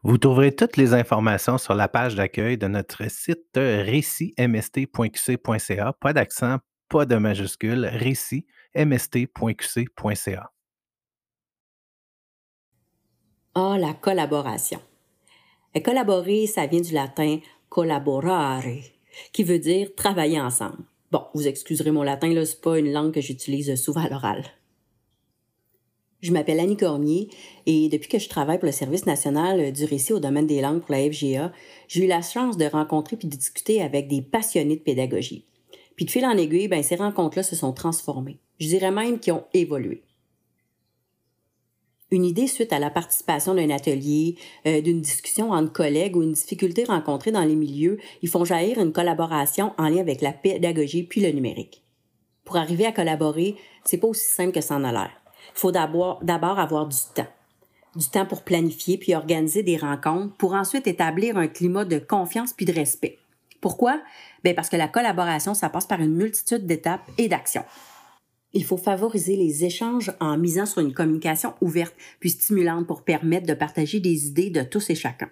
Vous 0.02 0.18
trouverez 0.18 0.52
toutes 0.52 0.76
les 0.76 0.94
informations 0.94 1.58
sur 1.58 1.74
la 1.74 1.86
page 1.86 2.16
d'accueil 2.16 2.58
de 2.58 2.66
notre 2.66 3.08
site 3.08 3.54
récitmst.qc.ca. 3.54 5.92
Pas 6.00 6.12
d'accent, 6.12 6.58
pas 6.88 7.06
de 7.06 7.14
majuscule, 7.14 7.86
récit, 7.86 8.48
mst.qc.ca. 8.74 10.50
Ah, 13.54 13.76
la 13.78 13.94
collaboration. 13.94 14.80
Et 15.74 15.82
collaborer, 15.82 16.46
ça 16.46 16.66
vient 16.66 16.80
du 16.80 16.92
latin 16.92 17.38
collaborare, 17.68 18.64
qui 19.32 19.44
veut 19.44 19.58
dire 19.58 19.94
travailler 19.94 20.40
ensemble. 20.40 20.84
Bon, 21.10 21.22
vous 21.34 21.48
excuserez 21.48 21.90
mon 21.90 22.02
latin, 22.02 22.32
là, 22.32 22.44
c'est 22.44 22.60
pas 22.60 22.78
une 22.78 22.92
langue 22.92 23.12
que 23.12 23.20
j'utilise 23.20 23.74
souvent 23.76 24.02
à 24.02 24.08
l'oral. 24.08 24.44
Je 26.20 26.32
m'appelle 26.32 26.60
Annie 26.60 26.76
Cormier 26.76 27.28
et 27.66 27.88
depuis 27.88 28.08
que 28.08 28.18
je 28.18 28.28
travaille 28.28 28.58
pour 28.58 28.66
le 28.66 28.72
Service 28.72 29.06
national 29.06 29.72
du 29.72 29.84
récit 29.84 30.12
au 30.12 30.20
domaine 30.20 30.46
des 30.46 30.60
langues 30.60 30.80
pour 30.80 30.94
la 30.94 31.10
FGA, 31.10 31.52
j'ai 31.88 32.04
eu 32.04 32.06
la 32.06 32.22
chance 32.22 32.56
de 32.56 32.64
rencontrer 32.64 33.16
puis 33.16 33.26
de 33.26 33.36
discuter 33.36 33.82
avec 33.82 34.06
des 34.06 34.22
passionnés 34.22 34.76
de 34.76 34.82
pédagogie. 34.82 35.46
Puis 35.96 36.04
de 36.04 36.10
fil 36.10 36.24
en 36.24 36.38
aiguille, 36.38 36.68
ben, 36.68 36.82
ces 36.82 36.94
rencontres-là 36.94 37.42
se 37.42 37.56
sont 37.56 37.72
transformées. 37.72 38.38
Je 38.60 38.68
dirais 38.68 38.92
même 38.92 39.18
qu'ils 39.18 39.32
ont 39.32 39.44
évolué. 39.52 40.04
Une 42.12 42.26
idée 42.26 42.46
suite 42.46 42.74
à 42.74 42.78
la 42.78 42.90
participation 42.90 43.54
d'un 43.54 43.70
atelier, 43.70 44.36
euh, 44.66 44.82
d'une 44.82 45.00
discussion 45.00 45.50
entre 45.50 45.72
collègues 45.72 46.14
ou 46.14 46.22
une 46.22 46.32
difficulté 46.32 46.84
rencontrée 46.84 47.32
dans 47.32 47.42
les 47.42 47.56
milieux, 47.56 47.98
ils 48.20 48.28
font 48.28 48.44
jaillir 48.44 48.78
une 48.78 48.92
collaboration 48.92 49.72
en 49.78 49.88
lien 49.88 50.00
avec 50.00 50.20
la 50.20 50.32
pédagogie 50.32 51.04
puis 51.04 51.22
le 51.22 51.30
numérique. 51.30 51.82
Pour 52.44 52.58
arriver 52.58 52.84
à 52.84 52.92
collaborer, 52.92 53.56
c'est 53.86 53.96
pas 53.96 54.08
aussi 54.08 54.28
simple 54.28 54.52
que 54.52 54.60
ça 54.60 54.74
en 54.74 54.84
a 54.84 54.92
l'air. 54.92 55.10
Il 55.54 55.58
faut 55.58 55.72
d'abord 55.72 56.58
avoir 56.58 56.86
du 56.86 56.98
temps. 57.14 57.26
Du 57.96 58.06
temps 58.06 58.26
pour 58.26 58.42
planifier 58.42 58.98
puis 58.98 59.14
organiser 59.14 59.62
des 59.62 59.78
rencontres 59.78 60.34
pour 60.36 60.52
ensuite 60.52 60.86
établir 60.86 61.38
un 61.38 61.48
climat 61.48 61.86
de 61.86 61.98
confiance 61.98 62.52
puis 62.52 62.66
de 62.66 62.74
respect. 62.74 63.18
Pourquoi? 63.62 64.02
Bien 64.44 64.52
parce 64.52 64.68
que 64.68 64.76
la 64.76 64.88
collaboration, 64.88 65.54
ça 65.54 65.70
passe 65.70 65.86
par 65.86 66.00
une 66.00 66.14
multitude 66.14 66.66
d'étapes 66.66 67.08
et 67.16 67.28
d'actions. 67.28 67.64
Il 68.54 68.64
faut 68.64 68.76
favoriser 68.76 69.36
les 69.36 69.64
échanges 69.64 70.12
en 70.20 70.36
misant 70.36 70.66
sur 70.66 70.82
une 70.82 70.92
communication 70.92 71.54
ouverte 71.60 71.94
puis 72.20 72.30
stimulante 72.30 72.86
pour 72.86 73.02
permettre 73.02 73.46
de 73.46 73.54
partager 73.54 74.00
des 74.00 74.26
idées 74.26 74.50
de 74.50 74.62
tous 74.62 74.90
et 74.90 74.94
chacun. 74.94 75.30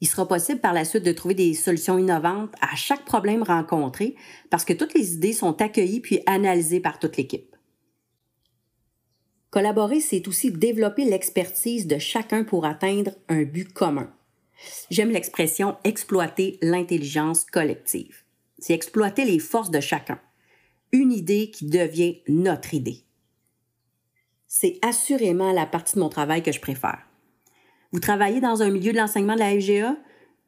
Il 0.00 0.08
sera 0.08 0.26
possible 0.26 0.60
par 0.60 0.72
la 0.72 0.84
suite 0.84 1.04
de 1.04 1.12
trouver 1.12 1.34
des 1.34 1.54
solutions 1.54 1.98
innovantes 1.98 2.54
à 2.60 2.74
chaque 2.74 3.04
problème 3.04 3.42
rencontré 3.42 4.16
parce 4.48 4.64
que 4.64 4.72
toutes 4.72 4.94
les 4.94 5.14
idées 5.14 5.34
sont 5.34 5.60
accueillies 5.60 6.00
puis 6.00 6.20
analysées 6.26 6.80
par 6.80 6.98
toute 6.98 7.16
l'équipe. 7.16 7.54
Collaborer, 9.50 10.00
c'est 10.00 10.26
aussi 10.28 10.52
développer 10.52 11.04
l'expertise 11.04 11.86
de 11.86 11.98
chacun 11.98 12.44
pour 12.44 12.64
atteindre 12.64 13.10
un 13.28 13.42
but 13.42 13.72
commun. 13.72 14.12
J'aime 14.90 15.10
l'expression 15.10 15.76
exploiter 15.84 16.58
l'intelligence 16.62 17.44
collective. 17.44 18.22
C'est 18.58 18.74
exploiter 18.74 19.24
les 19.24 19.38
forces 19.38 19.70
de 19.70 19.80
chacun. 19.80 20.20
Une 20.92 21.12
idée 21.12 21.50
qui 21.50 21.66
devient 21.66 22.20
notre 22.28 22.74
idée. 22.74 23.04
C'est 24.46 24.78
assurément 24.82 25.52
la 25.52 25.66
partie 25.66 25.94
de 25.94 26.00
mon 26.00 26.08
travail 26.08 26.42
que 26.42 26.52
je 26.52 26.60
préfère. 26.60 27.06
Vous 27.92 28.00
travaillez 28.00 28.40
dans 28.40 28.62
un 28.62 28.70
milieu 28.70 28.92
de 28.92 28.98
l'enseignement 28.98 29.34
de 29.34 29.40
la 29.40 29.58
FGA, 29.58 29.96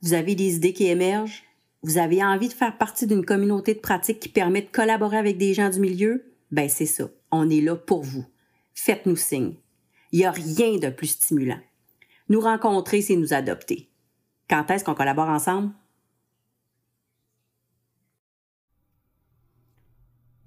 vous 0.03 0.15
avez 0.15 0.35
des 0.35 0.57
idées 0.57 0.73
qui 0.73 0.87
émergent, 0.87 1.45
vous 1.83 1.99
avez 1.99 2.23
envie 2.23 2.49
de 2.49 2.53
faire 2.53 2.77
partie 2.79 3.07
d'une 3.07 3.25
communauté 3.25 3.75
de 3.75 3.81
pratique 3.81 4.21
qui 4.21 4.29
permet 4.29 4.63
de 4.63 4.71
collaborer 4.71 5.17
avec 5.17 5.39
des 5.39 5.55
gens 5.55 5.71
du 5.71 5.81
milieu, 5.81 6.25
ben 6.51 6.69
c'est 6.69 6.87
ça, 6.87 7.09
on 7.31 7.49
est 7.49 7.61
là 7.61 7.77
pour 7.77 8.03
vous 8.03 8.25
faites-nous 8.75 9.17
signe. 9.17 9.55
Il 10.11 10.19
n'y 10.19 10.25
a 10.25 10.31
rien 10.31 10.77
de 10.79 10.91
plus 10.91 11.09
stimulant. 11.09 11.61
Nous 12.29 12.41
rencontrer, 12.41 13.01
c'est 13.01 13.17
nous 13.17 13.33
adopter. 13.33 13.91
Quand 14.49 14.71
est-ce 14.71 14.85
qu'on 14.85 14.95
collabore 14.95 15.29
ensemble? 15.29 15.73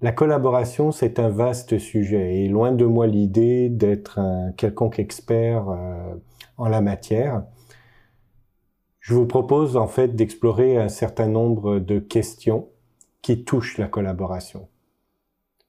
La 0.02 0.12
collaboration, 0.12 0.92
c'est 0.92 1.18
un 1.18 1.30
vaste 1.30 1.78
sujet 1.78 2.42
et 2.42 2.48
loin 2.48 2.70
de 2.70 2.84
moi 2.84 3.06
l'idée 3.06 3.70
d'être 3.70 4.18
un 4.18 4.52
quelconque 4.52 4.98
expert 4.98 5.70
euh, 5.70 6.14
en 6.58 6.68
la 6.68 6.82
matière. 6.82 7.44
Je 9.00 9.14
vous 9.14 9.24
propose 9.24 9.78
en 9.78 9.86
fait 9.86 10.14
d'explorer 10.14 10.76
un 10.76 10.90
certain 10.90 11.28
nombre 11.28 11.78
de 11.78 11.98
questions 11.98 12.68
qui 13.22 13.44
touchent 13.44 13.78
la 13.78 13.88
collaboration. 13.88 14.68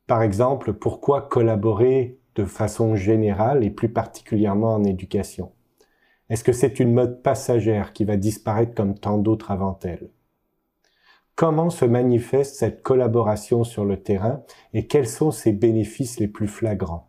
Par 0.08 0.22
exemple, 0.22 0.74
pourquoi 0.74 1.22
collaborer 1.22 2.20
de 2.36 2.44
façon 2.44 2.96
générale 2.96 3.64
et 3.64 3.70
plus 3.70 3.90
particulièrement 3.90 4.74
en 4.74 4.84
éducation? 4.84 5.54
Est-ce 6.30 6.44
que 6.44 6.52
c'est 6.52 6.82
une 6.82 6.94
mode 6.94 7.24
passagère 7.24 7.94
qui 7.94 8.04
va 8.04 8.18
disparaître 8.18 8.76
comme 8.76 9.00
tant 9.00 9.20
d'autres 9.20 9.52
avant 9.52 9.80
elle? 9.84 10.10
Comment 11.38 11.70
se 11.70 11.86
manifeste 11.86 12.56
cette 12.56 12.82
collaboration 12.82 13.64
sur 13.64 13.86
le 13.86 14.02
terrain 14.02 14.42
et 14.74 14.88
quels 14.88 15.08
sont 15.08 15.30
ses 15.30 15.52
bénéfices 15.52 16.20
les 16.20 16.28
plus 16.28 16.48
flagrants? 16.48 17.08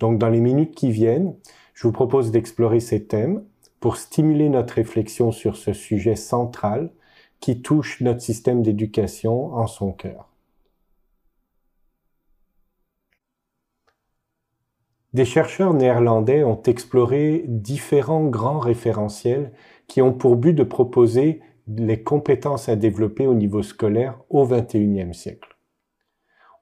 Donc 0.00 0.18
dans 0.18 0.30
les 0.30 0.40
minutes 0.40 0.74
qui 0.74 0.90
viennent, 0.90 1.36
je 1.74 1.86
vous 1.86 1.92
propose 1.92 2.30
d'explorer 2.30 2.80
ces 2.80 3.04
thèmes 3.04 3.44
pour 3.80 3.98
stimuler 3.98 4.48
notre 4.48 4.72
réflexion 4.76 5.30
sur 5.30 5.58
ce 5.58 5.74
sujet 5.74 6.16
central 6.16 6.90
qui 7.38 7.60
touche 7.60 8.00
notre 8.00 8.22
système 8.22 8.62
d'éducation 8.62 9.52
en 9.52 9.66
son 9.66 9.92
cœur. 9.92 10.30
Des 15.12 15.26
chercheurs 15.26 15.74
néerlandais 15.74 16.44
ont 16.44 16.62
exploré 16.62 17.44
différents 17.46 18.24
grands 18.24 18.58
référentiels 18.58 19.52
qui 19.86 20.00
ont 20.00 20.14
pour 20.14 20.36
but 20.36 20.54
de 20.54 20.64
proposer 20.64 21.42
les 21.66 22.02
compétences 22.02 22.68
à 22.68 22.76
développer 22.76 23.26
au 23.26 23.34
niveau 23.34 23.62
scolaire 23.62 24.20
au 24.28 24.46
XXIe 24.46 25.14
siècle. 25.14 25.56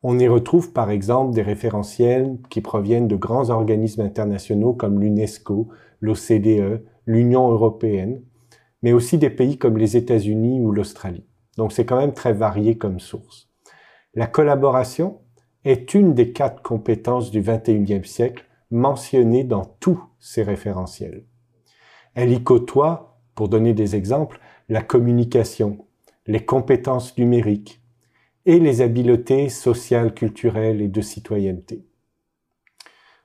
On 0.03 0.19
y 0.19 0.27
retrouve 0.27 0.73
par 0.73 0.91
exemple 0.91 1.35
des 1.35 1.43
référentiels 1.43 2.39
qui 2.51 2.61
proviennent 2.61 3.09
de 3.09 3.17
grands 3.17 3.51
organismes 3.51 4.03
internationaux 4.03 4.73
comme 4.73 5.01
l'UNESCO, 5.01 5.69
l'OCDE, 6.01 6.85
l'Union 7.07 7.51
européenne, 7.51 8.23
mais 8.83 8.93
aussi 8.93 9.19
des 9.19 9.31
pays 9.31 9.59
comme 9.59 9.79
les 9.79 9.97
États-Unis 9.97 10.61
ou 10.61 10.73
l'Australie. 10.73 11.27
Donc 11.57 11.73
c'est 11.73 11.85
quand 11.85 11.99
même 11.99 12.15
très 12.15 12.33
varié 12.33 12.79
comme 12.79 12.99
source. 12.99 13.49
La 14.15 14.27
collaboration, 14.27 15.21
est 15.65 15.95
une 15.95 16.15
des 16.15 16.33
quatre 16.33 16.63
compétences 16.63 17.31
du 17.31 17.41
XXIe 17.41 18.05
siècle 18.05 18.45
mentionnées 18.71 19.45
dans 19.45 19.65
tous 19.65 20.03
ces 20.19 20.43
référentiels. 20.43 21.25
Elle 22.15 22.33
y 22.33 22.43
côtoie, 22.43 23.21
pour 23.35 23.49
donner 23.49 23.73
des 23.73 23.97
exemples, 23.97 24.41
la 24.69 24.83
communication, 24.83 25.87
les 26.27 26.45
compétences 26.45 27.17
numériques 27.19 27.81
et 28.47 28.59
les 28.59 28.81
habiletés 28.81 29.49
sociales, 29.49 30.15
culturelles 30.15 30.81
et 30.81 30.89
de 30.89 31.01
citoyenneté. 31.01 31.85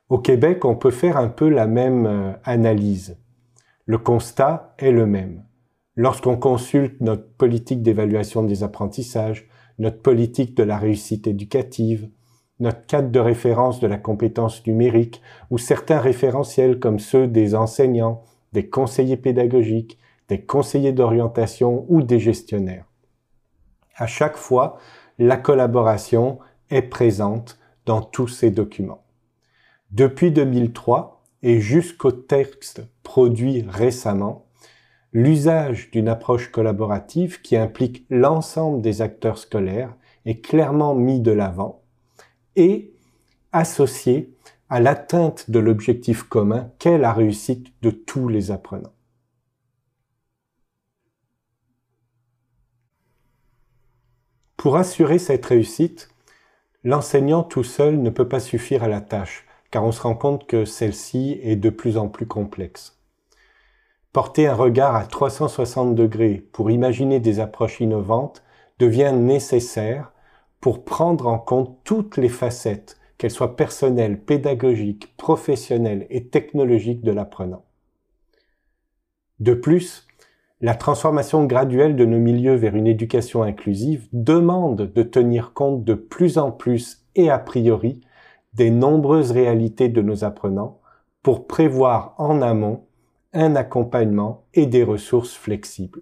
Au 0.10 0.20
Québec, 0.20 0.64
on 0.64 0.76
peut 0.76 0.92
faire 0.92 1.18
un 1.18 1.28
peu 1.28 1.50
la 1.50 1.68
même 1.68 2.06
euh, 2.06 2.32
analyse. 2.44 3.18
Le 3.86 3.98
constat 3.98 4.74
est 4.78 4.92
le 4.92 5.06
même. 5.06 5.44
Lorsqu'on 5.96 6.38
consulte 6.38 7.02
notre 7.02 7.28
politique 7.34 7.82
d'évaluation 7.82 8.44
des 8.44 8.64
apprentissages, 8.64 9.48
notre 9.80 10.02
politique 10.02 10.56
de 10.56 10.64
la 10.64 10.78
réussite 10.78 11.28
éducative, 11.28 12.10
notre 12.60 12.86
cadre 12.86 13.10
de 13.10 13.20
référence 13.20 13.80
de 13.80 13.88
la 13.88 13.98
compétence 13.98 14.66
numérique 14.66 15.22
ou 15.52 15.58
certains 15.58 16.00
référentiels 16.00 16.80
comme 16.80 17.00
ceux 17.00 17.28
des 17.28 17.56
enseignants, 17.56 18.24
des 18.54 18.70
conseillers 18.70 19.18
pédagogiques, 19.18 20.00
des 20.30 20.42
conseillers 20.42 20.94
d'orientation 20.94 21.86
ou 21.90 22.02
des 22.02 22.20
gestionnaires. 22.20 22.86
À 23.96 24.08
chaque 24.08 24.38
fois, 24.38 24.78
la 25.18 25.38
collaboration 25.38 26.40
est 26.70 26.84
présente 26.84 27.58
dans 27.86 28.02
tous 28.02 28.28
ces 28.28 28.52
documents. 28.52 29.04
Depuis 29.92 30.32
2003 30.32 31.24
et 31.44 31.60
jusqu'au 31.60 32.12
texte 32.12 32.82
produit 33.04 33.66
récemment, 33.68 34.48
l'usage 35.14 35.90
d'une 35.92 36.10
approche 36.10 36.52
collaborative 36.52 37.42
qui 37.42 37.56
implique 37.56 38.06
l'ensemble 38.10 38.82
des 38.82 39.02
acteurs 39.02 39.38
scolaires 39.38 39.96
est 40.26 40.42
clairement 40.42 40.94
mis 40.94 41.22
de 41.22 41.32
l'avant 41.32 41.82
et 42.56 42.94
associé 43.54 44.36
à 44.70 44.82
l'atteinte 44.82 45.50
de 45.50 45.60
l'objectif 45.60 46.24
commun 46.24 46.70
qu'est 46.80 46.98
la 46.98 47.14
réussite 47.14 47.68
de 47.82 47.90
tous 47.90 48.28
les 48.28 48.52
apprenants. 48.52 48.97
Pour 54.58 54.76
assurer 54.76 55.20
cette 55.20 55.46
réussite, 55.46 56.10
l'enseignant 56.84 57.44
tout 57.44 57.64
seul 57.64 58.02
ne 58.02 58.10
peut 58.10 58.28
pas 58.28 58.40
suffire 58.40 58.84
à 58.84 58.88
la 58.88 59.02
tâche, 59.02 59.46
car 59.70 59.84
on 59.84 59.92
se 59.92 60.02
rend 60.02 60.16
compte 60.16 60.48
que 60.48 60.66
celle-ci 60.66 61.40
est 61.44 61.56
de 61.56 61.70
plus 61.70 61.96
en 61.96 62.08
plus 62.08 62.26
complexe. 62.26 62.98
Porter 64.14 64.48
un 64.48 64.56
regard 64.56 64.96
à 64.96 65.06
360 65.06 65.94
degrés 65.94 66.44
pour 66.52 66.72
imaginer 66.72 67.20
des 67.20 67.40
approches 67.40 67.82
innovantes 67.82 68.44
devient 68.80 69.14
nécessaire 69.14 70.12
pour 70.60 70.84
prendre 70.84 71.28
en 71.28 71.38
compte 71.38 71.78
toutes 71.84 72.18
les 72.18 72.30
facettes, 72.30 72.98
qu'elles 73.20 73.30
soient 73.30 73.56
personnelles, 73.56 74.20
pédagogiques, 74.20 75.16
professionnelles 75.18 76.08
et 76.10 76.30
technologiques 76.30 77.02
de 77.02 77.12
l'apprenant. 77.12 77.64
De 79.40 79.54
plus, 79.54 80.07
La 80.60 80.74
transformation 80.74 81.46
graduelle 81.46 81.96
de 81.96 82.06
nos 82.06 82.18
milieux 82.18 82.56
vers 82.56 82.76
une 82.76 82.88
éducation 82.88 83.44
inclusive 83.44 84.08
demande 84.12 84.92
de 84.92 85.04
tenir 85.04 85.54
compte 85.54 85.84
de 85.84 85.94
plus 85.94 86.40
en 86.40 86.52
plus 86.52 87.06
et 87.16 87.30
a 87.30 87.38
priori 87.38 88.02
des 88.54 88.72
nombreuses 88.72 89.30
réalités 89.30 89.88
de 89.88 90.02
nos 90.02 90.24
apprenants 90.24 90.80
pour 91.22 91.46
prévoir 91.46 92.16
en 92.18 92.42
amont 92.42 92.86
un 93.34 93.56
accompagnement 93.56 94.46
et 94.56 94.66
des 94.66 94.84
ressources 94.84 95.36
flexibles. 95.36 96.02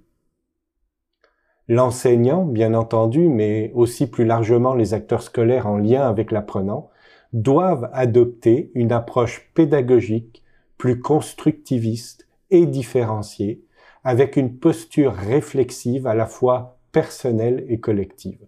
L'enseignant, 1.68 2.46
bien 2.46 2.76
entendu, 2.76 3.28
mais 3.28 3.72
aussi 3.74 4.08
plus 4.08 4.24
largement 4.24 4.74
les 4.74 4.94
acteurs 4.94 5.24
scolaires 5.24 5.68
en 5.68 5.78
lien 5.78 6.08
avec 6.08 6.32
l'apprenant, 6.32 6.92
doivent 7.34 7.90
adopter 7.92 8.72
une 8.74 8.94
approche 8.94 9.52
pédagogique 9.54 10.44
plus 10.78 11.02
constructiviste 11.02 12.26
et 12.52 12.68
différenciée, 12.68 13.65
avec 14.06 14.38
une 14.38 14.58
posture 14.58 15.14
réflexive 15.14 16.08
à 16.08 16.14
la 16.14 16.28
fois 16.28 16.78
personnelle 16.92 17.66
et 17.68 17.80
collective. 17.80 18.40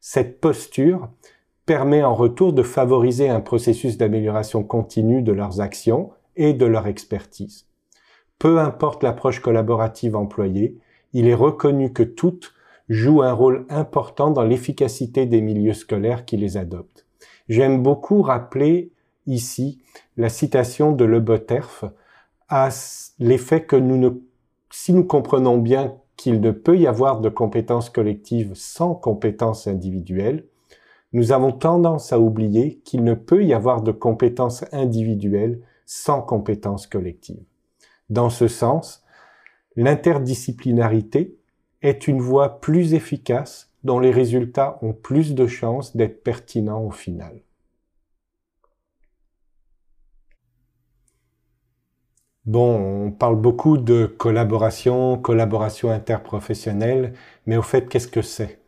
Cette 0.00 0.40
posture 0.40 1.08
permet 1.64 2.02
en 2.02 2.14
retour 2.14 2.52
de 2.52 2.64
favoriser 2.64 3.28
un 3.28 3.40
processus 3.40 3.96
d'amélioration 3.96 4.64
continue 4.64 5.22
de 5.22 5.32
leurs 5.32 5.60
actions 5.60 6.10
et 6.34 6.52
de 6.52 6.66
leur 6.66 6.88
expertise. 6.88 7.68
Peu 8.40 8.58
importe 8.58 9.04
l'approche 9.04 9.40
collaborative 9.40 10.16
employée, 10.16 10.76
il 11.12 11.28
est 11.28 11.34
reconnu 11.34 11.92
que 11.92 12.02
toutes 12.02 12.52
jouent 12.88 13.22
un 13.22 13.32
rôle 13.32 13.64
important 13.68 14.32
dans 14.32 14.42
l'efficacité 14.42 15.26
des 15.26 15.40
milieux 15.40 15.74
scolaires 15.74 16.24
qui 16.24 16.36
les 16.36 16.56
adoptent. 16.56 17.06
J'aime 17.48 17.82
beaucoup 17.82 18.22
rappeler 18.22 18.90
ici 19.26 19.80
la 20.16 20.28
citation 20.28 20.90
de 20.90 21.04
Le 21.04 21.20
Boterf 21.20 21.84
à 22.48 22.70
l'effet 23.20 23.62
que 23.62 23.76
nous 23.76 23.96
ne, 23.96 24.10
si 24.72 24.92
nous 24.92 25.04
comprenons 25.04 25.58
bien 25.58 25.94
qu'il 26.16 26.40
ne 26.40 26.50
peut 26.50 26.76
y 26.76 26.86
avoir 26.86 27.20
de 27.20 27.28
compétences 27.28 27.90
collectives 27.90 28.52
sans 28.54 28.94
compétences 28.94 29.66
individuelles, 29.66 30.44
nous 31.12 31.32
avons 31.32 31.52
tendance 31.52 32.12
à 32.12 32.18
oublier 32.18 32.80
qu'il 32.84 33.04
ne 33.04 33.14
peut 33.14 33.44
y 33.44 33.54
avoir 33.54 33.82
de 33.82 33.92
compétences 33.92 34.64
individuelles 34.72 35.60
sans 35.86 36.22
compétences 36.22 36.86
collectives. 36.86 37.44
Dans 38.08 38.30
ce 38.30 38.48
sens, 38.48 39.02
L'interdisciplinarité 39.76 41.38
est 41.80 42.06
une 42.06 42.20
voie 42.20 42.60
plus 42.60 42.92
efficace 42.92 43.70
dont 43.84 43.98
les 43.98 44.10
résultats 44.10 44.78
ont 44.82 44.92
plus 44.92 45.34
de 45.34 45.46
chances 45.46 45.96
d'être 45.96 46.22
pertinents 46.22 46.82
au 46.82 46.90
final. 46.90 47.40
Bon, 52.44 53.06
on 53.06 53.12
parle 53.12 53.36
beaucoup 53.36 53.76
de 53.78 54.04
collaboration, 54.04 55.16
collaboration 55.16 55.90
interprofessionnelle, 55.92 57.14
mais 57.46 57.56
au 57.56 57.62
fait, 57.62 57.88
qu'est-ce 57.88 58.08
que 58.08 58.20
c'est? 58.20 58.58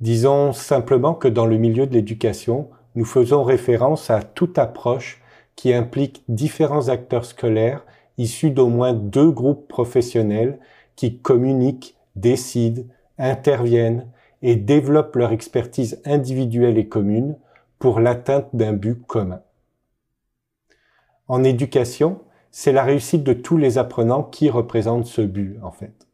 Disons 0.00 0.54
simplement 0.54 1.12
que 1.12 1.28
dans 1.28 1.44
le 1.44 1.58
milieu 1.58 1.86
de 1.86 1.92
l'éducation, 1.92 2.70
nous 2.94 3.04
faisons 3.04 3.44
référence 3.44 4.08
à 4.08 4.22
toute 4.22 4.58
approche 4.58 5.20
qui 5.56 5.74
implique 5.74 6.24
différents 6.28 6.88
acteurs 6.88 7.26
scolaires 7.26 7.84
issus 8.16 8.50
d'au 8.50 8.68
moins 8.68 8.94
deux 8.94 9.30
groupes 9.30 9.68
professionnels 9.68 10.58
qui 10.96 11.18
communiquent, 11.18 11.96
décident, 12.16 12.84
interviennent 13.18 14.06
et 14.40 14.56
développent 14.56 15.16
leur 15.16 15.32
expertise 15.32 16.00
individuelle 16.06 16.78
et 16.78 16.88
commune 16.88 17.36
pour 17.78 18.00
l'atteinte 18.00 18.48
d'un 18.54 18.72
but 18.72 19.06
commun. 19.06 19.42
En 21.28 21.44
éducation, 21.44 22.20
c'est 22.50 22.72
la 22.72 22.82
réussite 22.82 23.22
de 23.22 23.32
tous 23.32 23.56
les 23.56 23.78
apprenants 23.78 24.22
qui 24.22 24.50
représente 24.50 25.06
ce 25.06 25.22
but, 25.22 25.58
en 25.62 25.70
fait. 25.70 26.06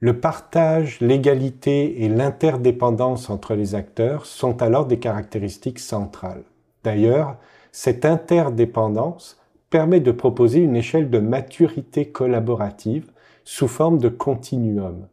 Le 0.00 0.18
partage, 0.18 1.00
l'égalité 1.00 2.04
et 2.04 2.08
l'interdépendance 2.08 3.28
entre 3.28 3.54
les 3.54 3.74
acteurs 3.74 4.24
sont 4.24 4.62
alors 4.62 4.86
des 4.86 4.98
caractéristiques 4.98 5.78
centrales. 5.78 6.44
D'ailleurs, 6.84 7.36
cette 7.70 8.06
interdépendance 8.06 9.38
permet 9.68 10.00
de 10.00 10.10
proposer 10.10 10.60
une 10.60 10.74
échelle 10.74 11.10
de 11.10 11.18
maturité 11.18 12.08
collaborative 12.08 13.12
sous 13.44 13.68
forme 13.68 13.98
de 13.98 14.08
continuum. 14.08 15.06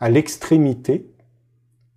À 0.00 0.08
l'extrémité, 0.08 1.10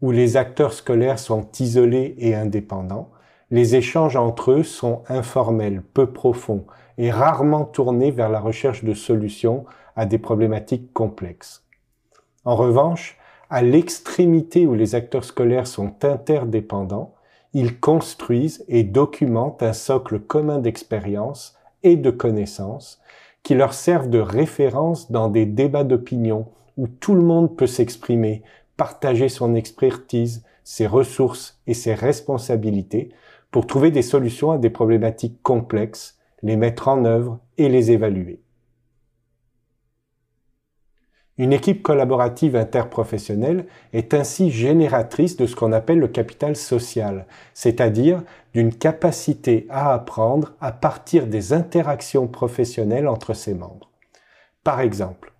où 0.01 0.11
les 0.11 0.37
acteurs 0.37 0.73
scolaires 0.73 1.19
sont 1.19 1.47
isolés 1.59 2.15
et 2.17 2.35
indépendants, 2.35 3.09
les 3.49 3.75
échanges 3.75 4.15
entre 4.15 4.51
eux 4.51 4.63
sont 4.63 5.03
informels, 5.07 5.81
peu 5.93 6.11
profonds 6.11 6.65
et 6.97 7.11
rarement 7.11 7.63
tournés 7.63 8.11
vers 8.11 8.29
la 8.29 8.39
recherche 8.39 8.83
de 8.83 8.93
solutions 8.93 9.65
à 9.95 10.05
des 10.05 10.17
problématiques 10.17 10.91
complexes. 10.93 11.63
En 12.43 12.55
revanche, 12.55 13.17
à 13.49 13.61
l'extrémité 13.61 14.65
où 14.65 14.73
les 14.73 14.95
acteurs 14.95 15.23
scolaires 15.23 15.67
sont 15.67 15.93
interdépendants, 16.03 17.13
ils 17.53 17.79
construisent 17.79 18.65
et 18.67 18.83
documentent 18.83 19.63
un 19.63 19.73
socle 19.73 20.19
commun 20.19 20.59
d'expérience 20.59 21.57
et 21.83 21.95
de 21.95 22.11
connaissances 22.11 22.99
qui 23.43 23.55
leur 23.55 23.73
servent 23.73 24.09
de 24.09 24.19
référence 24.19 25.09
dans 25.09 25.29
des 25.29 25.45
débats 25.45 25.85
d'opinion 25.85 26.47
où 26.75 26.87
tout 26.87 27.15
le 27.15 27.21
monde 27.21 27.55
peut 27.55 27.67
s'exprimer, 27.67 28.43
partager 28.75 29.29
son 29.29 29.55
expertise, 29.55 30.43
ses 30.65 30.85
ressources 30.85 31.61
et 31.65 31.73
ses 31.73 31.93
responsabilités 31.93 33.13
pour 33.57 33.65
trouver 33.65 33.89
des 33.89 34.03
solutions 34.03 34.51
à 34.51 34.59
des 34.59 34.69
problématiques 34.69 35.41
complexes, 35.41 36.19
les 36.43 36.55
mettre 36.55 36.89
en 36.89 37.05
œuvre 37.05 37.39
et 37.57 37.69
les 37.69 37.89
évaluer. 37.89 38.43
Une 41.39 41.53
équipe 41.53 41.81
collaborative 41.81 42.55
interprofessionnelle 42.55 43.65
est 43.93 44.13
ainsi 44.13 44.51
génératrice 44.51 45.37
de 45.37 45.47
ce 45.47 45.55
qu'on 45.55 45.71
appelle 45.71 45.97
le 45.97 46.07
capital 46.07 46.55
social, 46.55 47.25
c'est-à-dire 47.55 48.21
d'une 48.53 48.75
capacité 48.75 49.65
à 49.71 49.91
apprendre 49.91 50.53
à 50.61 50.71
partir 50.71 51.25
des 51.25 51.51
interactions 51.51 52.27
professionnelles 52.27 53.07
entre 53.07 53.33
ses 53.33 53.55
membres. 53.55 53.89
Par 54.63 54.81
exemple, 54.81 55.33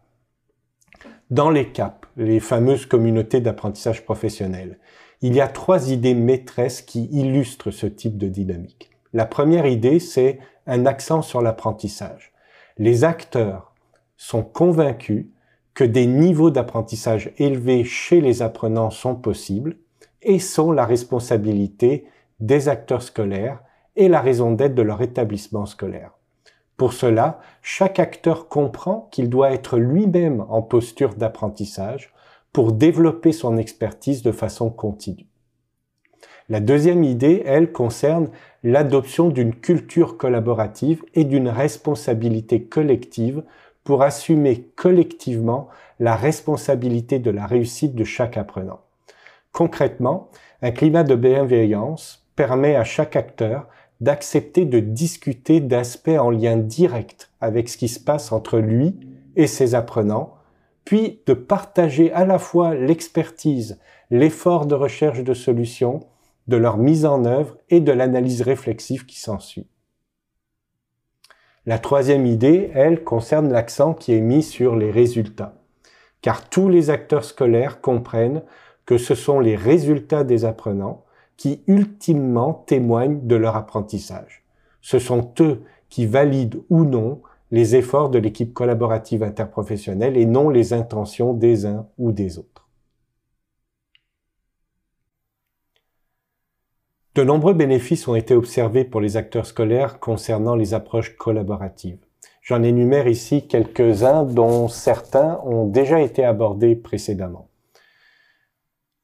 dans 1.30 1.51
les 1.51 1.72
CAP, 1.72 2.07
les 2.15 2.39
fameuses 2.39 2.88
communautés 2.88 3.41
d'apprentissage 3.41 4.03
professionnel, 4.03 4.80
il 5.22 5.34
y 5.36 5.41
a 5.41 5.47
trois 5.47 5.91
idées 5.91 6.13
maîtresses 6.13 6.82
qui 6.82 7.05
illustrent 7.05 7.72
ce 7.72 7.88
type 7.88 8.18
de 8.18 8.28
dynamique. 8.28 8.91
La 9.13 9.26
première 9.26 9.65
idée, 9.65 9.99
c'est 9.99 10.39
un 10.68 10.86
accent 10.86 11.22
sur 11.22 11.41
l'apprentissage. 11.41 12.34
Les 12.78 13.03
acteurs 13.03 13.74
sont 14.18 14.43
convaincus 14.43 15.28
que 15.74 15.84
des 15.84 16.07
niveaux 16.07 16.51
d'apprentissage 16.51 17.32
élevés 17.38 17.84
chez 17.84 18.22
les 18.22 18.41
apprenants 18.41 18.89
sont 18.89 19.15
possibles 19.15 19.78
et 20.22 20.39
sont 20.39 20.72
la 20.72 20.86
responsabilité 20.86 22.05
des 22.39 22.70
acteurs 22.70 23.01
scolaires 23.01 23.59
et 23.95 24.09
la 24.09 24.22
raison 24.22 24.51
d'être 24.51 24.76
de 24.76 24.82
leur 24.82 25.01
établissement 25.01 25.65
scolaire. 25.65 26.11
Pour 26.78 26.93
cela, 26.93 27.39
chaque 27.63 27.99
acteur 27.99 28.47
comprend 28.47 29.07
qu'il 29.11 29.30
doit 29.30 29.51
être 29.51 29.78
lui-même 29.78 30.45
en 30.49 30.61
posture 30.61 31.15
d'apprentissage 31.15 32.13
pour 32.57 32.71
développer 32.71 33.33
son 33.33 33.55
expertise 33.55 34.23
de 34.23 34.31
façon 34.31 34.71
continue. 34.71 35.27
La 36.49 36.59
deuxième 36.59 37.03
idée, 37.03 37.43
elle, 37.45 37.71
concerne 37.71 38.29
l'adoption 38.63 39.29
d'une 39.29 39.53
culture 39.53 40.17
collaborative 40.17 41.03
et 41.13 41.23
d'une 41.23 41.49
responsabilité 41.49 42.63
collective 42.63 43.43
pour 43.83 44.01
assumer 44.01 44.71
collectivement 44.75 45.67
la 45.99 46.15
responsabilité 46.15 47.19
de 47.19 47.29
la 47.29 47.45
réussite 47.45 47.93
de 47.93 48.03
chaque 48.03 48.37
apprenant. 48.37 48.79
Concrètement, 49.51 50.31
un 50.63 50.71
climat 50.71 51.03
de 51.03 51.13
bienveillance 51.13 52.25
permet 52.35 52.75
à 52.75 52.83
chaque 52.83 53.15
acteur 53.15 53.67
d'accepter 54.01 54.65
de 54.65 54.79
discuter 54.79 55.59
d'aspects 55.59 56.09
en 56.09 56.31
lien 56.31 56.57
direct 56.57 57.29
avec 57.39 57.69
ce 57.69 57.77
qui 57.77 57.87
se 57.87 57.99
passe 57.99 58.31
entre 58.31 58.57
lui 58.57 58.95
et 59.35 59.45
ses 59.45 59.75
apprenants, 59.75 60.36
puis 60.88 61.21
de 61.25 61.33
partager 61.33 62.13
à 62.13 62.23
la 62.23 62.39
fois 62.39 62.73
l'expertise, 62.73 63.77
l'effort 64.09 64.67
de 64.67 64.73
recherche 64.73 65.21
de 65.21 65.33
solutions, 65.33 65.99
de 66.47 66.55
leur 66.55 66.77
mise 66.77 67.05
en 67.05 67.25
œuvre 67.25 67.57
et 67.69 67.81
de 67.81 67.91
l'analyse 67.91 68.41
réflexive 68.41 69.05
qui 69.05 69.19
s'ensuit. 69.19 69.67
La 71.65 71.77
troisième 71.77 72.25
idée, 72.25 72.71
elle, 72.73 73.03
concerne 73.03 73.51
l'accent 73.51 73.93
qui 73.93 74.13
est 74.13 74.21
mis 74.21 74.41
sur 74.41 74.77
les 74.77 74.89
résultats. 74.89 75.55
Car 76.21 76.47
tous 76.47 76.69
les 76.69 76.89
acteurs 76.89 77.25
scolaires 77.25 77.81
comprennent 77.81 78.43
que 78.85 78.97
ce 78.97 79.13
sont 79.13 79.41
les 79.41 79.57
résultats 79.57 80.23
des 80.23 80.45
apprenants 80.45 81.03
qui 81.35 81.65
ultimement 81.67 82.63
témoignent 82.65 83.27
de 83.27 83.35
leur 83.35 83.57
apprentissage. 83.57 84.45
Ce 84.79 84.99
sont 84.99 85.33
eux 85.41 85.63
qui 85.89 86.05
valident 86.05 86.63
ou 86.69 86.85
non 86.85 87.21
les 87.51 87.75
efforts 87.75 88.09
de 88.09 88.19
l'équipe 88.19 88.53
collaborative 88.53 89.23
interprofessionnelle 89.23 90.17
et 90.17 90.25
non 90.25 90.49
les 90.49 90.73
intentions 90.73 91.33
des 91.33 91.65
uns 91.65 91.87
ou 91.97 92.11
des 92.11 92.39
autres. 92.39 92.67
De 97.15 97.23
nombreux 97.23 97.55
bénéfices 97.55 98.07
ont 98.07 98.15
été 98.15 98.35
observés 98.35 98.85
pour 98.85 99.01
les 99.01 99.17
acteurs 99.17 99.47
scolaires 99.47 99.99
concernant 99.99 100.55
les 100.55 100.75
approches 100.75 101.15
collaboratives. 101.17 101.97
J'en 102.43 102.61
énumère 102.61 103.07
ici 103.07 103.47
quelques-uns 103.47 104.23
dont 104.23 104.67
certains 104.67 105.41
ont 105.43 105.65
déjà 105.65 105.99
été 105.99 106.23
abordés 106.23 106.75
précédemment. 106.75 107.49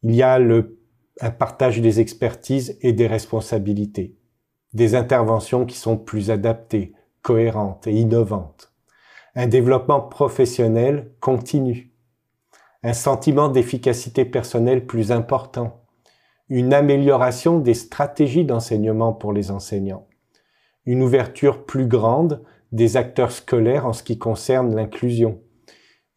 Il 0.04 0.14
y 0.14 0.22
a 0.22 0.38
le, 0.38 0.80
un 1.22 1.32
partage 1.32 1.82
des 1.82 2.00
expertises 2.00 2.78
et 2.82 2.94
des 2.94 3.08
responsabilités, 3.08 4.16
des 4.74 4.96
interventions 4.96 5.66
qui 5.66 5.78
sont 5.78 5.98
plus 5.98 6.30
adaptées, 6.30 6.94
cohérentes 7.24 7.88
et 7.88 7.94
innovantes, 7.94 8.72
un 9.34 9.48
développement 9.48 10.02
professionnel 10.02 11.12
continu, 11.20 11.92
un 12.84 12.94
sentiment 12.94 13.50
d'efficacité 13.50 14.26
personnelle 14.26 14.86
plus 14.86 15.12
important, 15.12 15.82
une 16.50 16.74
amélioration 16.74 17.60
des 17.60 17.74
stratégies 17.74 18.46
d'enseignement 18.46 19.14
pour 19.14 19.34
les 19.34 19.50
enseignants, 19.50 20.06
une 20.86 21.02
ouverture 21.02 21.66
plus 21.66 21.88
grande 21.88 22.44
des 22.72 22.98
acteurs 22.98 23.32
scolaires 23.32 23.88
en 23.88 23.94
ce 23.94 24.04
qui 24.04 24.20
concerne 24.20 24.76
l'inclusion, 24.76 25.42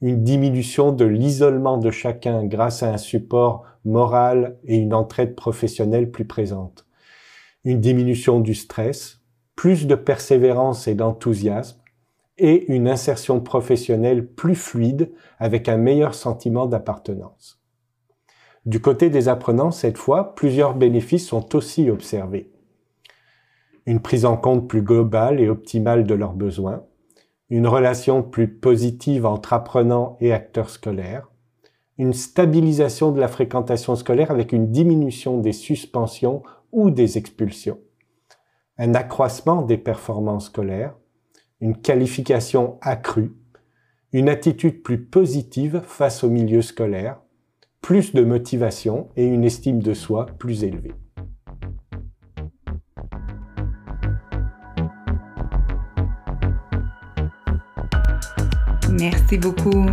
une 0.01 0.25
diminution 0.25 0.93
de 0.93 1.05
l'isolement 1.05 1.79
de 1.79 1.91
chacun 1.91 2.45
grâce 2.45 2.83
à 2.83 2.93
un 2.93 2.99
support 2.99 3.65
moral 3.85 4.59
et 4.65 4.77
une 4.77 4.93
entraide 4.93 5.37
professionnelle 5.37 6.11
plus 6.11 6.27
présente, 6.27 6.87
une 7.65 7.81
diminution 7.81 8.41
du 8.41 8.55
stress, 8.55 9.21
plus 9.57 9.87
de 9.87 9.95
persévérance 9.95 10.87
et 10.87 10.95
d'enthousiasme, 10.95 11.81
et 12.39 12.71
une 12.73 12.87
insertion 12.89 13.41
professionnelle 13.41 14.27
plus 14.27 14.55
fluide 14.55 15.11
avec 15.39 15.69
un 15.69 15.79
meilleur 15.79 16.15
sentiment 16.15 16.67
d'appartenance. 16.67 17.63
Du 18.67 18.81
côté 18.81 19.11
des 19.11 19.29
apprenants, 19.29 19.71
cette 19.71 19.97
fois, 19.97 20.35
plusieurs 20.35 20.75
bénéfices 20.75 21.27
sont 21.27 21.57
aussi 21.57 21.89
observés. 21.89 22.51
Une 23.87 24.01
prise 24.01 24.27
en 24.27 24.37
compte 24.37 24.69
plus 24.69 24.83
globale 24.83 25.41
et 25.41 25.49
optimale 25.49 26.05
de 26.05 26.15
leurs 26.15 26.35
besoins, 26.35 26.85
une 27.49 27.69
relation 27.69 28.23
plus 28.23 28.49
positive 28.49 29.25
entre 29.25 29.53
apprenants 29.53 30.17
et 30.21 30.33
acteurs 30.33 30.71
scolaires, 30.71 31.31
une 31.97 32.13
stabilisation 32.13 33.13
de 33.13 33.21
la 33.21 33.29
fréquentation 33.29 33.95
scolaire 33.95 34.31
avec 34.31 34.53
une 34.53 34.71
diminution 34.71 35.39
des 35.39 35.53
suspensions 35.53 36.43
ou 36.73 36.91
des 36.91 37.17
expulsions, 37.17 37.79
un 38.79 38.95
accroissement 38.95 39.63
des 39.63 39.79
performances 39.79 40.47
scolaires, 40.47 40.95
une 41.61 41.77
qualification 41.77 42.79
accrue, 42.83 43.33
une 44.13 44.29
attitude 44.29 44.83
plus 44.83 45.03
positive 45.03 45.83
face 45.85 46.23
au 46.25 46.31
milieu 46.31 46.63
scolaire, 46.63 47.21
plus 47.81 48.15
de 48.15 48.23
motivation 48.23 49.09
et 49.17 49.25
une 49.25 49.45
estime 49.45 49.81
de 49.81 49.95
soi 49.95 50.27
plus 50.39 50.65
élevée. 50.65 50.95
Merci 58.99 59.37
beaucoup. 59.39 59.87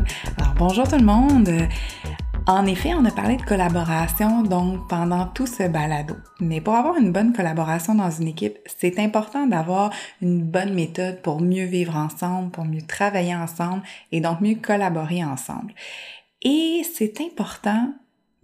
Bonjour 0.57 0.87
tout 0.87 0.97
le 0.97 1.03
monde. 1.03 1.49
En 2.45 2.65
effet, 2.65 2.93
on 2.93 3.05
a 3.05 3.11
parlé 3.11 3.37
de 3.37 3.41
collaboration 3.41 4.43
donc 4.43 4.89
pendant 4.89 5.27
tout 5.27 5.47
ce 5.47 5.63
balado. 5.63 6.15
Mais 6.41 6.59
pour 6.59 6.75
avoir 6.75 6.97
une 6.97 7.13
bonne 7.13 7.31
collaboration 7.31 7.95
dans 7.95 8.11
une 8.11 8.27
équipe, 8.27 8.57
c'est 8.65 8.99
important 8.99 9.47
d'avoir 9.47 9.91
une 10.21 10.41
bonne 10.43 10.73
méthode 10.73 11.21
pour 11.21 11.39
mieux 11.39 11.63
vivre 11.63 11.95
ensemble, 11.95 12.51
pour 12.51 12.65
mieux 12.65 12.81
travailler 12.81 13.33
ensemble 13.33 13.83
et 14.11 14.19
donc 14.19 14.41
mieux 14.41 14.55
collaborer 14.55 15.23
ensemble. 15.23 15.73
Et 16.41 16.81
c'est 16.93 17.21
important 17.21 17.93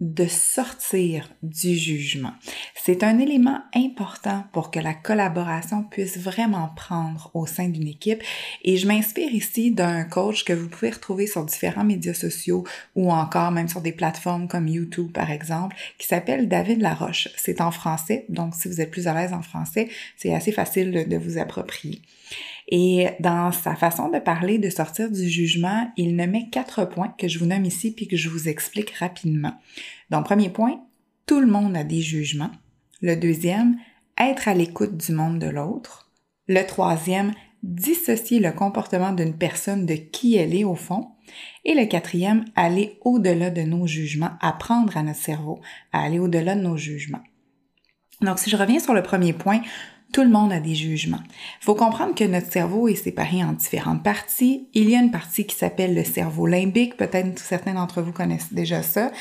de 0.00 0.26
sortir 0.26 1.28
du 1.42 1.74
jugement. 1.74 2.32
C'est 2.74 3.04
un 3.04 3.18
élément 3.18 3.60
important 3.74 4.44
pour 4.52 4.70
que 4.70 4.78
la 4.78 4.94
collaboration 4.94 5.82
puisse 5.82 6.16
vraiment 6.16 6.70
prendre 6.74 7.30
au 7.34 7.46
sein 7.46 7.68
d'une 7.68 7.86
équipe 7.86 8.22
et 8.62 8.78
je 8.78 8.86
m'inspire 8.86 9.32
ici 9.32 9.70
d'un 9.70 10.04
coach 10.04 10.44
que 10.44 10.54
vous 10.54 10.68
pouvez 10.68 10.90
retrouver 10.90 11.26
sur 11.26 11.44
différents 11.44 11.84
médias 11.84 12.14
sociaux 12.14 12.64
ou 12.96 13.12
encore 13.12 13.50
même 13.50 13.68
sur 13.68 13.82
des 13.82 13.92
plateformes 13.92 14.48
comme 14.48 14.68
YouTube 14.68 15.12
par 15.12 15.30
exemple 15.30 15.76
qui 15.98 16.06
s'appelle 16.06 16.48
David 16.48 16.80
Laroche. 16.80 17.28
C'est 17.36 17.60
en 17.60 17.70
français, 17.70 18.24
donc 18.28 18.54
si 18.54 18.68
vous 18.68 18.80
êtes 18.80 18.90
plus 18.90 19.06
à 19.06 19.14
l'aise 19.14 19.32
en 19.34 19.42
français, 19.42 19.88
c'est 20.16 20.34
assez 20.34 20.52
facile 20.52 21.06
de, 21.08 21.16
vous 21.16 21.38
approprier. 21.38 22.00
Et 22.70 23.08
dans 23.18 23.50
sa 23.50 23.74
façon 23.74 24.08
de 24.10 24.20
parler 24.20 24.58
de 24.58 24.70
sortir 24.70 25.10
du 25.10 25.28
jugement, 25.28 25.90
il 25.96 26.14
met 26.14 26.48
quatre 26.50 26.84
points 26.84 27.12
que 27.18 27.26
je 27.26 27.38
vous 27.38 27.46
nomme 27.46 27.64
ici 27.64 27.92
puis 27.92 28.06
que 28.06 28.16
je 28.16 28.28
vous 28.28 28.48
explique 28.48 28.92
rapidement. 28.92 29.54
Donc, 30.10 30.24
premier 30.24 30.50
point, 30.50 30.80
tout 31.26 31.40
le 31.40 31.48
monde 31.48 31.76
a 31.76 31.82
des 31.82 32.00
jugements. 32.00 32.52
Le 33.02 33.16
deuxième, 33.16 33.76
être 34.16 34.46
à 34.46 34.54
l'écoute 34.54 34.96
du 34.96 35.12
monde 35.12 35.40
de 35.40 35.48
l'autre. 35.48 36.10
Le 36.46 36.62
troisième, 36.64 37.32
dissocier 37.64 38.38
le 38.38 38.52
comportement 38.52 39.12
d'une 39.12 39.36
personne 39.36 39.84
de 39.84 39.94
qui 39.94 40.36
elle 40.36 40.54
est 40.54 40.64
au 40.64 40.76
fond. 40.76 41.08
Et 41.64 41.74
le 41.74 41.86
quatrième, 41.86 42.44
aller 42.54 42.98
au-delà 43.02 43.50
de 43.50 43.62
nos 43.62 43.86
jugements, 43.86 44.32
apprendre 44.40 44.96
à 44.96 45.02
notre 45.02 45.18
cerveau 45.18 45.60
à 45.92 46.02
aller 46.02 46.18
au-delà 46.18 46.54
de 46.54 46.62
nos 46.62 46.76
jugements. 46.76 47.22
Donc, 48.20 48.38
si 48.38 48.50
je 48.50 48.56
reviens 48.56 48.80
sur 48.80 48.94
le 48.94 49.02
premier 49.02 49.32
point, 49.32 49.62
tout 50.12 50.22
le 50.22 50.28
monde 50.28 50.52
a 50.52 50.60
des 50.60 50.74
jugements. 50.74 51.22
Il 51.60 51.64
faut 51.64 51.74
comprendre 51.74 52.14
que 52.14 52.24
notre 52.24 52.50
cerveau 52.50 52.88
est 52.88 52.94
séparé 52.94 53.42
en 53.44 53.52
différentes 53.52 54.02
parties. 54.02 54.68
Il 54.74 54.90
y 54.90 54.96
a 54.96 55.00
une 55.00 55.10
partie 55.10 55.46
qui 55.46 55.56
s'appelle 55.56 55.94
le 55.94 56.04
cerveau 56.04 56.46
limbique, 56.46 56.96
peut-être 56.96 57.38
certains 57.38 57.74
d'entre 57.74 58.02
vous 58.02 58.12
connaissent 58.12 58.52
déjà 58.52 58.82
ça. 58.82 59.12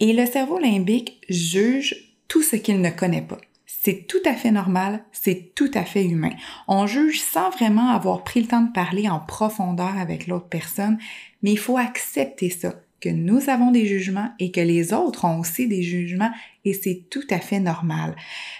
Et 0.00 0.12
le 0.12 0.26
cerveau 0.26 0.58
limbique 0.58 1.20
juge 1.28 2.14
tout 2.28 2.42
ce 2.42 2.56
qu'il 2.56 2.80
ne 2.80 2.90
connaît 2.90 3.22
pas. 3.22 3.38
C'est 3.66 4.06
tout 4.06 4.22
à 4.24 4.34
fait 4.34 4.50
normal, 4.50 5.04
c'est 5.12 5.52
tout 5.54 5.70
à 5.74 5.84
fait 5.84 6.04
humain. 6.04 6.32
On 6.66 6.86
juge 6.86 7.20
sans 7.22 7.50
vraiment 7.50 7.90
avoir 7.90 8.24
pris 8.24 8.40
le 8.40 8.46
temps 8.46 8.62
de 8.62 8.72
parler 8.72 9.08
en 9.08 9.20
profondeur 9.20 9.96
avec 9.98 10.26
l'autre 10.26 10.48
personne, 10.48 10.98
mais 11.42 11.52
il 11.52 11.58
faut 11.58 11.78
accepter 11.78 12.50
ça 12.50 12.74
que 13.00 13.08
nous 13.08 13.48
avons 13.48 13.70
des 13.70 13.86
jugements 13.86 14.32
et 14.38 14.50
que 14.50 14.60
les 14.60 14.92
autres 14.92 15.24
ont 15.24 15.38
aussi 15.38 15.68
des 15.68 15.82
jugements 15.82 16.32
et 16.68 16.74
c'est 16.74 17.04
tout 17.10 17.26
à 17.30 17.38
fait 17.38 17.60
normal. 17.60 18.14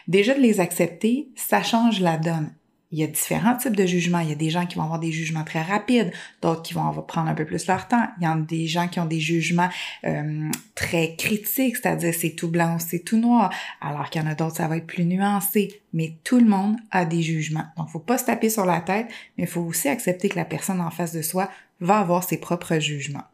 Déjà 0.07 0.35
de 0.35 0.41
les 0.41 0.61
accepter, 0.61 1.29
ça 1.37 1.63
change 1.63 2.01
la 2.01 2.17
donne. 2.17 2.53
Il 2.91 2.99
y 2.99 3.05
a 3.05 3.07
différents 3.07 3.55
types 3.55 3.77
de 3.77 3.85
jugements. 3.85 4.21
Il 4.21 4.31
y 4.31 4.33
a 4.33 4.37
des 4.37 4.49
gens 4.49 4.65
qui 4.65 4.77
vont 4.77 4.85
avoir 4.85 4.99
des 4.99 5.13
jugements 5.13 5.45
très 5.45 5.61
rapides, 5.61 6.11
d'autres 6.41 6.63
qui 6.63 6.73
vont 6.73 6.91
prendre 7.03 7.29
un 7.29 7.35
peu 7.35 7.45
plus 7.45 7.67
leur 7.67 7.87
temps. 7.87 8.09
Il 8.19 8.25
y 8.25 8.27
a 8.27 8.35
des 8.35 8.67
gens 8.67 8.89
qui 8.89 8.99
ont 8.99 9.05
des 9.05 9.21
jugements 9.21 9.69
euh, 10.05 10.49
très 10.75 11.15
critiques, 11.17 11.77
c'est-à-dire 11.77 12.15
c'est 12.15 12.31
tout 12.31 12.49
blanc 12.49 12.77
ou 12.77 12.79
c'est 12.79 13.01
tout 13.01 13.19
noir, 13.19 13.53
alors 13.83 14.09
qu'il 14.09 14.23
y 14.23 14.25
en 14.25 14.31
a 14.31 14.35
d'autres, 14.35 14.57
ça 14.57 14.69
va 14.69 14.79
être 14.79 14.87
plus 14.87 15.05
nuancé. 15.05 15.83
Mais 15.93 16.15
tout 16.25 16.41
le 16.41 16.47
monde 16.47 16.77
a 16.91 17.05
des 17.05 17.21
jugements. 17.21 17.67
Donc, 17.77 17.91
faut 17.91 17.99
pas 17.99 18.17
se 18.17 18.25
taper 18.25 18.49
sur 18.49 18.65
la 18.65 18.81
tête, 18.81 19.09
mais 19.37 19.45
il 19.45 19.51
faut 19.51 19.61
aussi 19.61 19.89
accepter 19.89 20.31
que 20.31 20.37
la 20.37 20.47
personne 20.47 20.81
en 20.81 20.91
face 20.91 21.13
de 21.13 21.21
soi 21.21 21.51
va 21.81 21.99
avoir 21.99 22.25
ses 22.25 22.39
propres 22.39 22.79
jugements. 22.79 23.25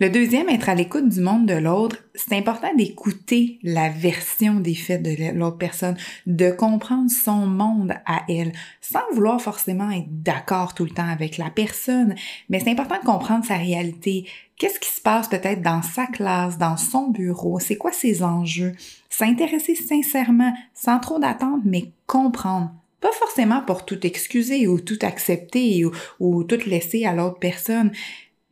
Le 0.00 0.10
deuxième, 0.10 0.48
être 0.48 0.68
à 0.68 0.74
l'écoute 0.74 1.08
du 1.08 1.20
monde 1.20 1.46
de 1.46 1.54
l'autre, 1.54 1.98
c'est 2.16 2.36
important 2.36 2.74
d'écouter 2.74 3.60
la 3.62 3.88
version 3.88 4.58
des 4.58 4.74
faits 4.74 5.02
de 5.02 5.32
l'autre 5.32 5.56
personne, 5.56 5.96
de 6.26 6.50
comprendre 6.50 7.08
son 7.08 7.46
monde 7.46 7.94
à 8.04 8.22
elle, 8.28 8.52
sans 8.80 9.04
vouloir 9.12 9.40
forcément 9.40 9.92
être 9.92 10.08
d'accord 10.08 10.74
tout 10.74 10.84
le 10.84 10.90
temps 10.90 11.08
avec 11.08 11.38
la 11.38 11.48
personne, 11.48 12.16
mais 12.48 12.58
c'est 12.58 12.70
important 12.70 12.98
de 12.98 13.06
comprendre 13.06 13.44
sa 13.44 13.56
réalité. 13.56 14.26
Qu'est-ce 14.58 14.80
qui 14.80 14.90
se 14.90 15.00
passe 15.00 15.28
peut-être 15.28 15.62
dans 15.62 15.82
sa 15.82 16.06
classe, 16.06 16.58
dans 16.58 16.76
son 16.76 17.10
bureau, 17.10 17.60
c'est 17.60 17.76
quoi 17.76 17.92
ses 17.92 18.24
enjeux? 18.24 18.72
S'intéresser 19.10 19.76
sincèrement, 19.76 20.54
sans 20.74 20.98
trop 20.98 21.20
d'attente, 21.20 21.60
mais 21.64 21.92
comprendre 22.08 22.72
pas 23.04 23.12
forcément 23.12 23.60
pour 23.60 23.84
tout 23.84 24.06
excuser 24.06 24.66
ou 24.66 24.80
tout 24.80 24.98
accepter 25.02 25.84
ou, 25.84 25.92
ou 26.20 26.42
tout 26.42 26.60
laisser 26.64 27.04
à 27.04 27.12
l'autre 27.12 27.38
personne, 27.38 27.92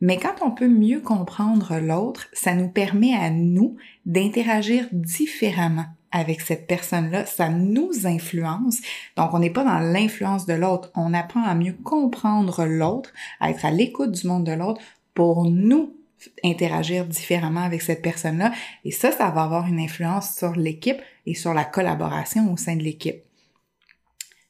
mais 0.03 0.17
quand 0.17 0.35
on 0.41 0.51
peut 0.51 0.67
mieux 0.67 0.99
comprendre 0.99 1.79
l'autre, 1.79 2.27
ça 2.33 2.55
nous 2.55 2.67
permet 2.67 3.13
à 3.13 3.29
nous 3.29 3.77
d'interagir 4.05 4.85
différemment 4.91 5.85
avec 6.11 6.41
cette 6.41 6.67
personne-là, 6.67 7.25
ça 7.25 7.47
nous 7.47 8.05
influence. 8.05 8.79
Donc, 9.15 9.33
on 9.33 9.39
n'est 9.39 9.49
pas 9.49 9.63
dans 9.63 9.79
l'influence 9.79 10.45
de 10.45 10.55
l'autre, 10.55 10.91
on 10.93 11.13
apprend 11.13 11.43
à 11.43 11.55
mieux 11.55 11.71
comprendre 11.71 12.65
l'autre, 12.65 13.13
à 13.39 13.49
être 13.49 13.63
à 13.63 13.71
l'écoute 13.71 14.11
du 14.11 14.27
monde 14.27 14.43
de 14.43 14.51
l'autre 14.51 14.81
pour 15.13 15.45
nous 15.45 15.95
interagir 16.43 17.05
différemment 17.05 17.63
avec 17.63 17.81
cette 17.81 18.01
personne-là. 18.01 18.51
Et 18.83 18.91
ça, 18.91 19.09
ça 19.13 19.29
va 19.29 19.43
avoir 19.43 19.67
une 19.67 19.79
influence 19.79 20.35
sur 20.35 20.51
l'équipe 20.51 21.01
et 21.25 21.33
sur 21.33 21.53
la 21.53 21.63
collaboration 21.63 22.51
au 22.51 22.57
sein 22.57 22.75
de 22.75 22.83
l'équipe. 22.83 23.23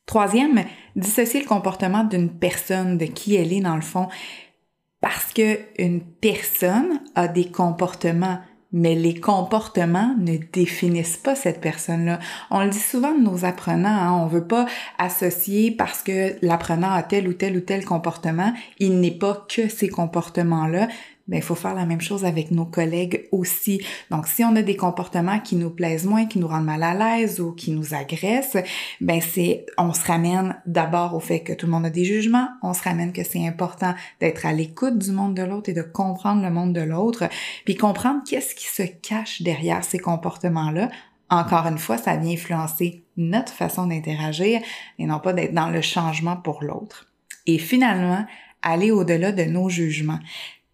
Troisième, 0.07 0.65
dissocier 0.95 1.41
le 1.41 1.47
comportement 1.47 2.03
d'une 2.03 2.29
personne, 2.29 2.97
de 2.97 3.05
qui 3.05 3.35
elle 3.35 3.53
est 3.53 3.61
dans 3.61 3.75
le 3.75 3.81
fond 3.81 4.09
parce 5.03 5.33
que 5.33 5.59
une 5.77 5.99
personne 5.99 7.01
a 7.13 7.27
des 7.27 7.51
comportements 7.51 8.39
mais 8.75 8.95
les 8.95 9.19
comportements 9.19 10.15
ne 10.17 10.37
définissent 10.37 11.17
pas 11.17 11.35
cette 11.35 11.61
personne-là. 11.61 12.17
On 12.49 12.63
le 12.63 12.69
dit 12.69 12.79
souvent 12.79 13.13
de 13.13 13.21
nos 13.21 13.45
apprenants, 13.45 13.87
hein, 13.87 14.19
on 14.23 14.25
veut 14.25 14.47
pas 14.47 14.65
associer 14.97 15.69
parce 15.69 16.01
que 16.01 16.35
l'apprenant 16.41 16.91
a 16.91 17.03
tel 17.03 17.27
ou 17.27 17.33
tel 17.33 17.55
ou 17.55 17.59
tel 17.59 17.85
comportement, 17.85 18.51
il 18.79 18.99
n'est 18.99 19.11
pas 19.11 19.45
que 19.47 19.69
ces 19.69 19.89
comportements-là. 19.89 20.87
Ben, 21.27 21.37
il 21.37 21.43
faut 21.43 21.55
faire 21.55 21.73
la 21.73 21.85
même 21.85 22.01
chose 22.01 22.25
avec 22.25 22.51
nos 22.51 22.65
collègues 22.65 23.27
aussi. 23.31 23.81
Donc, 24.11 24.27
si 24.27 24.43
on 24.43 24.55
a 24.57 24.61
des 24.61 24.75
comportements 24.75 25.39
qui 25.39 25.55
nous 25.55 25.69
plaisent 25.69 26.05
moins, 26.05 26.25
qui 26.25 26.37
nous 26.37 26.47
rendent 26.47 26.65
mal 26.65 26.83
à 26.83 26.93
l'aise 26.93 27.39
ou 27.39 27.53
qui 27.53 27.71
nous 27.71 27.93
agressent, 27.93 28.57
ben, 28.99 29.21
c'est, 29.21 29.65
on 29.77 29.93
se 29.93 30.05
ramène 30.05 30.57
d'abord 30.65 31.15
au 31.15 31.21
fait 31.21 31.39
que 31.39 31.53
tout 31.53 31.65
le 31.65 31.71
monde 31.71 31.85
a 31.85 31.89
des 31.89 32.03
jugements. 32.03 32.49
On 32.61 32.73
se 32.73 32.83
ramène 32.83 33.13
que 33.13 33.23
c'est 33.23 33.45
important 33.47 33.95
d'être 34.19 34.45
à 34.45 34.51
l'écoute 34.51 34.97
du 34.97 35.11
monde 35.11 35.33
de 35.33 35.43
l'autre 35.43 35.69
et 35.69 35.73
de 35.73 35.81
comprendre 35.81 36.41
le 36.41 36.51
monde 36.51 36.73
de 36.73 36.81
l'autre, 36.81 37.29
puis 37.63 37.75
comprendre 37.75 38.21
qu'est-ce 38.27 38.53
qui 38.53 38.67
se 38.67 38.83
cache 38.83 39.41
derrière 39.41 39.85
ces 39.85 39.99
comportements-là. 39.99 40.89
Encore 41.29 41.67
une 41.67 41.77
fois, 41.77 41.97
ça 41.97 42.17
vient 42.17 42.33
influencer 42.33 43.05
notre 43.15 43.53
façon 43.53 43.87
d'interagir 43.87 44.61
et 44.99 45.05
non 45.05 45.19
pas 45.19 45.31
d'être 45.31 45.53
dans 45.53 45.69
le 45.69 45.81
changement 45.81 46.35
pour 46.35 46.63
l'autre. 46.63 47.07
Et 47.47 47.57
finalement, 47.57 48.25
aller 48.63 48.91
au-delà 48.91 49.31
de 49.31 49.43
nos 49.43 49.69
jugements. 49.69 50.19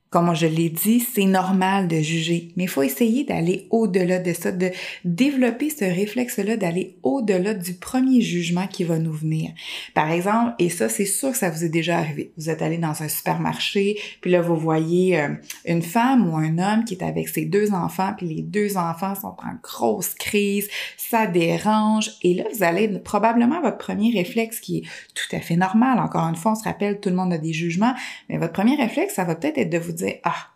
Comme 0.09 0.33
je 0.33 0.47
l'ai 0.47 0.69
dit, 0.69 1.01
c'est 1.01 1.25
normal 1.25 1.87
de 1.87 1.97
juger, 1.97 2.49
mais 2.57 2.63
il 2.63 2.69
faut 2.69 2.81
essayer 2.81 3.25
d'aller 3.25 3.67
au-delà 3.69 4.17
de 4.17 4.33
ça, 4.33 4.51
de 4.51 4.71
développer 5.05 5.69
ce 5.69 5.85
réflexe-là, 5.85 6.57
d'aller 6.57 6.97
au-delà 7.03 7.53
du 7.53 7.75
premier 7.75 8.19
jugement 8.19 8.65
qui 8.65 8.83
va 8.83 8.97
nous 8.97 9.13
venir. 9.13 9.51
Par 9.93 10.09
exemple, 10.09 10.55
et 10.57 10.69
ça, 10.69 10.89
c'est 10.89 11.05
sûr 11.05 11.31
que 11.31 11.37
ça 11.37 11.51
vous 11.51 11.63
est 11.63 11.69
déjà 11.69 11.99
arrivé. 11.99 12.31
Vous 12.37 12.49
êtes 12.49 12.63
allé 12.63 12.79
dans 12.79 13.03
un 13.03 13.07
supermarché, 13.07 13.99
puis 14.21 14.31
là, 14.31 14.41
vous 14.41 14.55
voyez 14.55 15.21
euh, 15.21 15.29
une 15.65 15.83
femme 15.83 16.27
ou 16.27 16.35
un 16.37 16.57
homme 16.57 16.85
qui 16.85 16.95
est 16.95 17.03
avec 17.03 17.29
ses 17.29 17.45
deux 17.45 17.71
enfants, 17.71 18.13
puis 18.17 18.27
les 18.27 18.41
deux 18.41 18.77
enfants 18.77 19.13
sont 19.13 19.27
en 19.27 19.59
grosse 19.61 20.15
crise, 20.15 20.69
ça 20.97 21.27
dérange, 21.27 22.13
et 22.23 22.33
là, 22.33 22.45
vous 22.51 22.63
allez 22.63 22.87
probablement 22.97 23.61
votre 23.61 23.77
premier 23.77 24.11
réflexe 24.11 24.59
qui 24.59 24.79
est 24.79 24.83
tout 25.13 25.35
à 25.35 25.39
fait 25.39 25.55
normal. 25.55 25.99
Encore 25.99 26.27
une 26.27 26.35
fois, 26.35 26.53
on 26.53 26.55
se 26.55 26.63
rappelle, 26.63 26.99
tout 26.99 27.09
le 27.09 27.15
monde 27.15 27.31
a 27.31 27.37
des 27.37 27.53
jugements, 27.53 27.93
mais 28.27 28.39
votre 28.39 28.53
premier 28.53 28.75
réflexe, 28.75 29.13
ça 29.13 29.23
va 29.23 29.35
peut-être 29.35 29.59
être 29.59 29.69
de 29.69 29.77
vous 29.77 29.98
ah 30.23 30.47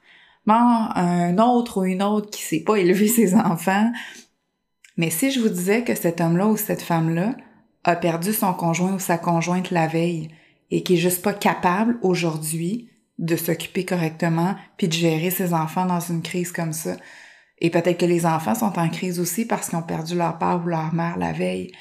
bon 0.46 0.54
un 0.56 1.38
autre 1.38 1.82
ou 1.82 1.86
une 1.86 2.04
autre 2.04 2.30
qui 2.30 2.42
sait 2.42 2.64
pas 2.64 2.76
élever 2.76 3.08
ses 3.08 3.36
enfants 3.36 3.92
mais 4.98 5.10
si 5.10 5.32
je 5.32 5.40
vous 5.40 5.50
disais 5.50 5.84
que 5.84 5.96
cet 5.96 6.22
homme-là 6.22 6.48
ou 6.48 6.58
cette 6.58 6.82
femme-là 6.82 7.36
a 7.84 7.96
perdu 7.96 8.34
son 8.34 8.54
conjoint 8.54 8.94
ou 8.94 9.00
sa 9.00 9.18
conjointe 9.18 9.72
la 9.72 9.88
veille 9.88 10.30
et 10.72 10.84
qui 10.84 10.96
est 10.96 10.98
juste 10.98 11.22
pas 11.22 11.34
capable 11.34 11.98
aujourd'hui 12.02 12.90
de 13.20 13.36
s'occuper 13.36 13.86
correctement 13.86 14.56
puis 14.78 14.88
de 14.88 14.94
gérer 14.94 15.30
ses 15.30 15.54
enfants 15.54 15.86
dans 15.86 16.00
une 16.00 16.22
crise 16.22 16.52
comme 16.52 16.74
ça 16.74 16.96
et 17.60 17.70
peut-être 17.70 18.00
que 18.00 18.06
les 18.06 18.26
enfants 18.26 18.56
sont 18.56 18.78
en 18.78 18.90
crise 18.90 19.20
aussi 19.20 19.46
parce 19.46 19.70
qu'ils 19.70 19.80
ont 19.80 19.84
perdu 19.84 20.16
leur 20.16 20.38
père 20.38 20.62
ou 20.64 20.68
leur 20.68 20.94
mère 20.94 21.18
la 21.18 21.32
veille 21.32 21.72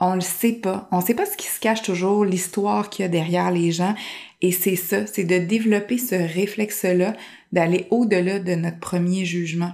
on 0.00 0.14
le 0.14 0.20
sait 0.20 0.54
pas. 0.54 0.88
On 0.90 1.00
sait 1.00 1.14
pas 1.14 1.26
ce 1.26 1.36
qui 1.36 1.46
se 1.46 1.60
cache 1.60 1.82
toujours, 1.82 2.24
l'histoire 2.24 2.90
qu'il 2.90 3.04
y 3.04 3.06
a 3.06 3.08
derrière 3.08 3.50
les 3.50 3.70
gens. 3.70 3.94
Et 4.44 4.52
c'est 4.52 4.76
ça, 4.76 5.06
c'est 5.06 5.24
de 5.24 5.38
développer 5.38 5.96
ce 5.96 6.16
réflexe-là, 6.16 7.14
d'aller 7.52 7.86
au-delà 7.90 8.40
de 8.40 8.54
notre 8.54 8.78
premier 8.78 9.24
jugement. 9.24 9.72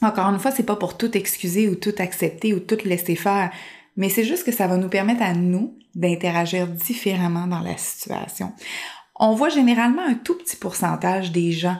Encore 0.00 0.24
une 0.24 0.38
fois, 0.38 0.50
c'est 0.50 0.62
pas 0.62 0.76
pour 0.76 0.96
tout 0.96 1.14
excuser 1.14 1.68
ou 1.68 1.74
tout 1.74 1.92
accepter 1.98 2.54
ou 2.54 2.60
tout 2.60 2.78
laisser 2.86 3.14
faire, 3.14 3.52
mais 3.98 4.08
c'est 4.08 4.24
juste 4.24 4.44
que 4.44 4.52
ça 4.52 4.68
va 4.68 4.78
nous 4.78 4.88
permettre 4.88 5.20
à 5.20 5.34
nous 5.34 5.76
d'interagir 5.94 6.66
différemment 6.66 7.46
dans 7.46 7.60
la 7.60 7.76
situation. 7.76 8.54
On 9.16 9.34
voit 9.34 9.50
généralement 9.50 10.00
un 10.02 10.14
tout 10.14 10.38
petit 10.38 10.56
pourcentage 10.56 11.30
des 11.30 11.52
gens 11.52 11.76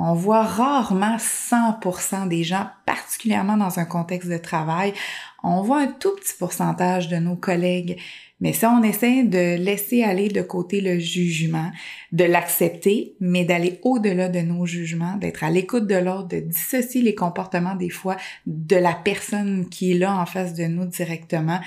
on 0.00 0.14
voit 0.14 0.44
rarement 0.44 1.16
100% 1.16 2.28
des 2.28 2.44
gens, 2.44 2.68
particulièrement 2.86 3.56
dans 3.56 3.80
un 3.80 3.84
contexte 3.84 4.30
de 4.30 4.38
travail. 4.38 4.94
On 5.42 5.62
voit 5.62 5.80
un 5.80 5.86
tout 5.88 6.14
petit 6.14 6.34
pourcentage 6.38 7.08
de 7.08 7.16
nos 7.16 7.34
collègues. 7.34 7.98
Mais 8.40 8.52
ça, 8.52 8.70
on 8.70 8.84
essaie 8.84 9.24
de 9.24 9.56
laisser 9.56 10.04
aller 10.04 10.28
de 10.28 10.40
côté 10.40 10.80
le 10.80 11.00
jugement, 11.00 11.72
de 12.12 12.22
l'accepter, 12.22 13.16
mais 13.18 13.44
d'aller 13.44 13.80
au-delà 13.82 14.28
de 14.28 14.38
nos 14.38 14.66
jugements, 14.66 15.16
d'être 15.16 15.42
à 15.42 15.50
l'écoute 15.50 15.88
de 15.88 15.96
l'autre, 15.96 16.28
de 16.28 16.38
dissocier 16.38 17.02
les 17.02 17.16
comportements 17.16 17.74
des 17.74 17.90
fois 17.90 18.16
de 18.46 18.76
la 18.76 18.94
personne 18.94 19.68
qui 19.68 19.90
est 19.90 19.98
là 19.98 20.16
en 20.16 20.26
face 20.26 20.54
de 20.54 20.66
nous 20.66 20.84
directement. 20.84 21.58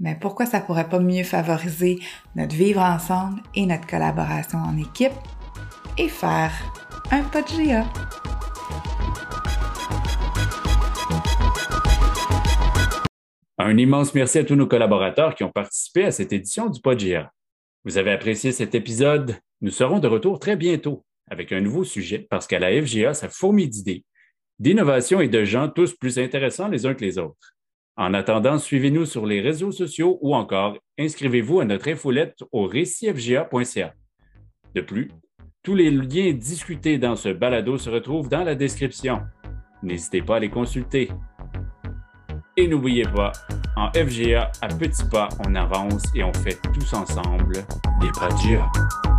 Mais 0.00 0.16
pourquoi 0.20 0.46
ça 0.46 0.58
pourrait 0.58 0.88
pas 0.88 0.98
mieux 0.98 1.22
favoriser 1.22 2.00
notre 2.34 2.56
vivre 2.56 2.80
ensemble 2.80 3.40
et 3.54 3.66
notre 3.66 3.86
collaboration 3.86 4.58
en 4.58 4.76
équipe 4.76 5.12
et 5.96 6.08
faire 6.08 6.79
un 7.12 7.22
GA. 7.22 7.86
Un 13.58 13.76
immense 13.76 14.14
merci 14.14 14.38
à 14.38 14.44
tous 14.44 14.54
nos 14.54 14.66
collaborateurs 14.66 15.34
qui 15.34 15.44
ont 15.44 15.50
participé 15.50 16.04
à 16.04 16.12
cette 16.12 16.32
édition 16.32 16.68
du 16.68 16.80
GA. 16.80 17.32
Vous 17.84 17.98
avez 17.98 18.12
apprécié 18.12 18.52
cet 18.52 18.74
épisode? 18.74 19.36
Nous 19.60 19.70
serons 19.70 19.98
de 19.98 20.06
retour 20.06 20.38
très 20.38 20.56
bientôt 20.56 21.04
avec 21.28 21.52
un 21.52 21.60
nouveau 21.60 21.84
sujet 21.84 22.18
parce 22.30 22.46
qu'à 22.46 22.58
la 22.58 22.70
FGA, 22.70 23.12
ça 23.14 23.28
fourmille 23.28 23.68
d'idées, 23.68 24.04
d'innovations 24.58 25.20
et 25.20 25.28
de 25.28 25.44
gens 25.44 25.68
tous 25.68 25.94
plus 25.94 26.18
intéressants 26.18 26.68
les 26.68 26.86
uns 26.86 26.94
que 26.94 27.04
les 27.04 27.18
autres. 27.18 27.56
En 27.96 28.14
attendant, 28.14 28.58
suivez-nous 28.58 29.04
sur 29.04 29.26
les 29.26 29.40
réseaux 29.40 29.72
sociaux 29.72 30.18
ou 30.22 30.34
encore 30.34 30.78
inscrivez-vous 30.98 31.60
à 31.60 31.64
notre 31.64 31.88
infolette 31.88 32.38
au 32.52 32.66
récitfga.ca. 32.66 33.94
De 34.74 34.80
plus, 34.80 35.10
tous 35.62 35.74
les 35.74 35.90
liens 35.90 36.32
discutés 36.32 36.98
dans 36.98 37.16
ce 37.16 37.28
balado 37.28 37.76
se 37.76 37.90
retrouvent 37.90 38.28
dans 38.28 38.44
la 38.44 38.54
description. 38.54 39.20
N'hésitez 39.82 40.22
pas 40.22 40.36
à 40.36 40.40
les 40.40 40.50
consulter. 40.50 41.10
Et 42.56 42.66
n'oubliez 42.66 43.04
pas, 43.04 43.32
en 43.76 43.90
FGA, 43.92 44.50
à 44.60 44.68
petits 44.68 45.08
pas, 45.10 45.28
on 45.46 45.54
avance 45.54 46.02
et 46.14 46.22
on 46.22 46.32
fait 46.32 46.58
tous 46.74 46.92
ensemble 46.94 47.54
des 48.00 48.10
pas 48.18 48.28
de 48.28 49.09